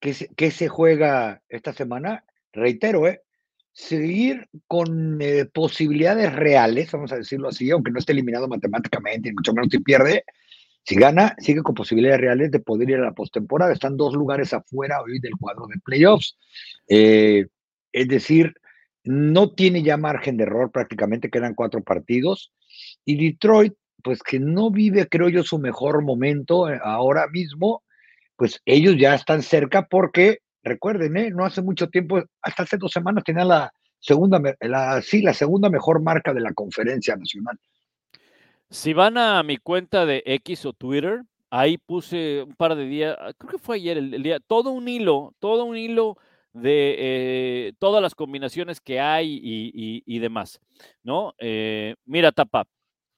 ¿Qué 0.00 0.14
se, 0.14 0.28
qué 0.36 0.50
se 0.50 0.68
juega 0.68 1.42
esta 1.48 1.72
semana? 1.72 2.24
Reitero, 2.52 3.08
¿eh? 3.08 3.22
Seguir 3.76 4.48
con 4.66 5.20
eh, 5.20 5.44
posibilidades 5.52 6.32
reales, 6.32 6.90
vamos 6.92 7.12
a 7.12 7.18
decirlo 7.18 7.48
así, 7.48 7.70
aunque 7.70 7.90
no 7.90 7.98
esté 7.98 8.12
eliminado 8.12 8.48
matemáticamente, 8.48 9.34
mucho 9.34 9.52
menos 9.52 9.68
si 9.70 9.80
pierde, 9.80 10.24
si 10.82 10.94
gana, 10.94 11.36
sigue 11.38 11.62
con 11.62 11.74
posibilidades 11.74 12.22
reales 12.22 12.50
de 12.50 12.60
poder 12.60 12.88
ir 12.88 12.96
a 12.96 13.04
la 13.04 13.12
postemporada. 13.12 13.74
Están 13.74 13.98
dos 13.98 14.14
lugares 14.14 14.54
afuera 14.54 15.02
hoy 15.02 15.18
del 15.20 15.36
cuadro 15.38 15.66
de 15.66 15.78
playoffs. 15.84 16.38
Eh, 16.88 17.48
es 17.92 18.08
decir, 18.08 18.54
no 19.04 19.52
tiene 19.52 19.82
ya 19.82 19.98
margen 19.98 20.38
de 20.38 20.44
error 20.44 20.70
prácticamente, 20.72 21.28
quedan 21.28 21.54
cuatro 21.54 21.82
partidos. 21.82 22.54
Y 23.04 23.22
Detroit, 23.22 23.74
pues 24.02 24.22
que 24.22 24.40
no 24.40 24.70
vive, 24.70 25.06
creo 25.06 25.28
yo, 25.28 25.42
su 25.42 25.58
mejor 25.58 26.02
momento 26.02 26.70
eh, 26.70 26.80
ahora 26.82 27.26
mismo, 27.28 27.82
pues 28.36 28.62
ellos 28.64 28.96
ya 28.98 29.14
están 29.14 29.42
cerca 29.42 29.86
porque 29.86 30.38
recuerden, 30.66 31.16
¿eh? 31.16 31.30
no 31.30 31.44
hace 31.44 31.62
mucho 31.62 31.88
tiempo, 31.88 32.22
hasta 32.42 32.64
hace 32.64 32.76
dos 32.76 32.92
semanas 32.92 33.24
tenía 33.24 33.44
la 33.44 33.72
segunda, 33.98 34.40
sí, 35.02 35.22
la 35.22 35.32
segunda 35.32 35.70
mejor 35.70 36.02
marca 36.02 36.34
de 36.34 36.40
la 36.40 36.52
conferencia 36.52 37.16
nacional. 37.16 37.58
Si 38.68 38.92
van 38.92 39.16
a 39.16 39.42
mi 39.42 39.56
cuenta 39.56 40.04
de 40.04 40.22
X 40.26 40.66
o 40.66 40.72
Twitter, 40.72 41.22
ahí 41.50 41.78
puse 41.78 42.42
un 42.42 42.54
par 42.54 42.74
de 42.74 42.84
días, 42.84 43.16
creo 43.38 43.52
que 43.52 43.58
fue 43.58 43.76
ayer 43.76 43.96
el, 43.96 44.22
día, 44.22 44.40
todo 44.40 44.70
un 44.72 44.88
hilo, 44.88 45.34
todo 45.38 45.64
un 45.64 45.76
hilo 45.76 46.16
de 46.52 46.96
eh, 46.98 47.72
todas 47.78 48.02
las 48.02 48.14
combinaciones 48.14 48.80
que 48.80 48.98
hay 48.98 49.40
y, 49.42 50.18
demás, 50.18 50.60
¿no? 51.02 51.34
Eh, 51.38 51.94
mira, 52.04 52.32
Tapa, 52.32 52.66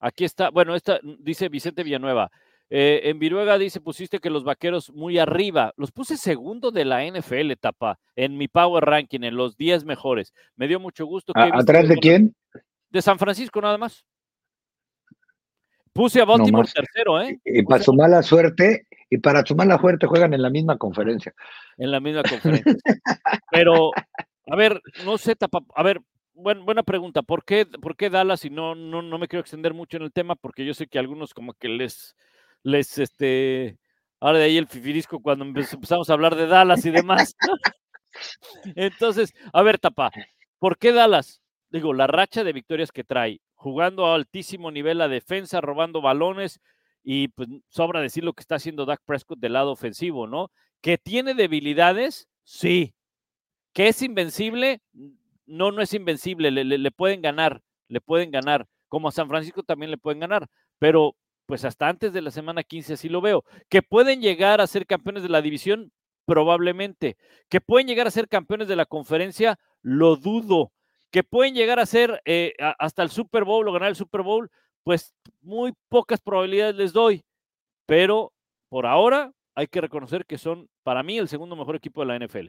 aquí 0.01 0.25
está, 0.25 0.51
bueno, 0.51 0.75
esta 0.75 1.01
dice 1.21 1.49
Vicente 1.49 1.83
Villanueva, 1.83 2.31
eh, 2.71 3.01
en 3.05 3.19
Viruega 3.19 3.57
dice, 3.57 3.81
pusiste 3.81 4.19
que 4.19 4.31
los 4.31 4.45
vaqueros 4.45 4.91
muy 4.93 5.19
arriba. 5.19 5.73
Los 5.77 5.91
puse 5.91 6.17
segundo 6.17 6.71
de 6.71 6.85
la 6.85 7.05
NFL, 7.05 7.53
tapa, 7.59 7.99
en 8.15 8.37
mi 8.37 8.49
Power 8.49 8.85
Ranking, 8.85 9.21
en 9.23 9.37
los 9.37 9.57
10 9.57 9.85
mejores. 9.85 10.35
Me 10.57 10.69
dio 10.69 10.79
mucho 10.79 11.07
gusto. 11.07 11.33
Que 11.33 11.51
¿Atrás 11.53 11.89
de 11.89 11.97
quién? 11.97 12.35
De 12.91 13.01
San 13.01 13.19
Francisco, 13.19 13.61
nada 13.61 13.79
más. 13.79 14.05
Puse 15.93 16.21
a 16.21 16.25
Baltimore 16.25 16.69
tercero, 16.73 17.21
¿eh? 17.21 17.41
Y, 17.45 17.63
para 17.65 17.83
su 17.83 17.93
mala 17.93 18.23
suerte, 18.23 18.87
y 19.11 19.19
para 19.19 19.45
su 19.45 19.57
mala 19.57 19.79
suerte 19.79 20.07
juegan 20.07 20.33
en 20.35 20.43
la 20.43 20.51
misma 20.51 20.77
conferencia. 20.77 21.35
En 21.77 21.91
la 21.91 21.99
misma 21.99 22.23
conferencia. 22.23 22.77
Pero, 23.51 23.91
a 24.47 24.57
ver, 24.57 24.81
no 25.05 25.19
sé, 25.19 25.35
tapa, 25.35 25.61
a 25.75 25.83
ver, 25.83 26.01
buena 26.35 26.83
pregunta. 26.85 27.23
¿Por 27.23 27.45
qué, 27.45 27.67
¿Por 27.67 27.97
qué 27.97 28.11
Dallas? 28.11 28.45
Y 28.45 28.51
no, 28.51 28.75
no, 28.75 29.03
no 29.03 29.19
me 29.19 29.27
quiero 29.27 29.41
extender 29.41 29.75
mucho 29.75 29.97
en 29.97 30.05
el 30.05 30.13
tema, 30.13 30.37
porque 30.37 30.65
yo 30.65 30.75
sé 30.75 30.87
que 30.87 30.99
algunos 31.01 31.35
como 31.35 31.55
que 31.55 31.69
les 31.69 32.15
les, 32.69 32.99
este, 32.99 33.79
ahora 34.21 34.39
de 34.39 34.45
ahí 34.45 34.57
el 34.59 34.69
fifirisco 34.69 35.21
cuando 35.21 35.45
empezamos 35.45 36.09
a 36.09 36.13
hablar 36.13 36.37
de 36.37 36.47
Dallas 36.47 36.85
y 36.85 36.91
demás. 36.91 37.35
Entonces, 38.77 39.33
a 39.53 39.63
ver, 39.63 39.79
Tapa, 39.79 40.11
¿por 40.59 40.79
qué 40.79 40.93
Dallas? 40.93 41.41
Digo, 41.71 41.95
la 41.95 42.07
racha 42.07 42.45
de 42.45 42.53
victorias 42.53 42.93
que 42.93 43.05
trae, 43.05 43.41
jugando 43.55 44.07
a 44.07 44.15
altísimo 44.15 44.71
nivel 44.71 44.99
la 44.99 45.09
defensa, 45.09 45.61
robando 45.61 46.01
balones 46.01 46.61
y 47.03 47.29
pues 47.29 47.49
sobra 47.69 48.01
decir 48.01 48.25
lo 48.25 48.33
que 48.33 48.43
está 48.43 48.57
haciendo 48.57 48.85
Dak 48.87 49.01
Prescott 49.05 49.39
del 49.39 49.55
lado 49.55 49.73
ofensivo, 49.73 50.27
¿no? 50.27 50.51
Que 50.81 50.99
tiene 50.99 51.35
debilidades, 51.35 52.29
sí. 52.45 52.95
Que 53.73 53.89
es 53.89 54.03
invencible, 54.03 54.83
no, 55.47 55.73
no 55.73 55.81
es 55.81 55.95
invencible, 55.95 56.51
le, 56.51 56.65
le 56.65 56.91
pueden 56.91 57.23
ganar, 57.23 57.63
le 57.89 58.01
pueden 58.01 58.31
ganar, 58.31 58.67
como 58.89 59.09
a 59.09 59.13
San 59.13 59.29
Francisco 59.29 59.63
también 59.63 59.91
le 59.91 59.99
pueden 59.99 60.21
ganar, 60.21 60.49
pero 60.79 61.15
pues 61.49 61.65
hasta 61.65 61.89
antes 61.89 62.13
de 62.13 62.21
la 62.21 62.31
semana 62.31 62.63
15 62.63 62.93
así 62.93 63.09
lo 63.09 63.23
veo. 63.23 63.43
Que 63.71 63.81
pueden 63.81 64.21
llegar 64.21 64.61
a 64.61 64.67
ser 64.67 64.87
campeones 64.87 65.23
de 65.23 65.31
la 65.31 65.41
división, 65.41 65.93
probablemente. 66.27 67.17
Que 67.49 67.63
pueden 67.63 67.87
llegar 67.87 68.07
a 68.07 68.11
ser 68.11 68.29
campeones 68.29 68.69
de 68.69 68.77
la 68.77 68.85
conferencia, 68.85 69.59
lo 69.81 70.17
dudo. 70.17 70.73
Que 71.11 71.25
pueden 71.25 71.55
llegar 71.55 71.81
a 71.81 71.87
ser 71.87 72.21
eh, 72.27 72.53
hasta 72.79 73.03
el 73.03 73.09
Super 73.09 73.45
Bowl 73.45 73.67
o 73.67 73.73
ganar 73.73 73.89
el 73.89 73.97
Super 73.97 74.21
Bowl, 74.21 74.51
pues 74.85 75.15
muy 75.41 75.73
pocas 75.89 76.21
probabilidades 76.21 76.75
les 76.77 76.93
doy. 76.93 77.25
Pero 77.87 78.35
por 78.69 78.85
ahora 78.85 79.33
hay 79.55 79.69
que 79.69 79.81
reconocer 79.81 80.27
que 80.27 80.37
son, 80.37 80.69
para 80.83 81.03
mí, 81.03 81.17
el 81.17 81.29
segundo 81.29 81.57
mejor 81.57 81.77
equipo 81.77 82.03
de 82.03 82.09
la 82.09 82.27
NFL. 82.27 82.49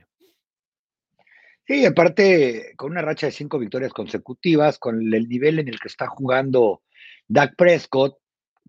Sí, 1.66 1.86
aparte, 1.86 2.74
con 2.76 2.92
una 2.92 3.02
racha 3.02 3.28
de 3.28 3.32
cinco 3.32 3.60
victorias 3.60 3.94
consecutivas, 3.94 4.78
con 4.78 5.14
el 5.14 5.30
nivel 5.30 5.60
en 5.60 5.70
el 5.70 5.80
que 5.80 5.88
está 5.88 6.08
jugando 6.08 6.82
Dak 7.30 7.56
Prescott, 7.56 8.18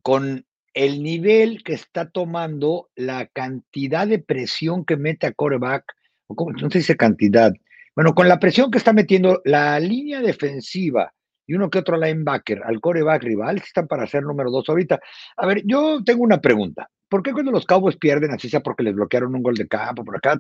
con 0.03 0.47
el 0.75 1.03
nivel 1.03 1.63
que 1.65 1.73
está 1.73 2.09
tomando, 2.09 2.89
la 2.95 3.27
cantidad 3.27 4.07
de 4.07 4.19
presión 4.19 4.85
que 4.85 4.97
mete 4.97 5.27
a 5.27 5.33
coreback, 5.33 5.85
o 6.29 6.35
como, 6.35 6.53
no 6.53 6.71
se 6.71 6.79
dice 6.79 6.97
cantidad, 6.97 7.53
bueno, 7.97 8.15
con 8.15 8.29
la 8.29 8.39
presión 8.39 8.71
que 8.71 8.79
está 8.79 8.93
metiendo 8.93 9.43
la 9.45 9.79
línea 9.81 10.21
defensiva 10.21 11.13
y 11.47 11.55
uno 11.55 11.69
que 11.69 11.81
otro 11.81 11.97
linebacker 11.97 12.63
al 12.65 12.81
coreback 12.81 13.25
rival, 13.25 13.57
están 13.57 13.89
para 13.89 14.07
ser 14.07 14.23
número 14.23 14.51
dos 14.51 14.69
ahorita. 14.69 15.01
A 15.37 15.47
ver, 15.47 15.63
yo 15.65 16.01
tengo 16.05 16.23
una 16.23 16.41
pregunta. 16.41 16.89
¿Por 17.09 17.25
qué 17.25 17.33
cuando 17.33 17.51
los 17.51 17.67
Cowboys 17.67 17.97
pierden, 17.97 18.31
así 18.31 18.49
sea 18.49 18.61
porque 18.61 18.85
les 18.85 18.95
bloquearon 18.95 19.35
un 19.35 19.43
gol 19.43 19.57
de 19.57 19.67
campo 19.67 20.05
por 20.05 20.17
acá, 20.17 20.39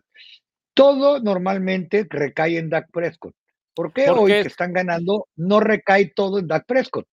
todo 0.72 1.20
normalmente 1.20 2.06
recae 2.08 2.58
en 2.58 2.70
Dak 2.70 2.90
Prescott? 2.92 3.34
¿Por 3.74 3.92
qué 3.92 4.08
hoy 4.08 4.30
que 4.30 4.40
están 4.42 4.72
ganando 4.72 5.26
no 5.34 5.58
recae 5.58 6.12
todo 6.14 6.38
en 6.38 6.46
Dak 6.46 6.64
Prescott? 6.66 7.06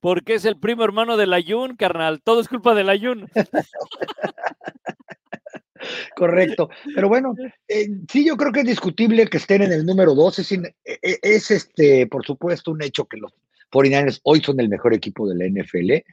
Porque 0.00 0.34
es 0.34 0.44
el 0.44 0.58
primo 0.58 0.84
hermano 0.84 1.16
del 1.16 1.32
Ayun, 1.32 1.76
carnal. 1.76 2.20
Todo 2.22 2.40
es 2.40 2.48
culpa 2.48 2.74
del 2.74 2.88
Ayun. 2.88 3.28
Correcto. 6.16 6.68
Pero 6.94 7.08
bueno, 7.08 7.34
eh, 7.68 7.88
sí, 8.10 8.26
yo 8.26 8.36
creo 8.36 8.52
que 8.52 8.60
es 8.60 8.66
discutible 8.66 9.26
que 9.26 9.38
estén 9.38 9.62
en 9.62 9.72
el 9.72 9.86
número 9.86 10.14
12. 10.14 10.42
Es, 10.42 10.52
e, 10.52 10.74
e, 10.84 11.18
es, 11.22 11.50
este, 11.50 12.06
por 12.06 12.24
supuesto, 12.24 12.70
un 12.70 12.82
hecho 12.82 13.06
que 13.06 13.16
los 13.16 13.32
49ers 13.70 14.20
hoy 14.24 14.40
son 14.40 14.60
el 14.60 14.68
mejor 14.68 14.94
equipo 14.94 15.28
de 15.28 15.36
la 15.36 15.46
NFL. 15.46 16.04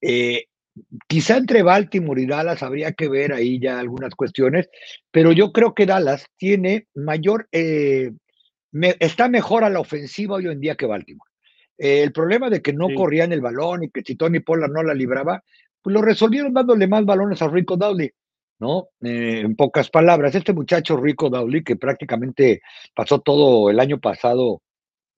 Eh, 0.00 0.46
quizá 1.08 1.36
entre 1.36 1.62
Baltimore 1.62 2.20
y 2.20 2.26
Dallas 2.26 2.62
habría 2.62 2.92
que 2.92 3.08
ver 3.08 3.32
ahí 3.32 3.58
ya 3.58 3.78
algunas 3.78 4.14
cuestiones, 4.14 4.68
pero 5.10 5.32
yo 5.32 5.52
creo 5.52 5.74
que 5.74 5.86
Dallas 5.86 6.26
tiene 6.36 6.86
mayor, 6.94 7.48
eh, 7.52 8.12
está 9.00 9.28
mejor 9.28 9.64
a 9.64 9.70
la 9.70 9.80
ofensiva 9.80 10.36
hoy 10.36 10.46
en 10.46 10.60
día 10.60 10.76
que 10.76 10.86
Baltimore. 10.86 11.30
Eh, 11.78 12.02
el 12.02 12.12
problema 12.12 12.48
de 12.48 12.62
que 12.62 12.72
no 12.72 12.88
corrían 12.94 13.32
el 13.32 13.40
balón 13.40 13.84
y 13.84 13.90
que 13.90 14.02
si 14.02 14.16
Tony 14.16 14.40
Pollard 14.40 14.72
no 14.72 14.82
la 14.82 14.94
libraba, 14.94 15.42
pues 15.82 15.92
lo 15.94 16.02
resolvieron 16.02 16.52
dándole 16.52 16.86
más 16.86 17.04
balones 17.04 17.42
a 17.42 17.48
Rico 17.48 17.76
Dowley, 17.76 18.10
¿no? 18.58 18.88
Eh, 19.02 19.40
en 19.44 19.54
pocas 19.56 19.90
palabras, 19.90 20.34
este 20.34 20.52
muchacho 20.52 20.96
Rico 20.96 21.28
Dowley, 21.28 21.62
que 21.62 21.76
prácticamente 21.76 22.62
pasó 22.94 23.20
todo 23.20 23.70
el 23.70 23.78
año 23.78 24.00
pasado, 24.00 24.62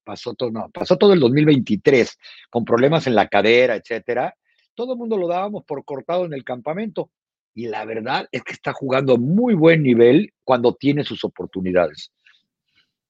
pasó 0.04 0.34
todo, 0.34 0.50
no, 0.50 0.68
pasó 0.70 0.96
todo 0.96 1.12
el 1.12 1.20
2023 1.20 2.18
con 2.50 2.64
problemas 2.64 3.06
en 3.06 3.14
la 3.14 3.28
cadera, 3.28 3.76
etcétera, 3.76 4.34
todo 4.74 4.92
el 4.92 4.98
mundo 4.98 5.16
lo 5.16 5.28
dábamos 5.28 5.64
por 5.64 5.84
cortado 5.84 6.24
en 6.24 6.32
el 6.32 6.44
campamento. 6.44 7.10
Y 7.54 7.66
la 7.66 7.84
verdad 7.84 8.28
es 8.30 8.44
que 8.44 8.52
está 8.52 8.72
jugando 8.72 9.14
a 9.14 9.18
muy 9.18 9.54
buen 9.54 9.82
nivel 9.82 10.32
cuando 10.44 10.74
tiene 10.74 11.02
sus 11.02 11.24
oportunidades. 11.24 12.12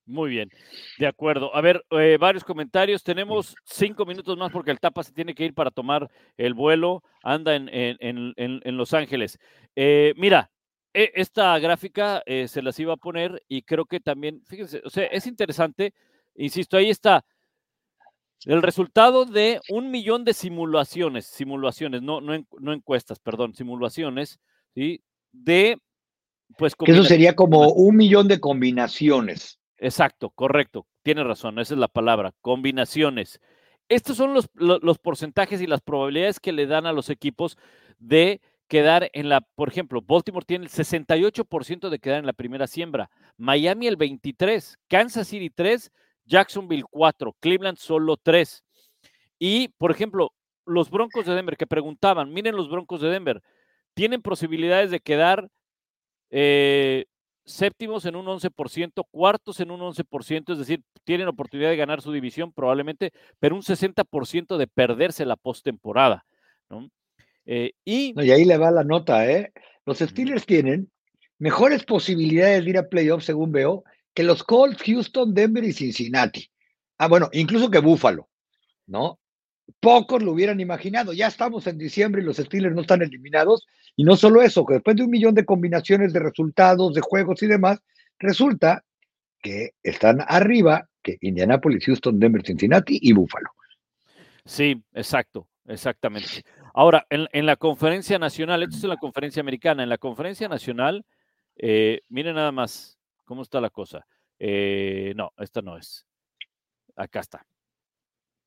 Muy 0.08 0.30
bien, 0.30 0.50
de 0.98 1.06
acuerdo. 1.06 1.54
A 1.54 1.60
ver, 1.60 1.84
eh, 1.90 2.16
varios 2.18 2.42
comentarios. 2.42 3.02
Tenemos 3.02 3.54
cinco 3.64 4.06
minutos 4.06 4.38
más 4.38 4.50
porque 4.50 4.70
el 4.70 4.80
Tapa 4.80 5.02
se 5.02 5.12
tiene 5.12 5.34
que 5.34 5.44
ir 5.44 5.52
para 5.52 5.70
tomar 5.70 6.10
el 6.38 6.54
vuelo. 6.54 7.02
Anda 7.22 7.54
en, 7.54 7.68
en, 7.70 8.32
en, 8.34 8.76
Los 8.78 8.94
Ángeles. 8.94 9.38
Eh, 9.76 10.14
mira, 10.16 10.50
e, 10.94 11.12
esta 11.14 11.58
gráfica 11.58 12.22
eh, 12.24 12.48
se 12.48 12.62
las 12.62 12.78
iba 12.80 12.94
a 12.94 12.96
poner 12.96 13.42
y 13.48 13.60
creo 13.60 13.84
que 13.84 14.00
también, 14.00 14.42
fíjense, 14.46 14.80
o 14.82 14.88
sea, 14.88 15.04
es 15.04 15.26
interesante. 15.26 15.92
Insisto, 16.36 16.78
ahí 16.78 16.88
está 16.88 17.22
el 18.46 18.62
resultado 18.62 19.26
de 19.26 19.60
un 19.68 19.90
millón 19.90 20.24
de 20.24 20.32
simulaciones, 20.32 21.26
simulaciones, 21.26 22.00
no, 22.00 22.22
no, 22.22 22.32
no 22.58 22.72
encuestas, 22.72 23.18
perdón, 23.18 23.54
simulaciones, 23.54 24.38
¿sí? 24.74 25.02
De, 25.32 25.76
pues... 26.56 26.74
Que 26.74 26.92
eso 26.92 27.04
sería 27.04 27.36
como 27.36 27.68
un 27.72 27.96
millón 27.96 28.26
de 28.26 28.40
combinaciones. 28.40 29.58
Exacto, 29.78 30.30
correcto. 30.30 30.86
Tiene 31.02 31.24
razón, 31.24 31.58
esa 31.58 31.74
es 31.74 31.80
la 31.80 31.88
palabra. 31.88 32.32
Combinaciones. 32.40 33.40
Estos 33.88 34.16
son 34.16 34.34
los, 34.34 34.98
porcentajes 34.98 35.60
y 35.62 35.66
las 35.66 35.80
probabilidades 35.80 36.40
que 36.40 36.52
le 36.52 36.66
dan 36.66 36.84
a 36.86 36.92
los 36.92 37.08
equipos 37.08 37.56
de 37.98 38.40
quedar 38.66 39.08
en 39.14 39.30
la, 39.30 39.40
por 39.40 39.68
ejemplo, 39.68 40.02
Baltimore 40.02 40.44
tiene 40.44 40.66
el 40.66 40.70
68% 40.70 41.88
de 41.88 41.98
quedar 41.98 42.18
en 42.18 42.26
la 42.26 42.34
primera 42.34 42.66
siembra, 42.66 43.10
Miami 43.38 43.86
el 43.86 43.96
23%, 43.96 44.76
Kansas 44.88 45.28
City 45.28 45.48
3%, 45.48 45.90
Jacksonville 46.26 46.84
4%, 46.92 47.34
Cleveland 47.40 47.78
solo 47.78 48.18
3%. 48.18 48.60
Y, 49.38 49.68
por 49.78 49.90
ejemplo, 49.90 50.34
los 50.66 50.90
Broncos 50.90 51.24
de 51.24 51.34
Denver, 51.34 51.56
que 51.56 51.66
preguntaban, 51.66 52.30
miren 52.30 52.56
los 52.56 52.68
Broncos 52.68 53.00
de 53.00 53.08
Denver, 53.08 53.42
tienen 53.94 54.20
posibilidades 54.20 54.90
de 54.90 55.00
quedar 55.00 55.48
eh, 56.30 57.06
séptimos 57.48 58.04
en 58.04 58.14
un 58.14 58.26
11%, 58.26 59.04
cuartos 59.10 59.58
en 59.60 59.70
un 59.70 59.80
11%, 59.80 60.52
es 60.52 60.58
decir, 60.58 60.82
tienen 61.04 61.28
oportunidad 61.28 61.70
de 61.70 61.76
ganar 61.76 62.02
su 62.02 62.12
división 62.12 62.52
probablemente, 62.52 63.12
pero 63.40 63.56
un 63.56 63.62
60% 63.62 64.56
de 64.58 64.66
perderse 64.66 65.24
la 65.24 65.36
postemporada. 65.36 66.24
¿no? 66.68 66.90
Eh, 67.46 67.72
y, 67.84 68.14
y 68.22 68.30
ahí 68.30 68.44
le 68.44 68.58
va 68.58 68.70
la 68.70 68.84
nota, 68.84 69.26
¿eh? 69.30 69.52
Los 69.86 69.98
Steelers 69.98 70.44
tienen 70.44 70.90
mejores 71.38 71.84
posibilidades 71.84 72.62
de 72.64 72.70
ir 72.70 72.78
a 72.78 72.88
playoffs, 72.88 73.24
según 73.24 73.52
veo, 73.52 73.84
que 74.12 74.22
los 74.22 74.44
Colts, 74.44 74.82
Houston, 74.82 75.32
Denver 75.32 75.64
y 75.64 75.72
Cincinnati. 75.72 76.50
Ah, 76.98 77.08
bueno, 77.08 77.30
incluso 77.32 77.70
que 77.70 77.78
Buffalo, 77.78 78.28
¿no? 78.86 79.18
Pocos 79.80 80.22
lo 80.22 80.32
hubieran 80.32 80.60
imaginado. 80.60 81.12
Ya 81.12 81.26
estamos 81.26 81.66
en 81.66 81.78
diciembre 81.78 82.22
y 82.22 82.24
los 82.24 82.38
Steelers 82.38 82.74
no 82.74 82.82
están 82.82 83.02
eliminados. 83.02 83.66
Y 83.96 84.04
no 84.04 84.16
solo 84.16 84.42
eso, 84.42 84.64
que 84.64 84.74
después 84.74 84.96
de 84.96 85.04
un 85.04 85.10
millón 85.10 85.34
de 85.34 85.44
combinaciones 85.44 86.12
de 86.12 86.20
resultados, 86.20 86.94
de 86.94 87.00
juegos 87.00 87.42
y 87.42 87.46
demás, 87.46 87.80
resulta 88.18 88.84
que 89.40 89.70
están 89.82 90.18
arriba 90.26 90.88
que 91.02 91.18
Indianapolis, 91.20 91.84
Houston, 91.84 92.18
Denver, 92.18 92.42
Cincinnati 92.44 92.98
y 93.00 93.12
Buffalo. 93.12 93.50
Sí, 94.44 94.82
exacto, 94.94 95.48
exactamente. 95.66 96.44
Ahora, 96.74 97.06
en, 97.10 97.46
la 97.46 97.56
conferencia 97.56 98.18
nacional, 98.18 98.62
esto 98.62 98.76
es 98.76 98.84
la 98.84 98.96
conferencia 98.96 99.40
americana, 99.40 99.82
en 99.82 99.88
la 99.88 99.98
conferencia 99.98 100.48
nacional, 100.48 101.04
eh, 101.56 102.00
miren 102.08 102.36
nada 102.36 102.52
más 102.52 102.98
cómo 103.24 103.42
está 103.42 103.60
la 103.60 103.70
cosa. 103.70 104.06
Eh, 104.38 105.12
no, 105.16 105.32
esta 105.38 105.60
no 105.60 105.76
es. 105.76 106.06
Acá 106.96 107.20
está. 107.20 107.44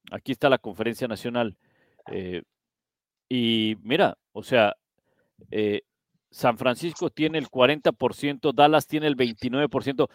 Aquí 0.09 0.31
está 0.31 0.49
la 0.49 0.57
conferencia 0.57 1.07
nacional. 1.07 1.57
Eh, 2.11 2.41
y 3.29 3.75
mira, 3.81 4.17
o 4.31 4.43
sea, 4.43 4.75
eh, 5.51 5.81
San 6.31 6.57
Francisco 6.57 7.09
tiene 7.09 7.37
el 7.37 7.49
40%, 7.49 8.53
Dallas 8.53 8.87
tiene 8.87 9.07
el 9.07 9.17
29%. 9.17 10.09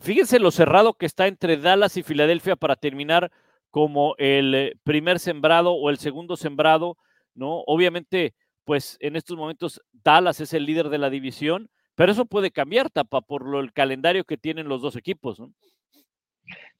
fíjense 0.00 0.38
lo 0.40 0.50
cerrado 0.50 0.94
que 0.94 1.06
está 1.06 1.28
entre 1.28 1.56
Dallas 1.56 1.96
y 1.96 2.02
Filadelfia 2.02 2.56
para 2.56 2.76
terminar 2.76 3.30
como 3.70 4.14
el 4.18 4.78
primer 4.84 5.18
sembrado 5.18 5.72
o 5.72 5.90
el 5.90 5.98
segundo 5.98 6.36
sembrado, 6.36 6.96
¿no? 7.34 7.62
Obviamente, 7.66 8.34
pues 8.64 8.96
en 9.00 9.16
estos 9.16 9.36
momentos 9.36 9.80
Dallas 9.92 10.40
es 10.40 10.52
el 10.52 10.66
líder 10.66 10.88
de 10.88 10.98
la 10.98 11.10
división, 11.10 11.70
pero 11.94 12.12
eso 12.12 12.26
puede 12.26 12.50
cambiar, 12.50 12.90
Tapa, 12.90 13.20
por 13.20 13.46
lo, 13.46 13.60
el 13.60 13.72
calendario 13.72 14.24
que 14.24 14.36
tienen 14.36 14.68
los 14.68 14.82
dos 14.82 14.96
equipos, 14.96 15.38
¿no? 15.38 15.52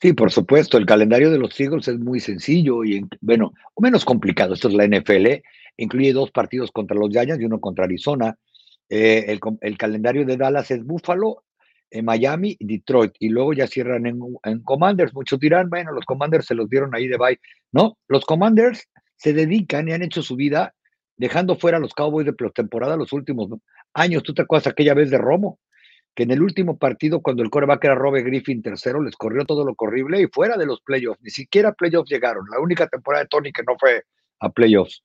Sí, 0.01 0.13
por 0.13 0.31
supuesto, 0.31 0.77
el 0.77 0.87
calendario 0.87 1.31
de 1.31 1.39
los 1.39 1.59
Eagles 1.59 1.89
es 1.89 1.99
muy 1.99 2.21
sencillo 2.21 2.85
y, 2.85 3.07
bueno, 3.21 3.55
menos 3.79 4.05
complicado. 4.05 4.55
Esto 4.55 4.69
es 4.69 4.75
la 4.75 4.87
NFL, 4.87 5.43
incluye 5.79 6.13
dos 6.13 6.31
partidos 6.31 6.71
contra 6.71 6.97
los 6.97 7.11
Giants 7.11 7.41
y 7.41 7.45
uno 7.45 7.61
contra 7.61 7.85
Arizona. 7.85 8.37
Eh, 8.89 9.39
el, 9.61 9.79
calendario 9.79 10.25
de 10.25 10.37
Dallas 10.37 10.71
es 10.71 10.85
Buffalo, 10.85 11.45
en 11.91 12.05
Miami 12.05 12.57
Detroit, 12.61 13.13
y 13.19 13.29
luego 13.29 13.53
ya 13.53 13.67
cierran 13.67 14.07
en, 14.07 14.63
Commanders. 14.65 15.15
Muchos 15.15 15.41
dirán, 15.41 15.71
bueno, 15.71 15.93
los 15.93 16.05
Commanders 16.05 16.47
se 16.47 16.55
los 16.55 16.69
dieron 16.69 16.95
ahí 16.95 17.09
de 17.09 17.17
bye. 17.17 17.41
No, 17.73 17.97
los 18.09 18.25
Commanders 18.25 18.89
se 19.17 19.33
dedican 19.33 19.89
y 19.89 19.93
han 19.93 20.03
hecho 20.03 20.23
su 20.23 20.37
vida 20.37 20.75
dejando 21.17 21.57
fuera 21.57 21.79
a 21.79 21.81
los 21.81 21.95
Cowboys 21.95 22.27
de 22.27 22.35
temporada 22.55 22.97
los 22.97 23.13
últimos 23.13 23.49
años. 23.95 24.23
¿Tú 24.23 24.35
te 24.35 24.43
acuerdas 24.43 24.67
aquella 24.67 24.95
vez 24.95 25.11
de 25.11 25.19
Romo? 25.19 25.59
Que 26.17 26.23
en 26.23 26.31
el 26.31 26.43
último 26.43 26.79
partido, 26.79 27.21
cuando 27.21 27.43
el 27.43 27.51
coreback 27.51 27.85
era 27.85 27.95
Robert 27.95 28.27
Griffin 28.27 28.63
tercero, 28.63 29.03
les 29.03 29.15
corrió 29.17 29.45
todo 29.45 29.67
lo 29.67 29.75
corrible 29.75 30.23
y 30.23 30.27
fuera 30.27 30.57
de 30.57 30.65
los 30.65 30.81
playoffs. 30.81 31.21
Ni 31.23 31.31
siquiera 31.31 31.73
playoffs 31.73 32.11
llegaron. 32.11 32.47
La 32.51 32.59
única 32.59 32.89
temporada 32.89 33.25
de 33.25 33.29
Tony 33.29 33.53
que 33.53 33.63
no 33.63 33.75
fue 33.79 34.03
a 34.41 34.49
playoffs. 34.49 35.03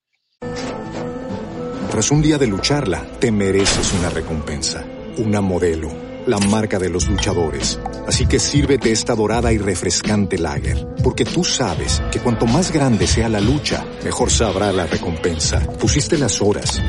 Tras 1.91 2.11
un 2.11 2.21
día 2.21 2.37
de 2.37 2.47
lucharla, 2.47 3.05
te 3.19 3.29
mereces 3.29 3.93
una 3.99 4.09
recompensa, 4.09 4.85
una 5.17 5.41
modelo, 5.41 5.89
la 6.27 6.39
marca 6.39 6.79
de 6.79 6.89
los 6.89 7.09
luchadores. 7.09 7.77
Así 8.07 8.25
que 8.25 8.39
sírvete 8.39 8.93
esta 8.93 9.13
dorada 9.13 9.51
y 9.51 9.57
refrescante 9.57 10.37
lager, 10.37 10.77
porque 11.03 11.25
tú 11.25 11.43
sabes 11.43 12.01
que 12.09 12.19
cuanto 12.19 12.45
más 12.45 12.71
grande 12.71 13.05
sea 13.05 13.27
la 13.27 13.41
lucha, 13.41 13.85
mejor 14.05 14.31
sabrá 14.31 14.71
la 14.71 14.87
recompensa. 14.87 15.59
Pusiste 15.77 16.17
las 16.17 16.41
horas, 16.41 16.81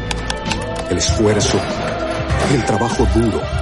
el 0.88 0.98
esfuerzo, 0.98 1.58
el 2.54 2.64
trabajo 2.64 3.04
duro. 3.18 3.61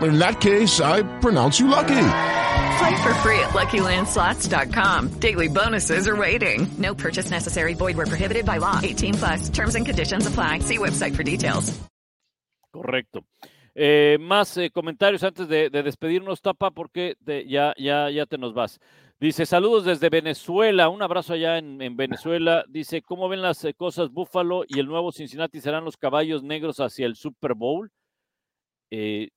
in 0.00 0.18
that 0.18 0.40
case, 0.40 0.80
I 0.80 1.02
pronounce 1.20 1.58
you 1.58 1.68
lucky. 1.68 2.04
Play 2.78 3.02
for 3.02 3.14
free 3.22 3.40
at 3.40 3.50
LuckyLandSlots.com. 3.54 5.20
Daily 5.20 5.48
bonuses 5.48 6.06
are 6.06 6.16
waiting. 6.16 6.68
No 6.78 6.94
purchase 6.94 7.30
necessary. 7.30 7.74
Void 7.74 7.96
where 7.96 8.06
prohibited 8.06 8.44
by 8.44 8.58
law. 8.58 8.78
18 8.82 9.14
plus. 9.14 9.48
Terms 9.48 9.74
and 9.74 9.84
conditions 9.84 10.26
apply. 10.26 10.60
See 10.60 10.78
website 10.78 11.16
for 11.16 11.24
details. 11.24 11.78
Correcto. 12.72 13.24
Eh, 13.74 14.18
más 14.20 14.56
eh, 14.56 14.70
comentarios 14.70 15.22
antes 15.22 15.48
de, 15.48 15.70
de, 15.70 15.82
despedirnos, 15.82 16.42
Tapa, 16.42 16.70
porque 16.70 17.16
te, 17.24 17.48
ya, 17.48 17.74
ya, 17.76 18.10
ya 18.10 18.26
te 18.26 18.36
nos 18.36 18.52
vas. 18.52 18.80
Dice, 19.20 19.46
saludos 19.46 19.84
desde 19.84 20.10
Venezuela, 20.10 20.88
un 20.88 21.02
abrazo 21.02 21.32
allá 21.32 21.58
en, 21.58 21.82
en 21.82 21.96
Venezuela. 21.96 22.64
Dice, 22.68 23.02
¿cómo 23.02 23.28
ven 23.28 23.42
las 23.42 23.64
eh, 23.64 23.74
cosas 23.74 24.10
Buffalo 24.10 24.64
y 24.68 24.78
el 24.78 24.86
nuevo 24.86 25.10
Cincinnati 25.10 25.60
serán 25.60 25.84
los 25.84 25.96
caballos 25.96 26.44
negros 26.44 26.78
hacia 26.78 27.06
el 27.06 27.16
Super 27.16 27.54
Bowl? 27.54 27.90
Eh, 28.90 29.30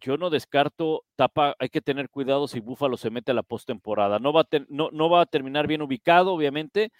yo 0.00 0.16
no 0.16 0.30
descarto, 0.30 1.04
Tapa, 1.16 1.54
hay 1.58 1.68
que 1.68 1.80
tener 1.80 2.10
cuidado 2.10 2.48
si 2.48 2.60
Búfalo 2.60 2.96
se 2.96 3.10
mete 3.10 3.32
a 3.32 3.34
la 3.34 3.42
postemporada. 3.42 4.18
No, 4.18 4.32
va 4.32 4.42
a 4.42 4.46
no, 4.68 5.10
va 5.10 5.22
a 5.22 5.26
terminar 5.26 5.66
bien 5.66 5.82
ubicado, 5.82 6.32
obviamente. 6.32 6.90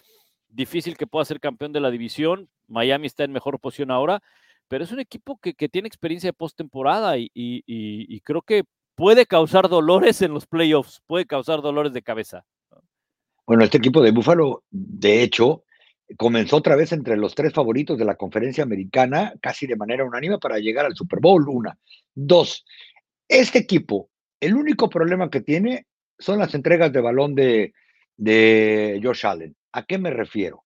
Difícil 0.48 0.96
que 0.96 1.06
pueda 1.06 1.24
ser 1.24 1.40
campeón 1.40 1.72
de 1.72 1.80
la 1.80 1.90
división. 1.90 2.48
Miami 2.66 3.06
está 3.06 3.24
en 3.24 3.32
mejor 3.32 3.60
posición 3.60 3.90
ahora, 3.90 4.22
pero 4.68 4.84
es 4.84 4.92
un 4.92 5.00
equipo 5.00 5.38
que, 5.38 5.54
tiene 5.68 5.88
experiencia 5.88 6.28
de 6.28 6.34
postemporada 6.34 7.16
y, 7.18 7.30
y, 7.34 8.20
creo 8.20 8.42
que 8.42 8.64
puede 8.94 9.26
causar 9.26 9.68
dolores 9.68 10.22
en 10.22 10.32
los 10.32 10.46
playoffs, 10.46 11.02
puede 11.06 11.26
causar 11.26 11.62
dolores 11.62 11.92
de 11.92 12.02
cabeza. 12.02 12.44
Bueno, 13.46 13.64
este 13.64 13.78
equipo 13.78 14.02
de 14.02 14.10
Búfalo, 14.10 14.64
de 14.70 15.22
hecho, 15.22 15.64
comenzó 16.16 16.56
otra 16.56 16.76
vez 16.76 16.92
entre 16.92 17.16
los 17.16 17.34
tres 17.34 17.52
favoritos 17.52 17.98
de 17.98 18.04
la 18.04 18.16
conferencia 18.16 18.64
americana, 18.64 19.34
casi 19.40 19.66
de 19.66 19.76
manera 19.76 20.04
unánime, 20.04 20.38
para 20.38 20.58
llegar 20.58 20.86
al 20.86 20.96
Super 20.96 21.20
Bowl, 21.20 21.48
una. 21.48 21.78
Dos, 22.14 22.64
este 23.28 23.58
equipo, 23.58 24.10
el 24.40 24.54
único 24.54 24.88
problema 24.88 25.30
que 25.30 25.40
tiene 25.40 25.86
son 26.18 26.38
las 26.38 26.54
entregas 26.54 26.92
de 26.92 27.00
balón 27.00 27.34
de, 27.34 27.72
de 28.16 29.00
Josh 29.02 29.26
Allen. 29.26 29.56
¿A 29.72 29.84
qué 29.84 29.98
me 29.98 30.10
refiero? 30.10 30.64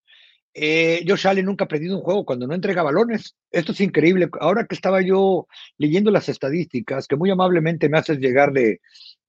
Eh, 0.54 1.04
Josh 1.06 1.26
Allen 1.26 1.46
nunca 1.46 1.64
ha 1.64 1.68
perdido 1.68 1.96
un 1.96 2.02
juego 2.02 2.24
cuando 2.24 2.46
no 2.46 2.54
entrega 2.54 2.82
balones. 2.82 3.36
Esto 3.50 3.72
es 3.72 3.80
increíble. 3.80 4.28
Ahora 4.40 4.66
que 4.66 4.74
estaba 4.74 5.00
yo 5.00 5.46
leyendo 5.78 6.10
las 6.10 6.28
estadísticas 6.28 7.06
que 7.06 7.16
muy 7.16 7.30
amablemente 7.30 7.88
me 7.88 7.98
haces 7.98 8.18
llegar 8.18 8.52
de 8.52 8.80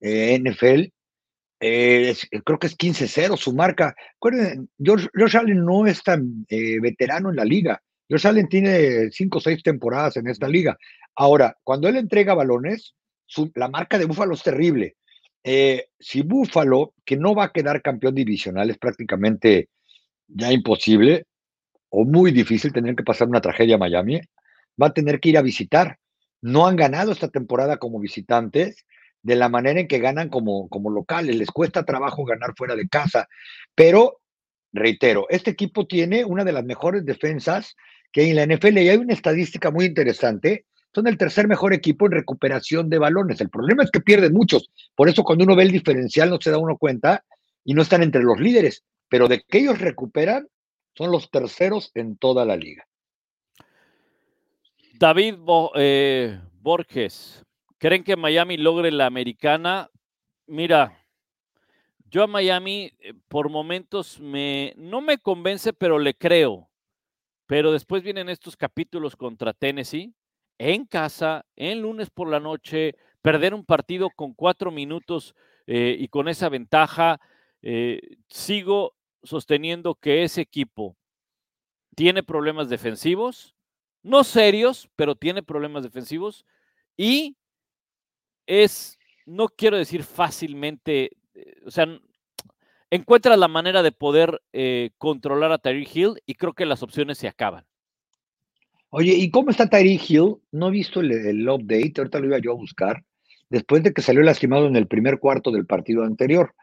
eh, 0.01 0.39
NFL, 0.39 0.91
eh, 1.61 2.15
creo 2.43 2.59
que 2.59 2.67
es 2.67 2.77
15-0 2.77 3.37
su 3.37 3.53
marca. 3.53 3.95
Recuerden, 4.15 4.69
Josh, 4.85 5.35
Allen 5.35 5.63
no 5.65 5.87
es 5.87 6.03
tan 6.03 6.45
veterano 6.49 7.29
en 7.29 7.37
la 7.37 7.45
liga. 7.45 7.81
Josh 8.09 8.27
Allen 8.27 8.49
tiene 8.49 9.09
5 9.11 9.37
o 9.37 9.41
6 9.41 9.63
temporadas 9.63 10.17
en 10.17 10.27
esta 10.27 10.47
liga. 10.47 10.77
Ahora, 11.15 11.55
cuando 11.63 11.87
él 11.87 11.95
entrega 11.95 12.33
balones, 12.33 12.95
la 13.55 13.69
marca 13.69 13.97
de 13.97 14.05
Búfalo 14.05 14.33
es 14.33 14.43
terrible. 14.43 14.95
Eh, 15.43 15.87
si 15.99 16.21
Búfalo, 16.21 16.93
que 17.05 17.17
no 17.17 17.35
va 17.35 17.45
a 17.45 17.51
quedar 17.51 17.81
campeón 17.81 18.15
divisional, 18.15 18.69
es 18.69 18.77
prácticamente 18.77 19.69
ya 20.27 20.51
imposible 20.51 21.25
o 21.89 22.05
muy 22.05 22.31
difícil 22.31 22.73
tener 22.73 22.95
que 22.95 23.03
pasar 23.03 23.27
una 23.27 23.41
tragedia 23.41 23.75
a 23.75 23.79
Miami, 23.79 24.19
va 24.81 24.87
a 24.87 24.93
tener 24.93 25.19
que 25.19 25.29
ir 25.29 25.37
a 25.37 25.43
visitar. 25.43 25.99
No 26.41 26.65
han 26.65 26.75
ganado 26.75 27.11
esta 27.11 27.27
temporada 27.27 27.77
como 27.77 27.99
visitantes 27.99 28.85
de 29.21 29.35
la 29.35 29.47
manera 29.47 29.79
en 29.79 29.87
que 29.87 29.99
ganan 29.99 30.29
como, 30.29 30.67
como 30.69 30.89
locales. 30.89 31.35
Les 31.35 31.51
cuesta 31.51 31.85
trabajo 31.85 32.25
ganar 32.25 32.53
fuera 32.57 32.75
de 32.75 32.87
casa. 32.87 33.27
Pero, 33.75 34.21
reitero, 34.71 35.27
este 35.29 35.51
equipo 35.51 35.85
tiene 35.85 36.25
una 36.25 36.43
de 36.43 36.51
las 36.51 36.65
mejores 36.65 37.05
defensas 37.05 37.75
que 38.11 38.21
hay 38.21 38.31
en 38.31 38.35
la 38.37 38.55
NFL 38.55 38.77
y 38.79 38.89
hay 38.89 38.97
una 38.97 39.13
estadística 39.13 39.71
muy 39.71 39.85
interesante 39.85 40.65
son 40.93 41.07
el 41.07 41.17
tercer 41.17 41.47
mejor 41.47 41.73
equipo 41.73 42.05
en 42.05 42.13
recuperación 42.13 42.89
de 42.89 42.99
balones. 42.99 43.41
El 43.41 43.49
problema 43.49 43.83
es 43.83 43.91
que 43.91 44.01
pierden 44.01 44.33
muchos. 44.33 44.69
Por 44.95 45.09
eso 45.09 45.23
cuando 45.23 45.45
uno 45.45 45.55
ve 45.55 45.63
el 45.63 45.71
diferencial 45.71 46.29
no 46.29 46.39
se 46.39 46.51
da 46.51 46.57
uno 46.57 46.77
cuenta 46.77 47.23
y 47.63 47.73
no 47.73 47.81
están 47.81 48.03
entre 48.03 48.23
los 48.23 48.39
líderes. 48.39 48.83
Pero 49.09 49.27
de 49.27 49.41
que 49.41 49.59
ellos 49.59 49.79
recuperan, 49.79 50.47
son 50.95 51.11
los 51.11 51.29
terceros 51.31 51.91
en 51.95 52.17
toda 52.17 52.45
la 52.45 52.55
liga. 52.55 52.85
David 54.99 55.35
eh, 55.75 56.39
Borges, 56.61 57.43
¿creen 57.79 58.03
que 58.03 58.15
Miami 58.15 58.57
logre 58.57 58.91
la 58.91 59.07
americana? 59.07 59.89
Mira, 60.45 61.03
yo 62.05 62.23
a 62.23 62.27
Miami 62.27 62.91
eh, 62.99 63.13
por 63.27 63.49
momentos 63.49 64.19
me, 64.19 64.73
no 64.77 65.01
me 65.01 65.17
convence, 65.17 65.73
pero 65.73 65.97
le 65.97 66.13
creo. 66.13 66.69
Pero 67.47 67.71
después 67.71 68.03
vienen 68.03 68.29
estos 68.29 68.55
capítulos 68.55 69.15
contra 69.15 69.53
Tennessee, 69.53 70.13
en 70.71 70.85
casa, 70.85 71.45
en 71.55 71.81
lunes 71.81 72.09
por 72.09 72.29
la 72.29 72.39
noche, 72.39 72.95
perder 73.21 73.53
un 73.53 73.65
partido 73.65 74.09
con 74.09 74.33
cuatro 74.33 74.71
minutos 74.71 75.35
eh, 75.67 75.95
y 75.99 76.07
con 76.07 76.27
esa 76.27 76.49
ventaja. 76.49 77.19
eh, 77.61 78.17
sigo 78.27 78.95
sosteniendo 79.23 79.95
que 79.95 80.23
ese 80.23 80.41
equipo 80.41 80.97
tiene 81.95 82.23
problemas 82.23 82.67
defensivos, 82.69 83.55
no 84.03 84.23
serios, 84.25 84.89
pero 84.97 85.15
tiene 85.15 85.43
problemas 85.43 85.83
defensivos 85.83 86.45
y 86.97 87.37
es, 88.47 88.99
no 89.25 89.47
quiero 89.47 89.77
decir 89.77 90.03
fácilmente, 90.03 91.11
eh, 91.35 91.61
o 91.65 91.71
sea, 91.71 91.87
encuentra 92.89 93.37
la 93.37 93.47
manera 93.47 93.81
de 93.81 93.91
poder 93.93 94.41
controlar 94.97 95.51
a 95.51 95.57
Tyreek 95.57 95.95
Hill 95.95 96.21
y 96.25 96.35
creo 96.35 96.53
que 96.53 96.65
las 96.65 96.83
opciones 96.83 97.17
se 97.17 97.27
acaban. 97.27 97.65
Oye, 98.95 99.13
¿y 99.15 99.31
cómo 99.31 99.49
está 99.49 99.67
Tyreek 99.67 100.07
Hill? 100.07 100.35
No 100.51 100.67
he 100.67 100.71
visto 100.71 100.99
el, 100.99 101.49
update, 101.49 101.93
ahorita 101.97 102.19
lo 102.19 102.27
iba 102.27 102.37
yo 102.37 102.51
a 102.51 102.55
buscar, 102.55 103.03
después 103.49 103.81
de 103.81 103.91
que 103.91 104.03
salió 104.03 104.21
lastimado 104.21 104.67
en 104.67 104.75
el 104.75 104.85
primer 104.85 105.17
cuarto 105.17 105.49
del 105.49 105.65
partido 105.65 106.03
anterior, 106.03 106.53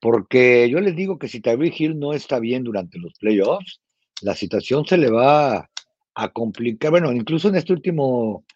porque 0.00 0.66
yo 0.70 0.80
les 0.80 0.96
digo 0.96 1.18
que 1.18 1.28
si 1.28 1.42
Tyreek 1.42 1.78
Hill 1.78 1.98
no 1.98 2.14
está 2.14 2.38
bien 2.38 2.64
durante 2.64 2.98
los 2.98 3.12
playoffs, 3.18 3.82
la 4.22 4.34
situación 4.34 4.86
se 4.86 4.96
le 4.96 5.10
va 5.10 5.68
a 6.14 6.28
complicar, 6.30 6.90
bueno, 6.90 7.12
incluso 7.12 7.50
en 7.50 7.56
este 7.56 7.74
último, 7.74 8.46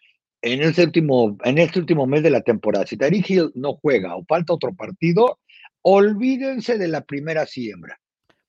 en 0.40 0.62
este 0.62 0.84
último, 0.84 1.36
en 1.44 1.58
este 1.58 1.80
último 1.80 2.06
mes 2.06 2.22
de 2.22 2.30
la 2.30 2.40
temporada, 2.40 2.86
si 2.86 2.96
Tyreek 2.96 3.28
Hill 3.28 3.52
no 3.54 3.74
juega 3.74 4.16
o 4.16 4.24
falta 4.24 4.54
otro 4.54 4.74
partido, 4.74 5.38
olvídense 5.82 6.78
de 6.78 6.88
la 6.88 7.02
primera 7.02 7.44
siembra. 7.44 8.00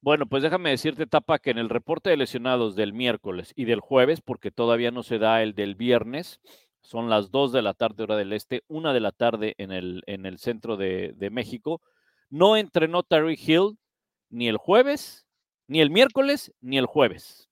Bueno, 0.02 0.28
pues 0.28 0.44
déjame 0.44 0.70
decirte, 0.70 1.08
Tapa, 1.08 1.40
que 1.40 1.52
en 1.52 1.58
el 1.58 1.70
reporte 1.70 2.10
de 2.10 2.18
lesionados 2.18 2.76
del 2.76 2.94
miércoles 2.94 3.52
y 3.56 3.66
del 3.66 3.82
jueves, 3.82 4.22
porque 4.22 4.50
todavía 4.50 4.92
no 4.92 5.04
se 5.04 5.20
da 5.20 5.44
el 5.44 5.56
del 5.56 5.76
viernes, 5.76 6.40
son 6.82 7.10
las 7.10 7.32
2 7.32 7.52
de 7.52 7.62
la 7.62 7.74
tarde 7.74 8.04
hora 8.04 8.16
del 8.16 8.32
este, 8.32 8.64
una 8.70 8.94
de 8.94 9.02
la 9.02 9.12
tarde 9.12 9.56
en 9.58 9.72
el, 9.72 10.04
en 10.08 10.26
el 10.26 10.38
centro 10.38 10.78
de, 10.78 11.14
de 11.18 11.30
México, 11.30 11.82
no 12.30 12.56
entrenó 12.56 13.04
Tyreek 13.04 13.40
Hill 13.46 13.78
ni 14.30 14.48
el 14.48 14.56
jueves, 14.56 15.26
ni 15.68 15.82
el 15.82 15.90
miércoles, 15.90 16.54
ni 16.62 16.78
el 16.78 16.86
jueves. 16.86 17.50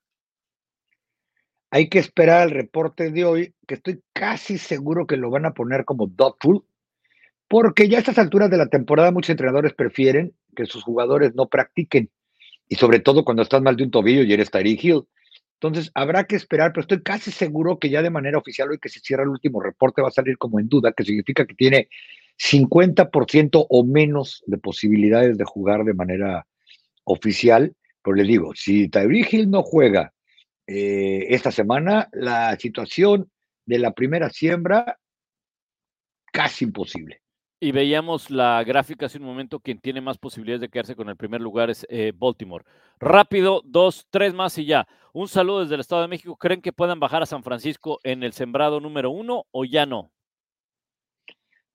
Hay 1.70 1.90
que 1.90 2.00
esperar 2.00 2.44
al 2.44 2.52
reporte 2.52 3.12
de 3.12 3.26
hoy, 3.26 3.56
que 3.68 3.76
estoy 3.76 4.02
casi 4.14 4.58
seguro 4.58 5.06
que 5.06 5.18
lo 5.18 5.30
van 5.30 5.46
a 5.46 5.54
poner 5.54 5.84
como 5.84 6.08
doubtful, 6.08 6.64
porque 7.50 7.90
ya 7.90 7.98
a 7.98 8.00
estas 8.00 8.18
alturas 8.18 8.50
de 8.50 8.58
la 8.58 8.68
temporada 8.68 9.12
muchos 9.12 9.32
entrenadores 9.32 9.74
prefieren 9.74 10.34
que 10.56 10.66
sus 10.66 10.84
jugadores 10.84 11.36
no 11.36 11.48
practiquen, 11.48 12.10
y 12.70 12.76
sobre 12.76 13.00
todo 13.00 13.24
cuando 13.24 13.44
estás 13.44 13.62
mal 13.62 13.76
de 13.76 13.84
un 13.84 13.92
tobillo 13.92 14.24
y 14.24 14.34
eres 14.34 14.52
Tyreek 14.52 14.84
Hill. 14.84 15.04
Entonces 15.60 15.92
habrá 15.96 16.26
que 16.26 16.36
esperar, 16.36 16.72
pero 16.72 16.82
estoy 16.82 17.02
casi 17.02 17.32
seguro 17.32 17.80
que 17.80 17.90
ya 17.90 18.02
de 18.02 18.10
manera 18.10 18.38
oficial, 18.38 18.70
hoy 18.70 18.80
que 18.80 18.90
se 18.90 19.00
cierra 19.00 19.24
el 19.24 19.30
último 19.30 19.62
reporte, 19.62 20.02
va 20.02 20.10
a 20.10 20.12
salir 20.12 20.38
como 20.38 20.60
en 20.60 20.70
duda, 20.70 20.92
que 20.92 21.04
significa 21.04 21.46
que 21.46 21.56
tiene 21.56 21.90
50% 22.38 23.66
o 23.68 23.84
menos 23.84 24.44
de 24.46 24.58
posibilidades 24.60 25.38
de 25.38 25.46
jugar 25.46 25.84
de 25.84 25.94
manera 25.96 26.46
oficial. 27.06 27.76
Pero 28.04 28.16
les 28.16 28.28
digo, 28.28 28.54
si 28.56 28.88
Tyreek 28.90 29.34
Hill 29.34 29.50
no 29.50 29.64
juega 29.64 30.14
eh, 30.68 31.26
esta 31.30 31.52
semana, 31.52 32.08
la 32.12 32.56
situación 32.60 33.32
de 33.66 33.80
la 33.80 33.94
primera 33.94 34.30
siembra 34.30 35.00
casi 36.32 36.66
imposible. 36.66 37.22
Y 37.60 37.72
veíamos 37.72 38.30
la 38.30 38.64
gráfica 38.64 39.08
hace 39.08 39.18
un 39.18 39.26
momento, 39.26 39.60
quien 39.60 39.80
tiene 39.80 40.00
más 40.00 40.18
posibilidades 40.20 40.62
de 40.62 40.70
quedarse 40.70 40.96
con 40.96 41.10
el 41.10 41.16
primer 41.16 41.42
lugar 41.42 41.72
es 41.72 41.88
eh, 41.90 42.14
Baltimore. 42.16 42.64
Rápido, 43.00 43.62
dos, 43.66 44.06
tres 44.12 44.34
más 44.34 44.58
y 44.60 44.66
ya. 44.66 44.88
Un 45.12 45.28
saludo 45.28 45.62
desde 45.62 45.74
el 45.74 45.82
Estado 45.82 46.04
de 46.04 46.08
México. 46.08 46.38
¿Creen 46.38 46.62
que 46.62 46.72
puedan 46.72 47.00
bajar 47.00 47.24
a 47.24 47.26
San 47.26 47.44
Francisco 47.44 48.00
en 48.04 48.22
el 48.22 48.34
sembrado 48.34 48.80
número 48.80 49.10
uno 49.10 49.46
o 49.50 49.66
ya 49.66 49.88
no? 49.88 50.12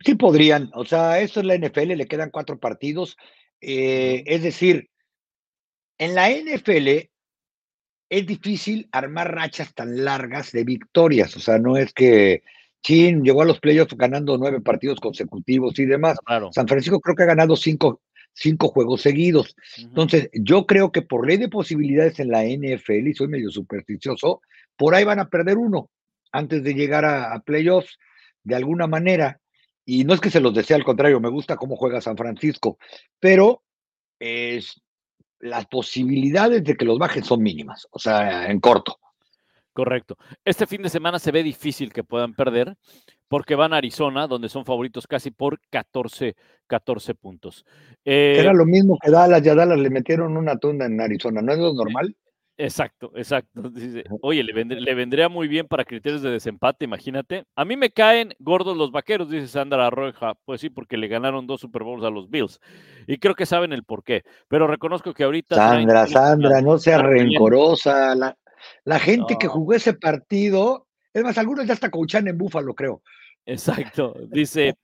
Sí 0.04 0.14
podrían, 0.14 0.70
o 0.74 0.84
sea, 0.84 1.20
esto 1.20 1.40
es 1.40 1.46
la 1.46 1.56
NFL, 1.56 1.94
le 1.94 2.06
quedan 2.06 2.30
cuatro 2.30 2.58
partidos. 2.58 3.16
eh, 3.60 4.22
es 4.26 4.42
decir, 4.42 4.88
en 5.98 6.14
la 6.14 6.30
NFL 6.30 7.10
es 8.08 8.26
difícil 8.26 8.88
armar 8.92 9.34
rachas 9.34 9.72
tan 9.74 10.04
largas 10.04 10.52
de 10.52 10.64
victorias, 10.64 11.36
o 11.36 11.40
sea, 11.40 11.58
no 11.58 11.76
es 11.76 11.92
que 11.92 12.42
Chin 12.82 13.22
llegó 13.22 13.42
a 13.42 13.46
los 13.46 13.60
playoffs 13.60 13.96
ganando 13.96 14.36
nueve 14.38 14.60
partidos 14.60 15.00
consecutivos 15.00 15.78
y 15.78 15.86
demás. 15.86 16.18
Claro. 16.24 16.50
San 16.52 16.68
Francisco 16.68 17.00
creo 17.00 17.16
que 17.16 17.22
ha 17.22 17.26
ganado 17.26 17.56
cinco, 17.56 18.00
cinco 18.32 18.68
juegos 18.68 19.02
seguidos. 19.02 19.54
Entonces, 19.78 20.30
yo 20.32 20.66
creo 20.66 20.92
que 20.92 21.02
por 21.02 21.26
ley 21.26 21.36
de 21.36 21.48
posibilidades 21.48 22.18
en 22.20 22.30
la 22.30 22.44
NFL, 22.44 23.08
y 23.08 23.14
soy 23.14 23.28
medio 23.28 23.50
supersticioso, 23.50 24.40
por 24.76 24.94
ahí 24.94 25.04
van 25.04 25.20
a 25.20 25.28
perder 25.28 25.58
uno 25.58 25.90
antes 26.32 26.62
de 26.62 26.74
llegar 26.74 27.04
a, 27.04 27.34
a 27.34 27.40
playoffs 27.40 27.98
de 28.42 28.56
alguna 28.56 28.86
manera. 28.86 29.40
Y 29.84 30.04
no 30.04 30.14
es 30.14 30.20
que 30.20 30.30
se 30.30 30.40
los 30.40 30.54
desea, 30.54 30.76
al 30.76 30.84
contrario, 30.84 31.20
me 31.20 31.28
gusta 31.28 31.56
cómo 31.56 31.76
juega 31.76 32.00
San 32.00 32.16
Francisco, 32.16 32.78
pero 33.18 33.62
es, 34.18 34.80
las 35.42 35.66
posibilidades 35.66 36.62
de 36.64 36.76
que 36.76 36.84
los 36.84 36.98
bajen 36.98 37.24
son 37.24 37.42
mínimas, 37.42 37.86
o 37.90 37.98
sea, 37.98 38.46
en 38.46 38.60
corto. 38.60 38.98
Correcto. 39.72 40.16
Este 40.44 40.66
fin 40.66 40.82
de 40.82 40.88
semana 40.90 41.18
se 41.18 41.32
ve 41.32 41.42
difícil 41.42 41.92
que 41.92 42.04
puedan 42.04 42.34
perder 42.34 42.76
porque 43.28 43.54
van 43.54 43.72
a 43.72 43.78
Arizona, 43.78 44.26
donde 44.26 44.50
son 44.50 44.64
favoritos 44.66 45.06
casi 45.06 45.30
por 45.30 45.58
14, 45.70 46.36
14 46.66 47.14
puntos. 47.14 47.64
Eh, 48.04 48.36
Era 48.38 48.52
lo 48.52 48.66
mismo 48.66 48.98
que 49.02 49.10
Dallas, 49.10 49.42
ya 49.42 49.54
Dallas 49.54 49.78
le 49.78 49.88
metieron 49.88 50.36
una 50.36 50.56
tunda 50.58 50.84
en 50.84 51.00
Arizona, 51.00 51.40
¿no 51.40 51.52
es 51.52 51.58
lo 51.58 51.72
normal? 51.72 52.14
Exacto, 52.58 53.10
exacto. 53.16 53.62
Dice, 53.70 54.04
Oye, 54.20 54.44
le, 54.44 54.52
vendr- 54.52 54.78
le 54.78 54.94
vendría 54.94 55.30
muy 55.30 55.48
bien 55.48 55.66
para 55.66 55.86
criterios 55.86 56.20
de 56.20 56.30
desempate, 56.30 56.84
imagínate. 56.84 57.44
A 57.56 57.64
mí 57.64 57.76
me 57.76 57.90
caen 57.90 58.34
gordos 58.38 58.76
los 58.76 58.92
vaqueros, 58.92 59.30
dice 59.30 59.48
Sandra 59.48 59.88
Roja. 59.88 60.34
Pues 60.44 60.60
sí, 60.60 60.68
porque 60.68 60.98
le 60.98 61.08
ganaron 61.08 61.46
dos 61.46 61.62
Super 61.62 61.82
Bowls 61.82 62.04
a 62.04 62.10
los 62.10 62.28
Bills. 62.28 62.60
Y 63.06 63.16
creo 63.16 63.34
que 63.34 63.46
saben 63.46 63.72
el 63.72 63.84
por 63.84 64.04
qué. 64.04 64.22
Pero 64.48 64.66
reconozco 64.66 65.14
que 65.14 65.24
ahorita. 65.24 65.56
Sandra, 65.56 66.06
Sandra, 66.06 66.60
no 66.60 66.76
bien. 66.78 67.00
rencorosa. 67.00 68.14
La, 68.14 68.36
la 68.84 68.98
gente 68.98 69.36
que 69.38 69.48
jugó 69.48 69.74
ese 69.74 69.94
partido, 69.94 70.86
es 71.12 71.22
más, 71.22 71.38
algunos 71.38 71.66
ya 71.66 71.74
hasta 71.74 71.90
coachan 71.90 72.28
en 72.28 72.38
Búfalo, 72.38 72.74
creo. 72.74 73.02
Exacto. 73.44 74.14
Dice, 74.28 74.74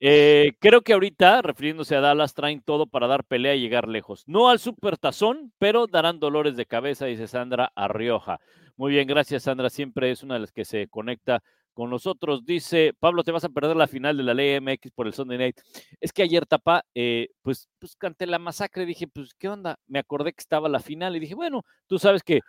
eh, 0.00 0.52
creo 0.58 0.80
que 0.80 0.94
ahorita, 0.94 1.42
refiriéndose 1.42 1.94
a 1.94 2.00
Dallas, 2.00 2.34
traen 2.34 2.62
todo 2.62 2.86
para 2.86 3.06
dar 3.06 3.24
pelea 3.24 3.54
y 3.54 3.60
llegar 3.60 3.86
lejos. 3.86 4.24
No 4.26 4.48
al 4.48 4.58
super 4.58 4.96
tazón, 4.96 5.52
pero 5.58 5.86
darán 5.86 6.18
dolores 6.18 6.56
de 6.56 6.66
cabeza, 6.66 7.06
dice 7.06 7.26
Sandra 7.26 7.70
Arrioja. 7.74 8.40
Muy 8.76 8.92
bien, 8.92 9.06
gracias 9.06 9.42
Sandra. 9.42 9.68
Siempre 9.68 10.10
es 10.10 10.22
una 10.22 10.34
de 10.34 10.40
las 10.40 10.52
que 10.52 10.64
se 10.64 10.88
conecta 10.88 11.42
con 11.72 11.90
nosotros. 11.90 12.44
Dice, 12.44 12.94
Pablo, 12.98 13.24
te 13.24 13.32
vas 13.32 13.44
a 13.44 13.48
perder 13.48 13.76
la 13.76 13.86
final 13.86 14.16
de 14.16 14.22
la 14.22 14.34
Ley 14.34 14.60
MX 14.60 14.90
por 14.92 15.06
el 15.06 15.14
Sunday 15.14 15.38
Night. 15.38 15.60
Es 16.00 16.12
que 16.12 16.22
ayer, 16.22 16.46
Tapa, 16.46 16.84
eh, 16.94 17.28
pues, 17.42 17.68
pues 17.78 17.96
canté 17.96 18.26
la 18.26 18.38
masacre. 18.38 18.86
Dije, 18.86 19.06
pues, 19.06 19.34
¿qué 19.34 19.48
onda? 19.48 19.78
Me 19.86 19.98
acordé 19.98 20.32
que 20.32 20.40
estaba 20.40 20.68
la 20.68 20.80
final 20.80 21.16
y 21.16 21.20
dije, 21.20 21.34
bueno, 21.34 21.64
tú 21.86 21.98
sabes 21.98 22.22
que 22.22 22.40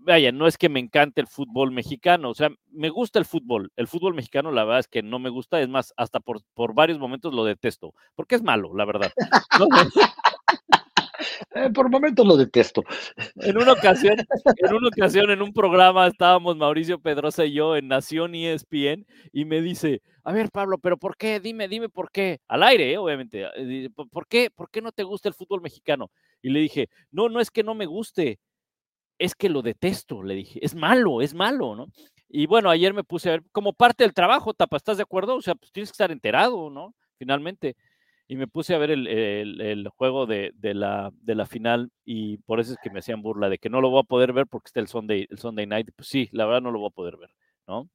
vaya, 0.00 0.30
no 0.32 0.46
es 0.46 0.58
que 0.58 0.68
me 0.68 0.80
encante 0.80 1.20
el 1.20 1.26
fútbol 1.26 1.70
mexicano, 1.72 2.30
o 2.30 2.34
sea, 2.34 2.50
me 2.70 2.90
gusta 2.90 3.18
el 3.18 3.24
fútbol. 3.24 3.72
El 3.76 3.86
fútbol 3.88 4.14
mexicano, 4.14 4.50
la 4.52 4.64
verdad 4.64 4.80
es 4.80 4.88
que 4.88 5.02
no 5.02 5.18
me 5.18 5.30
gusta, 5.30 5.60
es 5.60 5.68
más, 5.68 5.92
hasta 5.96 6.20
por, 6.20 6.40
por 6.54 6.74
varios 6.74 6.98
momentos 6.98 7.32
lo 7.34 7.44
detesto, 7.44 7.94
porque 8.14 8.34
es 8.34 8.42
malo, 8.42 8.74
la 8.76 8.84
verdad. 8.84 9.12
¿no? 9.58 9.66
Eh, 11.54 11.68
por 11.74 11.90
momentos 11.90 12.26
lo 12.26 12.36
detesto. 12.36 12.82
En 13.36 13.56
una 13.58 13.72
ocasión, 13.72 14.16
en 14.56 14.74
una 14.74 14.88
ocasión, 14.88 15.30
en 15.30 15.42
un 15.42 15.52
programa, 15.52 16.06
estábamos 16.06 16.56
Mauricio 16.56 16.98
Pedrosa 17.00 17.44
y 17.44 17.52
yo 17.54 17.76
en 17.76 17.88
Nación 17.88 18.34
ESPN, 18.34 19.04
y 19.32 19.44
me 19.44 19.60
dice, 19.60 20.00
a 20.24 20.32
ver, 20.32 20.50
Pablo, 20.50 20.78
pero 20.78 20.96
¿por 20.96 21.16
qué? 21.16 21.40
Dime, 21.40 21.66
dime 21.68 21.88
por 21.88 22.10
qué. 22.10 22.40
Al 22.48 22.62
aire, 22.62 22.92
¿eh? 22.92 22.98
obviamente. 22.98 23.42
eh, 23.42 23.64
dice, 23.66 23.90
"¿Por- 23.90 24.08
¿Por 24.08 24.26
qué? 24.28 24.50
¿Por 24.50 24.70
qué 24.70 24.80
no 24.80 24.92
te 24.92 25.02
gusta 25.02 25.28
el 25.28 25.34
fútbol 25.34 25.60
mexicano? 25.60 26.10
Y 26.40 26.50
le 26.50 26.60
dije, 26.60 26.88
no, 27.10 27.28
no 27.28 27.40
es 27.40 27.50
que 27.50 27.64
no 27.64 27.74
me 27.74 27.86
guste, 27.86 28.38
es 29.20 29.34
que 29.34 29.50
lo 29.50 29.60
detesto, 29.60 30.22
le 30.22 30.34
dije, 30.34 30.58
es 30.64 30.74
malo, 30.74 31.20
es 31.20 31.34
malo, 31.34 31.76
¿no? 31.76 31.88
Y 32.28 32.46
bueno, 32.46 32.70
ayer 32.70 32.94
me 32.94 33.04
puse 33.04 33.28
a 33.28 33.32
ver, 33.32 33.42
como 33.52 33.74
parte 33.74 34.02
del 34.02 34.14
trabajo, 34.14 34.54
Tapa, 34.54 34.78
¿estás 34.78 34.96
de 34.96 35.02
acuerdo? 35.02 35.36
O 35.36 35.42
sea, 35.42 35.54
pues 35.54 35.70
tienes 35.72 35.90
que 35.90 35.94
estar 35.94 36.10
enterado, 36.10 36.70
¿no? 36.70 36.94
Finalmente. 37.18 37.76
Y 38.28 38.36
me 38.36 38.46
puse 38.46 38.74
a 38.74 38.78
ver 38.78 38.92
el, 38.92 39.88
juego 39.96 40.24
de, 40.24 40.52
la, 40.62 41.12
final 41.46 41.90
y 42.04 42.38
por 42.38 42.60
eso 42.60 42.72
es 42.72 42.78
que 42.82 42.88
me 42.88 43.00
hacían 43.00 43.22
burla 43.22 43.48
de 43.48 43.58
que 43.58 43.68
no 43.68 43.80
lo 43.80 43.90
voy 43.90 44.00
a 44.00 44.04
poder 44.04 44.32
ver 44.32 44.46
porque 44.46 44.68
está 44.68 44.80
el 44.80 44.86
Sunday, 44.86 45.26
Sunday 45.36 45.66
Night. 45.66 45.88
Pues 45.94 46.08
sí, 46.08 46.28
la 46.32 46.46
verdad 46.46 46.62
no 46.62 46.70
lo 46.70 46.78
voy 46.78 46.88
a 46.88 46.94
poder 46.94 47.16
ver, 47.16 47.30
¿no? 47.66 47.90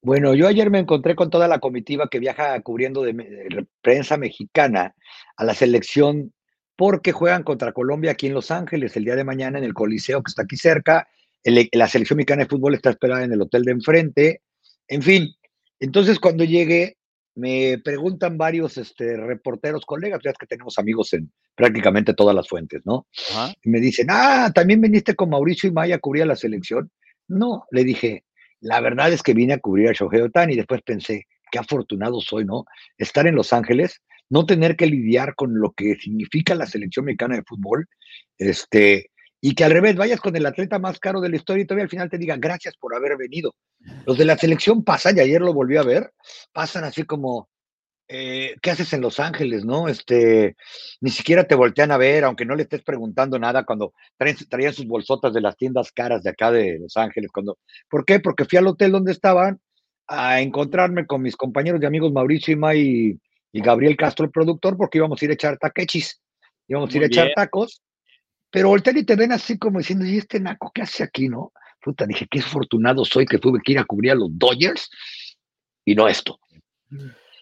Bueno, 0.00 0.34
yo 0.34 0.46
ayer 0.46 0.70
me 0.70 0.78
encontré 0.78 1.16
con 1.16 1.30
toda 1.30 1.48
la 1.48 1.58
comitiva 1.58 2.08
que 2.08 2.20
viaja 2.20 2.60
cubriendo 2.62 3.02
de 3.02 3.66
prensa 3.82 4.16
mexicana 4.16 4.94
a 5.36 5.44
la 5.44 5.54
selección 5.54 6.32
porque 6.82 7.12
juegan 7.12 7.44
contra 7.44 7.70
Colombia 7.70 8.10
aquí 8.10 8.26
en 8.26 8.34
Los 8.34 8.50
Ángeles 8.50 8.96
el 8.96 9.04
día 9.04 9.14
de 9.14 9.22
mañana 9.22 9.56
en 9.56 9.62
el 9.62 9.72
Coliseo 9.72 10.20
que 10.20 10.30
está 10.30 10.42
aquí 10.42 10.56
cerca. 10.56 11.06
el- 11.44 11.68
la 11.70 11.86
selección 11.86 12.16
mexicana 12.16 12.42
de 12.42 12.48
fútbol 12.48 12.74
está 12.74 12.90
esperada 12.90 13.22
en 13.22 13.32
el 13.32 13.40
hotel 13.40 13.62
de 13.62 13.70
enfrente, 13.70 14.42
en 14.88 15.00
fin. 15.00 15.28
Entonces, 15.78 16.18
cuando 16.18 16.42
llegué, 16.42 16.96
me 17.36 17.78
preguntan 17.84 18.36
varios 18.36 18.78
este, 18.78 19.16
reporteros, 19.16 19.86
colegas, 19.86 20.20
ya 20.24 20.30
es 20.30 20.38
que 20.38 20.46
tenemos 20.46 20.76
amigos 20.80 21.12
en 21.12 21.30
prácticamente 21.54 22.14
todas 22.14 22.34
las 22.34 22.48
fuentes, 22.48 22.82
¿no? 22.84 23.06
Ajá. 23.30 23.54
Y 23.62 23.70
me 23.70 23.78
dicen, 23.78 24.08
ah, 24.10 24.50
también 24.52 24.80
viniste 24.80 25.14
con 25.14 25.30
Mauricio 25.30 25.68
y 25.68 25.72
Maya 25.72 25.94
a 25.96 25.98
cubrir 26.00 26.24
a 26.24 26.26
la 26.26 26.36
selección. 26.36 26.90
No, 27.28 27.64
le 27.70 27.84
dije, 27.84 28.24
la 28.60 28.80
verdad 28.80 29.12
es 29.12 29.22
que 29.22 29.34
vine 29.34 29.52
a 29.52 29.58
cubrir 29.58 29.88
a 29.88 29.92
Shohei 29.92 30.20
Otani 30.20 30.54
y 30.54 30.56
después 30.56 30.82
pensé, 30.82 31.26
qué 31.52 31.60
afortunado 31.60 32.20
soy, 32.20 32.44
¿no? 32.44 32.64
Estar 32.98 33.28
en 33.28 33.36
Los 33.36 33.52
Ángeles, 33.52 34.00
no 34.32 34.46
tener 34.46 34.76
que 34.76 34.86
lidiar 34.86 35.34
con 35.34 35.60
lo 35.60 35.72
que 35.72 35.94
significa 35.96 36.54
la 36.54 36.66
selección 36.66 37.04
mexicana 37.04 37.36
de 37.36 37.42
fútbol, 37.42 37.86
este, 38.38 39.10
y 39.42 39.54
que 39.54 39.64
al 39.64 39.72
revés 39.72 39.94
vayas 39.94 40.20
con 40.20 40.34
el 40.34 40.46
atleta 40.46 40.78
más 40.78 40.98
caro 40.98 41.20
de 41.20 41.28
la 41.28 41.36
historia 41.36 41.62
y 41.62 41.66
todavía 41.66 41.84
al 41.84 41.90
final 41.90 42.08
te 42.08 42.16
diga 42.16 42.36
gracias 42.38 42.74
por 42.78 42.94
haber 42.94 43.18
venido. 43.18 43.54
Los 44.06 44.16
de 44.16 44.24
la 44.24 44.38
selección 44.38 44.84
pasan, 44.84 45.18
y 45.18 45.20
ayer 45.20 45.42
lo 45.42 45.52
volví 45.52 45.76
a 45.76 45.82
ver, 45.82 46.14
pasan 46.50 46.84
así 46.84 47.02
como, 47.02 47.50
eh, 48.08 48.56
¿qué 48.62 48.70
haces 48.70 48.94
en 48.94 49.02
Los 49.02 49.20
Ángeles, 49.20 49.66
no? 49.66 49.86
Este, 49.86 50.56
ni 51.02 51.10
siquiera 51.10 51.44
te 51.44 51.54
voltean 51.54 51.90
a 51.90 51.98
ver, 51.98 52.24
aunque 52.24 52.46
no 52.46 52.54
le 52.54 52.62
estés 52.62 52.82
preguntando 52.82 53.38
nada 53.38 53.64
cuando 53.64 53.92
traían 54.48 54.72
sus 54.72 54.86
bolsotas 54.86 55.34
de 55.34 55.42
las 55.42 55.58
tiendas 55.58 55.92
caras 55.92 56.22
de 56.22 56.30
acá 56.30 56.50
de 56.50 56.78
Los 56.78 56.96
Ángeles. 56.96 57.30
Cuando, 57.30 57.58
¿Por 57.90 58.06
qué? 58.06 58.18
Porque 58.18 58.46
fui 58.46 58.56
al 58.56 58.66
hotel 58.66 58.92
donde 58.92 59.12
estaban 59.12 59.60
a 60.08 60.40
encontrarme 60.40 61.06
con 61.06 61.20
mis 61.20 61.36
compañeros 61.36 61.82
de 61.82 61.86
amigos 61.86 62.12
Mauricio 62.12 62.54
Ima 62.54 62.74
y, 62.74 63.18
y 63.52 63.60
Gabriel 63.60 63.96
Castro, 63.96 64.24
el 64.24 64.30
productor, 64.32 64.76
porque 64.76 64.98
íbamos 64.98 65.20
a 65.20 65.24
ir 65.24 65.30
a 65.30 65.34
echar 65.34 65.58
taquechis, 65.58 66.20
íbamos 66.68 66.92
a 66.92 66.96
ir 66.96 67.02
a 67.02 67.06
echar 67.06 67.28
tacos, 67.34 67.82
pero 68.50 68.68
voltean 68.68 68.98
y 68.98 69.04
te 69.04 69.16
ven 69.16 69.32
así 69.32 69.58
como 69.58 69.78
diciendo, 69.78 70.04
¿y 70.04 70.18
este 70.18 70.40
naco 70.40 70.70
qué 70.74 70.82
hace 70.82 71.02
aquí, 71.04 71.28
no? 71.28 71.52
Puta, 71.80 72.06
dije, 72.06 72.26
qué 72.30 72.40
afortunado 72.40 73.04
soy 73.04 73.26
que 73.26 73.38
tuve 73.38 73.60
que 73.64 73.72
ir 73.72 73.78
a 73.78 73.84
cubrir 73.84 74.12
a 74.12 74.14
los 74.14 74.28
Dodgers 74.38 74.88
y 75.84 75.94
no 75.94 76.06
esto. 76.08 76.38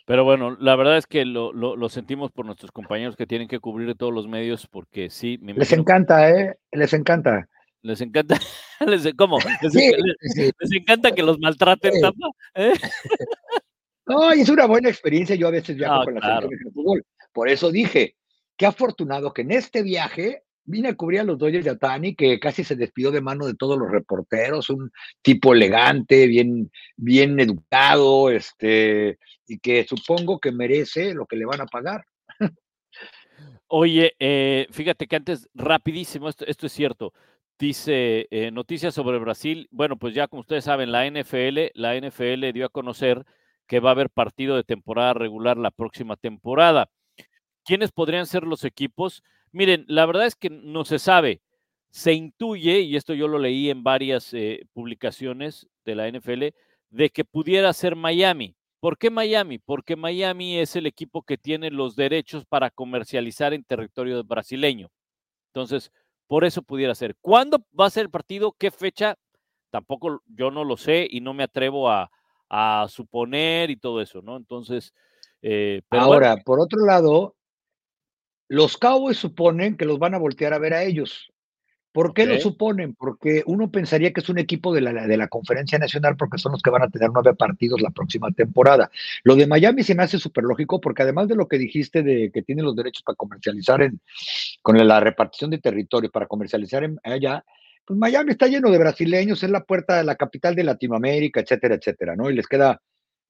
Pero 0.06 0.24
bueno, 0.24 0.56
la 0.58 0.74
verdad 0.76 0.96
es 0.96 1.06
que 1.06 1.24
lo, 1.24 1.52
lo- 1.52 1.76
lo 1.76 1.88
sentimos 1.88 2.32
por 2.32 2.46
nuestros 2.46 2.72
compañeros 2.72 3.16
que 3.16 3.26
tienen 3.26 3.48
que 3.48 3.60
cubrir 3.60 3.94
todos 3.96 4.12
los 4.12 4.26
medios, 4.26 4.66
porque 4.66 5.10
sí, 5.10 5.38
me 5.42 5.52
Les 5.54 5.72
encanta, 5.72 6.30
¿eh? 6.30 6.56
Les 6.72 6.92
encanta. 6.94 7.46
les 7.82 8.00
encanta, 8.00 8.36
¿cómo? 9.18 9.38
Les, 9.62 9.72
Sí, 9.72 9.92
les- 9.92 10.32
sí. 10.34 10.50
les 10.58 10.72
encanta 10.72 11.12
que 11.12 11.22
los 11.22 11.38
maltraten, 11.38 11.92
Sí. 11.92 12.00
¿eh? 12.54 12.72
No, 14.10 14.32
es 14.32 14.48
una 14.48 14.66
buena 14.66 14.88
experiencia. 14.88 15.36
Yo 15.36 15.48
a 15.48 15.52
veces 15.52 15.76
viajo 15.76 16.00
Ah, 16.00 16.04
con 16.04 16.14
la 16.14 16.20
claro. 16.20 16.42
selección 16.42 16.68
de 16.68 16.74
fútbol. 16.74 17.06
Por 17.32 17.48
eso 17.48 17.70
dije, 17.70 18.16
qué 18.56 18.66
afortunado 18.66 19.32
que 19.32 19.42
en 19.42 19.52
este 19.52 19.82
viaje 19.82 20.42
vine 20.64 20.88
a 20.90 20.94
cubrir 20.94 21.20
a 21.20 21.24
los 21.24 21.38
Dodgers 21.38 21.64
de 21.64 21.70
Atani, 21.72 22.14
que 22.14 22.38
casi 22.38 22.62
se 22.64 22.76
despidió 22.76 23.10
de 23.10 23.20
mano 23.20 23.46
de 23.46 23.54
todos 23.54 23.78
los 23.78 23.90
reporteros, 23.90 24.70
un 24.70 24.90
tipo 25.22 25.52
elegante, 25.54 26.26
bien, 26.26 26.70
bien 26.96 27.40
educado, 27.40 28.30
este, 28.30 29.18
y 29.46 29.58
que 29.58 29.84
supongo 29.84 30.38
que 30.38 30.52
merece 30.52 31.14
lo 31.14 31.26
que 31.26 31.36
le 31.36 31.46
van 31.46 31.60
a 31.60 31.66
pagar. 31.66 32.04
Oye, 33.68 34.14
eh, 34.18 34.66
fíjate 34.70 35.06
que 35.06 35.16
antes, 35.16 35.48
rapidísimo, 35.54 36.28
esto, 36.28 36.44
esto 36.46 36.66
es 36.66 36.72
cierto. 36.72 37.12
Dice 37.58 38.26
eh, 38.30 38.50
noticias 38.50 38.94
sobre 38.94 39.18
Brasil. 39.18 39.68
Bueno, 39.70 39.96
pues 39.96 40.14
ya 40.14 40.26
como 40.28 40.40
ustedes 40.40 40.64
saben, 40.64 40.90
la 40.90 41.06
NFL, 41.06 41.70
la 41.74 41.94
NFL 41.94 42.52
dio 42.52 42.66
a 42.66 42.70
conocer 42.70 43.24
que 43.70 43.78
va 43.78 43.90
a 43.90 43.92
haber 43.92 44.10
partido 44.10 44.56
de 44.56 44.64
temporada 44.64 45.14
regular 45.14 45.56
la 45.56 45.70
próxima 45.70 46.16
temporada. 46.16 46.90
¿Quiénes 47.64 47.92
podrían 47.92 48.26
ser 48.26 48.42
los 48.42 48.64
equipos? 48.64 49.22
Miren, 49.52 49.84
la 49.86 50.06
verdad 50.06 50.26
es 50.26 50.34
que 50.34 50.50
no 50.50 50.84
se 50.84 50.98
sabe. 50.98 51.40
Se 51.90 52.12
intuye, 52.12 52.80
y 52.80 52.96
esto 52.96 53.14
yo 53.14 53.28
lo 53.28 53.38
leí 53.38 53.70
en 53.70 53.84
varias 53.84 54.34
eh, 54.34 54.66
publicaciones 54.72 55.68
de 55.84 55.94
la 55.94 56.08
NFL, 56.08 56.46
de 56.88 57.10
que 57.10 57.24
pudiera 57.24 57.72
ser 57.72 57.94
Miami. 57.94 58.56
¿Por 58.80 58.98
qué 58.98 59.08
Miami? 59.08 59.60
Porque 59.60 59.94
Miami 59.94 60.58
es 60.58 60.74
el 60.74 60.86
equipo 60.86 61.22
que 61.22 61.38
tiene 61.38 61.70
los 61.70 61.94
derechos 61.94 62.44
para 62.46 62.70
comercializar 62.70 63.54
en 63.54 63.62
territorio 63.62 64.24
brasileño. 64.24 64.88
Entonces, 65.54 65.92
por 66.26 66.44
eso 66.44 66.62
pudiera 66.62 66.96
ser. 66.96 67.14
¿Cuándo 67.20 67.64
va 67.78 67.86
a 67.86 67.90
ser 67.90 68.06
el 68.06 68.10
partido? 68.10 68.50
¿Qué 68.50 68.72
fecha? 68.72 69.14
Tampoco 69.70 70.24
yo 70.26 70.50
no 70.50 70.64
lo 70.64 70.76
sé 70.76 71.06
y 71.08 71.20
no 71.20 71.34
me 71.34 71.44
atrevo 71.44 71.88
a, 71.88 72.10
a 72.50 72.86
suponer 72.88 73.70
y 73.70 73.76
todo 73.76 74.02
eso, 74.02 74.20
¿no? 74.20 74.36
Entonces, 74.36 74.92
eh, 75.40 75.82
pero 75.88 76.08
bueno, 76.08 76.26
Ahora, 76.26 76.42
por 76.42 76.60
otro 76.60 76.84
lado, 76.84 77.36
los 78.48 78.76
Cowboys 78.76 79.16
suponen 79.16 79.76
que 79.76 79.84
los 79.84 79.98
van 79.98 80.14
a 80.14 80.18
voltear 80.18 80.52
a 80.52 80.58
ver 80.58 80.74
a 80.74 80.82
ellos. 80.82 81.32
¿Por 81.92 82.14
qué 82.14 82.24
lo 82.24 82.38
suponen? 82.38 82.94
Porque 82.94 83.42
uno 83.46 83.70
pensaría 83.70 84.12
que 84.12 84.20
es 84.20 84.28
un 84.28 84.38
equipo 84.38 84.72
de 84.72 84.80
la, 84.80 85.08
de 85.08 85.16
la 85.16 85.26
Conferencia 85.26 85.76
Nacional 85.76 86.16
porque 86.16 86.38
son 86.38 86.52
los 86.52 86.62
que 86.62 86.70
van 86.70 86.82
a 86.82 86.88
tener 86.88 87.10
nueve 87.12 87.34
partidos 87.34 87.80
la 87.80 87.90
próxima 87.90 88.30
temporada. 88.30 88.90
Lo 89.24 89.34
de 89.34 89.48
Miami 89.48 89.82
se 89.82 89.96
me 89.96 90.04
hace 90.04 90.18
súper 90.18 90.44
lógico 90.44 90.80
porque 90.80 91.02
además 91.02 91.26
de 91.26 91.34
lo 91.34 91.48
que 91.48 91.58
dijiste 91.58 92.04
de 92.04 92.30
que 92.32 92.42
tienen 92.42 92.64
los 92.64 92.76
derechos 92.76 93.02
para 93.02 93.16
comercializar 93.16 93.82
en, 93.82 94.00
con 94.62 94.86
la 94.86 95.00
repartición 95.00 95.50
de 95.50 95.58
territorio, 95.58 96.12
para 96.12 96.26
comercializar 96.26 96.84
en, 96.84 97.00
allá, 97.02 97.44
pues 97.84 97.98
Miami 97.98 98.32
está 98.32 98.46
lleno 98.46 98.70
de 98.70 98.78
brasileños, 98.78 99.42
es 99.42 99.50
la 99.50 99.64
puerta 99.64 99.96
de 99.96 100.04
la 100.04 100.16
capital 100.16 100.54
de 100.54 100.64
Latinoamérica, 100.64 101.40
etcétera, 101.40 101.74
etcétera, 101.74 102.16
¿no? 102.16 102.30
Y 102.30 102.34
les 102.34 102.46
queda 102.46 102.80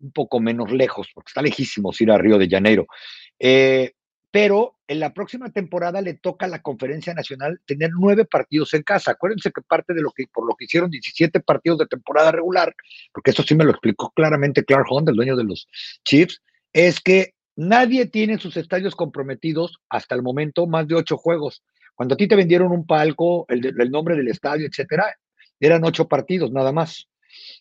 un 0.00 0.12
poco 0.12 0.40
menos 0.40 0.72
lejos 0.72 1.08
porque 1.14 1.30
está 1.30 1.42
lejísimos 1.42 2.00
ir 2.00 2.10
a 2.10 2.18
Río 2.18 2.38
de 2.38 2.48
Janeiro. 2.48 2.86
Eh, 3.38 3.92
pero 4.30 4.76
en 4.86 5.00
la 5.00 5.12
próxima 5.12 5.50
temporada 5.50 6.00
le 6.00 6.14
toca 6.14 6.46
a 6.46 6.48
la 6.48 6.62
Conferencia 6.62 7.14
Nacional 7.14 7.60
tener 7.66 7.90
nueve 7.92 8.24
partidos 8.24 8.74
en 8.74 8.82
casa. 8.82 9.12
Acuérdense 9.12 9.50
que 9.50 9.62
parte 9.62 9.92
de 9.92 10.02
lo 10.02 10.12
que, 10.12 10.26
por 10.32 10.46
lo 10.46 10.54
que 10.54 10.66
hicieron 10.66 10.90
17 10.90 11.40
partidos 11.40 11.78
de 11.80 11.86
temporada 11.86 12.30
regular, 12.30 12.74
porque 13.12 13.32
eso 13.32 13.42
sí 13.42 13.54
me 13.54 13.64
lo 13.64 13.70
explicó 13.70 14.10
claramente 14.10 14.64
Clark 14.64 14.86
Hunt, 14.90 15.08
el 15.08 15.16
dueño 15.16 15.36
de 15.36 15.44
los 15.44 15.66
Chiefs, 16.04 16.40
es 16.72 17.00
que 17.00 17.34
nadie 17.56 18.06
tiene 18.06 18.38
sus 18.38 18.56
estadios 18.56 18.94
comprometidos 18.94 19.78
hasta 19.88 20.14
el 20.14 20.22
momento 20.22 20.66
más 20.66 20.86
de 20.86 20.94
ocho 20.94 21.16
juegos. 21.16 21.64
Cuando 22.00 22.14
a 22.14 22.16
ti 22.16 22.26
te 22.28 22.34
vendieron 22.34 22.72
un 22.72 22.86
palco, 22.86 23.44
el, 23.50 23.90
nombre 23.90 24.16
del 24.16 24.28
estadio, 24.28 24.66
etcétera, 24.66 25.14
eran 25.60 25.84
ocho 25.84 26.08
partidos 26.08 26.50
nada 26.50 26.72
más. 26.72 27.10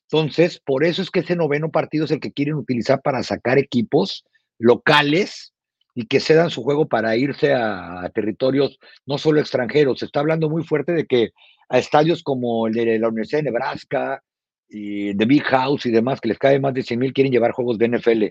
Entonces, 0.03 0.61
por 0.61 0.85
eso 0.85 1.01
es 1.01 1.11
que 1.11 1.19
ese 1.19 1.35
noveno 1.35 1.71
partido 1.71 2.05
es 2.05 2.11
el 2.11 2.21
que 2.21 2.31
quieren 2.31 2.53
utilizar 2.53 3.01
para 3.01 3.21
sacar 3.21 3.57
equipos 3.57 4.23
locales 4.57 5.51
y 5.93 6.05
que 6.05 6.21
cedan 6.21 6.51
su 6.51 6.63
juego 6.63 6.87
para 6.87 7.17
irse 7.17 7.53
a, 7.53 8.01
a 8.01 8.09
territorios 8.11 8.79
no 9.05 9.17
solo 9.17 9.41
extranjeros. 9.41 9.99
Se 9.99 10.05
está 10.05 10.21
hablando 10.21 10.49
muy 10.49 10.63
fuerte 10.63 10.93
de 10.93 11.05
que 11.05 11.31
a 11.67 11.77
estadios 11.77 12.23
como 12.23 12.67
el 12.67 12.75
de 12.75 12.97
la 12.97 13.09
Universidad 13.09 13.39
de 13.39 13.51
Nebraska 13.51 14.23
y 14.69 15.15
de 15.15 15.25
Big 15.25 15.43
House 15.43 15.85
y 15.85 15.91
demás, 15.91 16.21
que 16.21 16.29
les 16.29 16.39
cae 16.39 16.61
más 16.61 16.73
de 16.73 16.83
100 16.83 16.97
mil, 16.97 17.11
quieren 17.11 17.33
llevar 17.33 17.51
juegos 17.51 17.77
de 17.77 17.89
NFL 17.89 18.23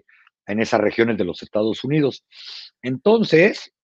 en 0.47 0.59
esas 0.59 0.81
regiones 0.81 1.19
de 1.19 1.25
los 1.25 1.43
Estados 1.43 1.85
Unidos. 1.85 2.25
Entonces, 2.81 3.75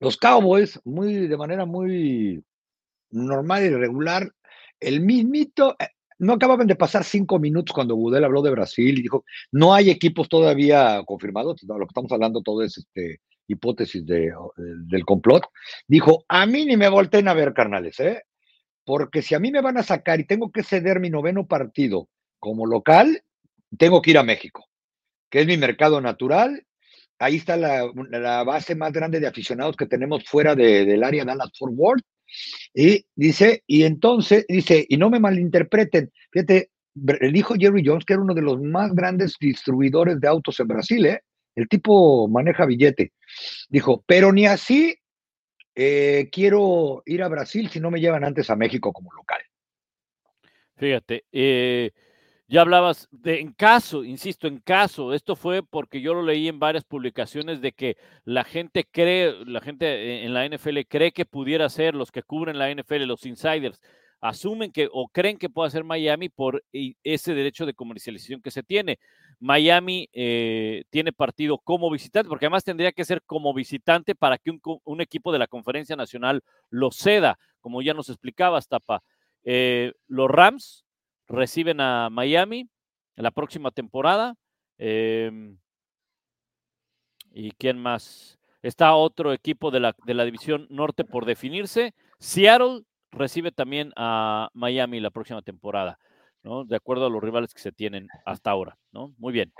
los 0.00 0.16
Cowboys, 0.16 0.80
muy, 0.84 1.28
de 1.28 1.36
manera 1.36 1.66
muy 1.66 2.42
normal 3.10 3.64
y 3.64 3.70
regular, 3.70 4.30
el 4.80 5.00
mismito, 5.00 5.76
eh, 5.78 5.88
no 6.18 6.34
acababan 6.34 6.66
de 6.66 6.76
pasar 6.76 7.04
cinco 7.04 7.38
minutos 7.38 7.74
cuando 7.74 7.96
Budel 7.96 8.24
habló 8.24 8.42
de 8.42 8.50
Brasil 8.50 8.98
y 8.98 9.02
dijo, 9.02 9.24
no 9.52 9.74
hay 9.74 9.90
equipos 9.90 10.28
todavía 10.28 11.02
confirmados, 11.04 11.62
lo 11.62 11.78
que 11.78 11.84
estamos 11.84 12.12
hablando 12.12 12.42
todo 12.42 12.62
es 12.62 12.78
este, 12.78 13.20
hipótesis 13.48 14.04
de, 14.06 14.32
del 14.56 15.04
complot. 15.04 15.44
Dijo, 15.86 16.24
a 16.28 16.46
mí 16.46 16.64
ni 16.64 16.76
me 16.76 16.88
volteen 16.88 17.28
a 17.28 17.34
ver, 17.34 17.52
carnales, 17.52 18.00
¿eh? 18.00 18.22
Porque 18.84 19.22
si 19.22 19.34
a 19.34 19.40
mí 19.40 19.50
me 19.50 19.60
van 19.60 19.78
a 19.78 19.82
sacar 19.82 20.20
y 20.20 20.26
tengo 20.26 20.50
que 20.52 20.62
ceder 20.62 21.00
mi 21.00 21.10
noveno 21.10 21.46
partido 21.46 22.08
como 22.38 22.66
local, 22.66 23.22
tengo 23.76 24.00
que 24.00 24.12
ir 24.12 24.18
a 24.18 24.22
México, 24.22 24.66
que 25.30 25.40
es 25.40 25.46
mi 25.46 25.56
mercado 25.56 26.00
natural. 26.00 26.65
Ahí 27.18 27.36
está 27.36 27.56
la, 27.56 28.42
base 28.44 28.74
más 28.74 28.92
grande 28.92 29.20
de 29.20 29.26
aficionados 29.26 29.76
que 29.76 29.86
tenemos 29.86 30.24
fuera 30.24 30.54
de- 30.54 30.84
del 30.84 31.02
área 31.02 31.24
Dallas 31.24 31.50
Fort 31.58 31.72
Worth. 31.74 32.04
Y 32.74 33.06
dice, 33.14 33.62
y 33.66 33.84
entonces, 33.84 34.44
dice, 34.48 34.84
y 34.88 34.96
no 34.96 35.08
me 35.10 35.20
malinterpreten, 35.20 36.12
fíjate, 36.30 36.70
Br- 36.94 37.30
dijo 37.32 37.54
Jerry 37.58 37.82
Jones 37.84 38.04
que 38.04 38.14
era 38.14 38.22
uno 38.22 38.34
de 38.34 38.42
los 38.42 38.60
más 38.60 38.94
grandes 38.94 39.36
distribuidores 39.38 40.20
de 40.20 40.28
autos 40.28 40.58
en 40.60 40.66
Brasil, 40.68 41.06
¿eh? 41.06 41.20
El 41.54 41.68
tipo 41.68 42.28
maneja 42.28 42.66
billete. 42.66 43.12
Dijo, 43.68 44.02
pero 44.06 44.32
ni 44.32 44.46
así 44.46 44.94
eh, 45.74 46.28
quiero 46.32 47.02
ir 47.06 47.22
a 47.22 47.28
Brasil 47.28 47.68
si 47.70 47.80
no 47.80 47.90
me 47.90 48.00
llevan 48.00 48.24
antes 48.24 48.50
a 48.50 48.56
México 48.56 48.92
como 48.92 49.12
local. 49.12 49.40
Fíjate, 50.76 51.24
eh, 51.32 51.90
ya 52.48 52.60
hablabas 52.60 53.08
de 53.10 53.40
en 53.40 53.52
caso, 53.52 54.04
insisto, 54.04 54.46
en 54.46 54.60
caso, 54.60 55.12
esto 55.14 55.34
fue 55.36 55.62
porque 55.64 56.00
yo 56.00 56.14
lo 56.14 56.22
leí 56.22 56.46
en 56.48 56.60
varias 56.60 56.84
publicaciones 56.84 57.60
de 57.60 57.72
que 57.72 57.96
la 58.24 58.44
gente 58.44 58.84
cree, 58.90 59.44
la 59.46 59.60
gente 59.60 59.86
eh, 59.86 60.24
en 60.24 60.32
la 60.34 60.44
NFL 60.48 60.80
cree 60.88 61.12
que 61.12 61.24
pudiera 61.26 61.68
ser 61.68 61.94
los 61.96 62.12
que 62.12 62.22
cubren 62.22 62.58
la 62.58 62.70
NFL, 62.70 63.04
los 63.06 63.26
insiders, 63.26 63.80
asumen 64.20 64.72
que 64.72 64.88
o 64.92 65.08
creen 65.08 65.38
que 65.38 65.50
pueda 65.50 65.70
ser 65.70 65.84
Miami 65.84 66.28
por 66.28 66.64
i- 66.72 66.96
ese 67.04 67.34
derecho 67.34 67.66
de 67.66 67.74
comercialización 67.74 68.40
que 68.40 68.50
se 68.52 68.62
tiene. 68.62 68.98
Miami 69.40 70.08
eh, 70.12 70.84
tiene 70.90 71.12
partido 71.12 71.58
como 71.58 71.90
visitante, 71.90 72.28
porque 72.28 72.46
además 72.46 72.64
tendría 72.64 72.92
que 72.92 73.04
ser 73.04 73.22
como 73.26 73.52
visitante 73.54 74.14
para 74.14 74.38
que 74.38 74.50
un, 74.84 75.00
equipo 75.00 75.32
de 75.32 75.38
la 75.40 75.46
Conferencia 75.48 75.96
Nacional 75.96 76.42
lo 76.70 76.90
ceda, 76.92 77.38
como 77.60 77.82
ya 77.82 77.92
nos 77.92 78.08
explicabas, 78.08 78.68
Tapa. 78.68 79.02
eh, 79.44 79.92
los 80.08 80.30
Rams 80.30 80.85
reciben 81.28 81.80
a 81.80 82.08
Miami 82.10 82.68
en 83.16 83.22
la 83.24 83.30
próxima 83.30 83.70
temporada. 83.70 84.36
em, 84.78 85.58
¿Y 87.32 87.50
quién 87.52 87.78
más? 87.78 88.38
Está 88.62 88.94
otro 88.94 89.32
equipo 89.32 89.70
de 89.70 89.80
la, 89.80 89.94
de 90.06 90.14
la 90.14 90.24
división 90.24 90.66
norte 90.70 91.04
por 91.04 91.24
definirse. 91.26 91.94
Seattle 92.18 92.82
recibe 93.12 93.52
también 93.52 93.92
a 93.96 94.48
Miami 94.54 95.00
la 95.00 95.10
próxima 95.10 95.42
temporada, 95.42 95.98
¿no? 96.42 96.64
De 96.64 96.76
acuerdo 96.76 97.06
a 97.06 97.10
los 97.10 97.22
rivales 97.22 97.52
que 97.54 97.60
se 97.60 97.72
tienen 97.72 98.08
hasta 98.24 98.50
ahora, 98.50 98.78
¿no? 98.92 99.14
Muy 99.18 99.32
bien. 99.32 99.52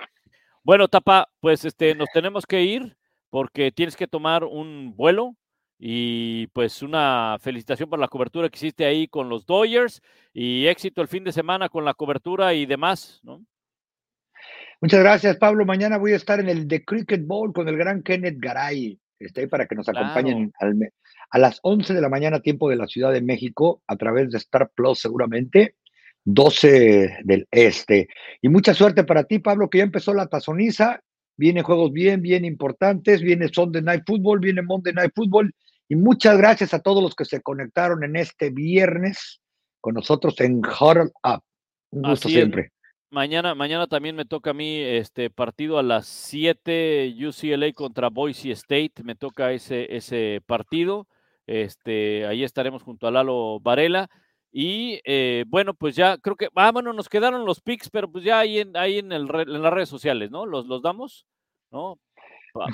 Bueno, 0.62 0.88
Tapa, 0.88 1.28
pues 1.40 1.64
este, 1.64 1.94
nos 1.94 2.08
tenemos 2.12 2.46
que 2.46 2.62
ir 2.62 2.96
porque 3.30 3.70
tienes 3.70 3.96
que 3.96 4.08
tomar 4.08 4.44
un 4.44 4.94
vuelo 4.96 5.36
y 5.78 6.46
pues 6.48 6.82
una 6.82 7.36
felicitación 7.40 7.90
por 7.90 7.98
la 7.98 8.08
cobertura 8.08 8.48
que 8.48 8.56
hiciste 8.56 8.86
ahí 8.86 9.08
con 9.08 9.28
los 9.28 9.44
Dodgers 9.46 10.00
y 10.32 10.66
éxito 10.66 11.02
el 11.02 11.08
fin 11.08 11.24
de 11.24 11.32
semana 11.32 11.68
con 11.68 11.84
la 11.84 11.94
cobertura 11.94 12.54
y 12.54 12.66
demás, 12.66 13.20
¿no? 13.22 13.44
Muchas 14.80 15.00
gracias, 15.00 15.36
Pablo. 15.36 15.64
Mañana 15.64 15.96
voy 15.96 16.12
a 16.12 16.16
estar 16.16 16.38
en 16.38 16.48
el 16.48 16.68
The 16.68 16.84
Cricket 16.84 17.26
Bowl 17.26 17.52
con 17.52 17.68
el 17.68 17.76
gran 17.76 18.02
Kenneth 18.02 18.36
Garay. 18.38 18.98
Está 19.18 19.40
ahí 19.40 19.46
para 19.46 19.66
que 19.66 19.74
nos 19.74 19.88
acompañen 19.88 20.52
al 20.60 20.76
a 21.30 21.38
las 21.38 21.58
11 21.62 21.94
de 21.94 22.00
la 22.00 22.08
mañana, 22.08 22.40
tiempo 22.40 22.68
de 22.68 22.76
la 22.76 22.86
Ciudad 22.86 23.12
de 23.12 23.20
México, 23.20 23.82
a 23.86 23.96
través 23.96 24.30
de 24.30 24.38
Star 24.38 24.70
Plus, 24.74 25.00
seguramente, 25.00 25.74
12 26.24 27.18
del 27.24 27.48
Este. 27.50 28.08
Y 28.42 28.48
mucha 28.48 28.74
suerte 28.74 29.04
para 29.04 29.24
ti, 29.24 29.38
Pablo, 29.38 29.68
que 29.68 29.78
ya 29.78 29.84
empezó 29.84 30.14
la 30.14 30.28
tazoniza. 30.28 31.02
Vienen 31.36 31.64
juegos 31.64 31.92
bien, 31.92 32.22
bien 32.22 32.44
importantes. 32.44 33.22
Viene 33.22 33.48
Sunday 33.48 33.82
Night 33.82 34.04
Football, 34.06 34.40
viene 34.40 34.62
Monday 34.62 34.92
Night 34.92 35.12
Football. 35.14 35.52
Y 35.88 35.96
muchas 35.96 36.36
gracias 36.36 36.74
a 36.74 36.80
todos 36.80 37.02
los 37.02 37.14
que 37.14 37.24
se 37.24 37.42
conectaron 37.42 38.02
en 38.04 38.16
este 38.16 38.50
viernes 38.50 39.40
con 39.80 39.94
nosotros 39.94 40.40
en 40.40 40.58
Huddle 40.58 41.12
Up. 41.22 41.42
Un 41.90 42.02
gusto 42.02 42.28
siempre. 42.28 42.72
Mañana, 43.10 43.54
mañana 43.54 43.86
también 43.86 44.16
me 44.16 44.24
toca 44.24 44.50
a 44.50 44.54
mí 44.54 44.80
este 44.80 45.30
partido 45.30 45.78
a 45.78 45.82
las 45.84 46.06
7 46.06 47.14
UCLA 47.16 47.72
contra 47.72 48.10
Boise 48.10 48.50
State. 48.50 48.94
Me 49.04 49.14
toca 49.14 49.52
ese, 49.52 49.94
ese 49.96 50.42
partido. 50.44 51.06
Este, 51.46 52.26
ahí 52.26 52.42
estaremos 52.42 52.82
junto 52.82 53.06
a 53.06 53.12
Lalo 53.12 53.60
Varela. 53.60 54.10
Y 54.50 55.00
eh, 55.04 55.44
bueno, 55.46 55.74
pues 55.74 55.94
ya 55.94 56.18
creo 56.18 56.34
que, 56.34 56.48
ah, 56.56 56.72
bueno, 56.72 56.92
nos 56.92 57.08
quedaron 57.08 57.44
los 57.44 57.60
pics, 57.60 57.90
pero 57.90 58.10
pues 58.10 58.24
ya 58.24 58.40
ahí 58.40 58.58
en, 58.58 58.76
ahí 58.76 58.98
en, 58.98 59.12
el, 59.12 59.28
en 59.32 59.62
las 59.62 59.72
redes 59.72 59.88
sociales, 59.88 60.30
¿no? 60.30 60.46
Los, 60.46 60.66
los 60.66 60.82
damos, 60.82 61.26
¿no? 61.70 62.00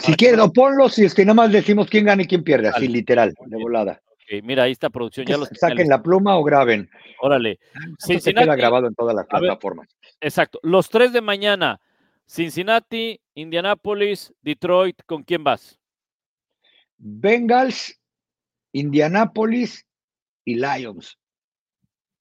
Si 0.00 0.12
que 0.12 0.16
quieres, 0.16 0.40
o 0.40 0.52
ponlos 0.52 0.98
y 0.98 1.04
este, 1.04 1.24
nada 1.24 1.34
más 1.34 1.52
decimos 1.52 1.88
quién 1.88 2.04
gana 2.04 2.22
y 2.22 2.26
quién 2.26 2.42
pierde, 2.42 2.68
así 2.68 2.88
literal, 2.88 3.34
de 3.46 3.56
volada. 3.56 4.00
Ok, 4.10 4.42
mira, 4.42 4.64
ahí 4.64 4.72
está 4.72 4.90
producción, 4.90 5.26
ya 5.26 5.36
los 5.36 5.48
Saquen 5.48 5.88
la 5.88 6.02
pluma 6.02 6.36
o 6.36 6.44
graben. 6.44 6.88
Órale. 7.20 7.58
Esto 7.98 8.18
se 8.20 8.34
queda 8.34 8.56
grabado 8.56 8.86
en 8.86 8.94
todas 8.94 9.14
las 9.14 9.26
ver, 9.28 9.40
plataformas. 9.40 9.88
exacto. 10.20 10.58
Los 10.62 10.88
tres 10.88 11.12
de 11.12 11.20
mañana, 11.20 11.80
Cincinnati, 12.26 13.20
Indianapolis, 13.34 14.32
Detroit, 14.42 15.02
¿con 15.06 15.22
quién 15.22 15.44
vas? 15.44 15.78
Bengals, 16.98 18.00
Indianapolis 18.72 19.86
y 20.44 20.54
Lions. 20.54 21.18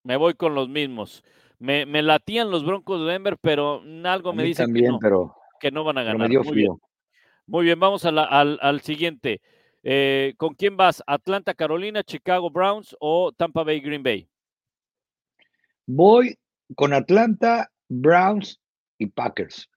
Me 0.04 0.18
voy 0.18 0.34
con 0.34 0.56
los 0.56 0.70
mismos. 0.70 1.24
Me, 1.60 1.86
me 1.86 2.02
latían 2.02 2.50
los 2.50 2.66
Broncos 2.66 3.06
de 3.06 3.12
Denver, 3.12 3.38
pero 3.40 3.84
algo 4.06 4.34
me 4.34 4.44
dice 4.44 4.66
que 4.66 4.82
no, 4.82 4.98
pero, 5.00 5.36
que 5.60 5.70
no 5.70 5.84
van 5.84 6.00
a 6.00 6.04
ganar. 6.04 6.18
me 6.18 6.30
dio 6.30 6.44
frío. 6.44 6.80
Muy 7.52 7.66
bien, 7.66 7.80
vamos 7.82 8.06
a 8.06 8.12
la- 8.14 8.24
al, 8.24 8.58
al 8.62 8.80
siguiente. 8.80 9.42
Eh, 9.84 10.36
¿Con 10.38 10.54
quién 10.54 10.78
vas? 10.78 11.04
¿Atlanta, 11.06 11.54
Carolina, 11.54 12.02
Chicago 12.02 12.50
Browns 12.50 12.96
o 13.02 13.34
Tampa 13.34 13.64
Bay, 13.64 13.82
Green 13.82 14.02
Bay? 14.04 14.30
Voy 15.86 16.38
con 16.76 16.94
Atlanta, 16.94 17.70
Browns 17.90 18.58
y 18.98 19.08
Packers. 19.08 19.70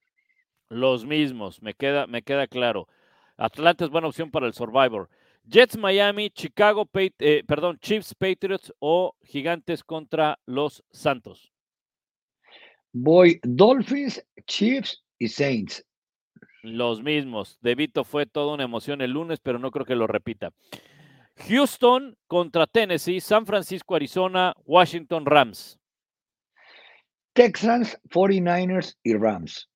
Los 0.69 1.05
mismos, 1.05 1.61
me 1.61 1.73
queda, 1.73 2.07
me 2.07 2.21
queda 2.21 2.47
claro. 2.47 2.87
Atlanta 3.35 3.83
es 3.83 3.91
buena 3.91 4.07
opción 4.07 4.31
para 4.31 4.47
el 4.47 4.53
Survivor. 4.53 5.09
Jets, 5.43 5.77
Miami, 5.77 6.29
Chicago, 6.29 6.89
eh, 6.93 7.43
perdón, 7.45 7.77
Chiefs, 7.79 8.15
Patriots 8.15 8.73
o 8.79 9.15
Gigantes 9.21 9.83
contra 9.83 10.39
los 10.45 10.81
Santos. 10.91 11.51
Voy 12.93 13.37
Dolphins, 13.43 14.25
Chiefs 14.47 15.03
y 15.19 15.27
Saints. 15.27 15.85
Los 16.65 17.03
mismos. 17.03 17.59
De 17.61 17.75
Vito 17.75 18.03
fue 18.03 18.25
toda 18.25 18.53
una 18.53 18.63
emoción 18.63 19.01
el 19.01 19.11
lunes, 19.11 19.39
pero 19.39 19.59
no 19.59 19.69
creo 19.71 19.85
que 19.85 19.95
lo 19.95 20.07
repita. 20.07 20.51
Houston 21.47 22.17
contra 22.27 22.65
Tennessee, 22.65 23.19
San 23.21 23.45
Francisco, 23.45 23.95
Arizona, 23.95 24.53
Washington, 24.65 25.25
Rams. 25.25 25.77
Texans, 27.33 27.99
49ers 28.09 28.95
y 29.03 29.13
Rams. 29.15 29.69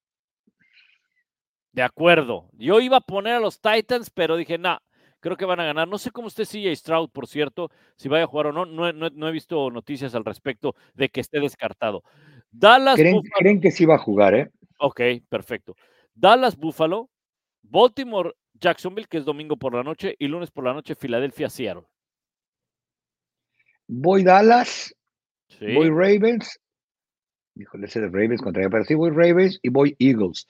De 1.74 1.84
acuerdo. 1.84 2.50
Yo 2.54 2.80
iba 2.80 2.98
a 2.98 3.02
poner 3.02 3.36
a 3.36 3.40
los 3.40 3.60
Titans, 3.62 4.10
pero 4.10 4.36
dije, 4.36 4.58
nah, 4.58 4.78
creo 5.20 5.38
que 5.38 5.46
van 5.46 5.60
a 5.60 5.66
ganar. 5.66 5.88
No 5.88 5.98
sé 5.98 6.10
cómo 6.12 6.30
esté 6.30 6.46
CJ 6.46 6.76
Stroud, 6.76 7.10
por 7.12 7.28
cierto, 7.28 7.70
si 7.98 8.10
vaya 8.10 8.24
a 8.24 8.28
jugar 8.28 8.48
o 8.48 8.52
no. 8.54 8.66
No, 8.66 8.88
he- 8.88 8.94
no 8.94 9.10
no 9.10 9.32
visto 9.32 9.70
noticias 9.70 10.16
al 10.16 10.26
respecto 10.26 10.76
de 10.96 11.10
que 11.10 11.20
esté 11.22 11.40
descartado. 11.40 12.04
Dallas, 12.52 12.96
¿Creen, 12.96 13.18
Buffalo- 13.18 13.32
creen 13.38 13.62
que 13.62 13.70
sí 13.72 13.86
va 13.86 13.96
a 13.96 14.00
jugar, 14.00 14.34
¿eh? 14.34 14.50
Ok, 14.80 15.02
perfecto. 15.30 15.76
Dallas, 16.20 16.58
Buffalo, 16.58 17.10
Baltimore, 17.62 18.34
Jacksonville, 18.54 19.08
que 19.08 19.18
es 19.18 19.26
domingo 19.26 19.56
por 19.56 19.74
la 19.74 19.84
noche, 19.84 20.16
y 20.20 20.28
lunes 20.28 20.52
por 20.52 20.66
la 20.66 20.74
noche, 20.74 20.96
Filadelfia, 20.96 21.50
Seattle. 21.50 21.84
Voy 23.88 24.24
Dallas, 24.24 24.94
Sí. 25.48 25.74
voy 25.74 25.90
Ravens. 25.90 26.60
Híjole, 27.56 27.88
ese 27.88 28.02
de 28.02 28.08
Ravens 28.08 28.42
contra 28.42 28.70
pero 28.70 28.84
sí 28.84 28.94
voy 28.94 29.10
Ravens 29.12 29.60
y 29.64 29.70
voy 29.70 29.96
Eagles. 30.00 30.48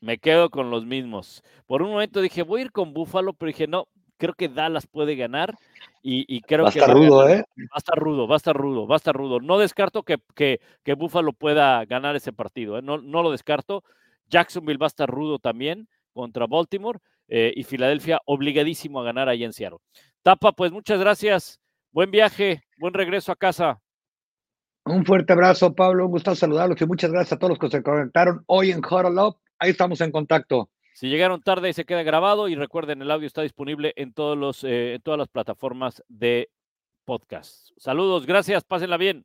Me 0.00 0.18
quedo 0.18 0.50
con 0.50 0.70
los 0.70 0.84
mismos. 0.84 1.42
Por 1.66 1.82
un 1.82 1.90
momento 1.90 2.20
dije, 2.20 2.42
voy 2.42 2.60
a 2.60 2.64
ir 2.64 2.72
con 2.72 2.92
Buffalo, 2.92 3.32
pero 3.32 3.48
dije, 3.48 3.66
no, 3.68 3.86
creo 4.18 4.34
que 4.34 4.48
Dallas 4.48 4.86
puede 4.86 5.14
ganar 5.16 5.54
y, 6.02 6.24
y 6.28 6.40
creo 6.42 6.64
Va 6.64 6.70
a 6.70 6.72
que 6.72 6.80
estar 6.80 6.94
va 6.94 7.00
a 7.00 7.04
rudo, 7.04 7.18
ganar. 7.18 7.38
¿eh? 7.38 7.44
Va 7.58 7.74
a 7.74 7.78
estar 7.78 7.98
rudo, 7.98 8.28
va 8.28 8.34
a 8.34 8.36
estar 8.36 8.56
rudo, 8.56 8.86
va 8.86 8.96
a 8.96 8.98
estar 8.98 9.14
rudo. 9.16 9.40
No 9.40 9.58
descarto 9.58 10.02
que, 10.02 10.18
que, 10.34 10.60
que 10.82 10.94
Buffalo 10.94 11.32
pueda 11.32 11.84
ganar 11.84 12.16
ese 12.16 12.32
partido, 12.32 12.78
¿eh? 12.78 12.82
no, 12.82 12.98
no 12.98 13.22
lo 13.22 13.30
descarto. 13.30 13.84
Jacksonville 14.26 14.78
va 14.78 14.86
a 14.86 14.88
estar 14.88 15.08
rudo 15.08 15.38
también 15.38 15.88
contra 16.12 16.46
Baltimore 16.46 16.98
eh, 17.28 17.52
y 17.54 17.64
Filadelfia 17.64 18.20
obligadísimo 18.26 19.00
a 19.00 19.04
ganar 19.04 19.28
ahí 19.28 19.44
en 19.44 19.52
Seattle. 19.52 19.78
Tapa, 20.22 20.52
pues 20.52 20.72
muchas 20.72 21.00
gracias. 21.00 21.60
Buen 21.90 22.10
viaje, 22.10 22.62
buen 22.78 22.94
regreso 22.94 23.32
a 23.32 23.36
casa. 23.36 23.80
Un 24.84 25.04
fuerte 25.04 25.32
abrazo, 25.32 25.74
Pablo. 25.74 26.06
Un 26.06 26.12
gusto 26.12 26.34
saludarlos 26.34 26.80
y 26.80 26.86
muchas 26.86 27.12
gracias 27.12 27.34
a 27.34 27.38
todos 27.38 27.50
los 27.50 27.58
que 27.58 27.70
se 27.70 27.82
conectaron 27.82 28.42
hoy 28.46 28.70
en 28.70 28.78
Huddle 28.78 29.20
Up. 29.20 29.36
Ahí 29.58 29.70
estamos 29.70 30.00
en 30.00 30.10
contacto. 30.10 30.70
Si 30.94 31.08
llegaron 31.08 31.40
tarde, 31.40 31.72
se 31.72 31.84
queda 31.84 32.02
grabado 32.02 32.48
y 32.48 32.54
recuerden, 32.54 33.00
el 33.00 33.10
audio 33.10 33.26
está 33.26 33.42
disponible 33.42 33.92
en, 33.96 34.12
todos 34.12 34.36
los, 34.36 34.64
eh, 34.64 34.94
en 34.94 35.02
todas 35.02 35.18
las 35.18 35.28
plataformas 35.28 36.02
de 36.08 36.50
podcast. 37.04 37.70
Saludos, 37.76 38.26
gracias, 38.26 38.64
pásenla 38.64 38.96
bien. 38.96 39.24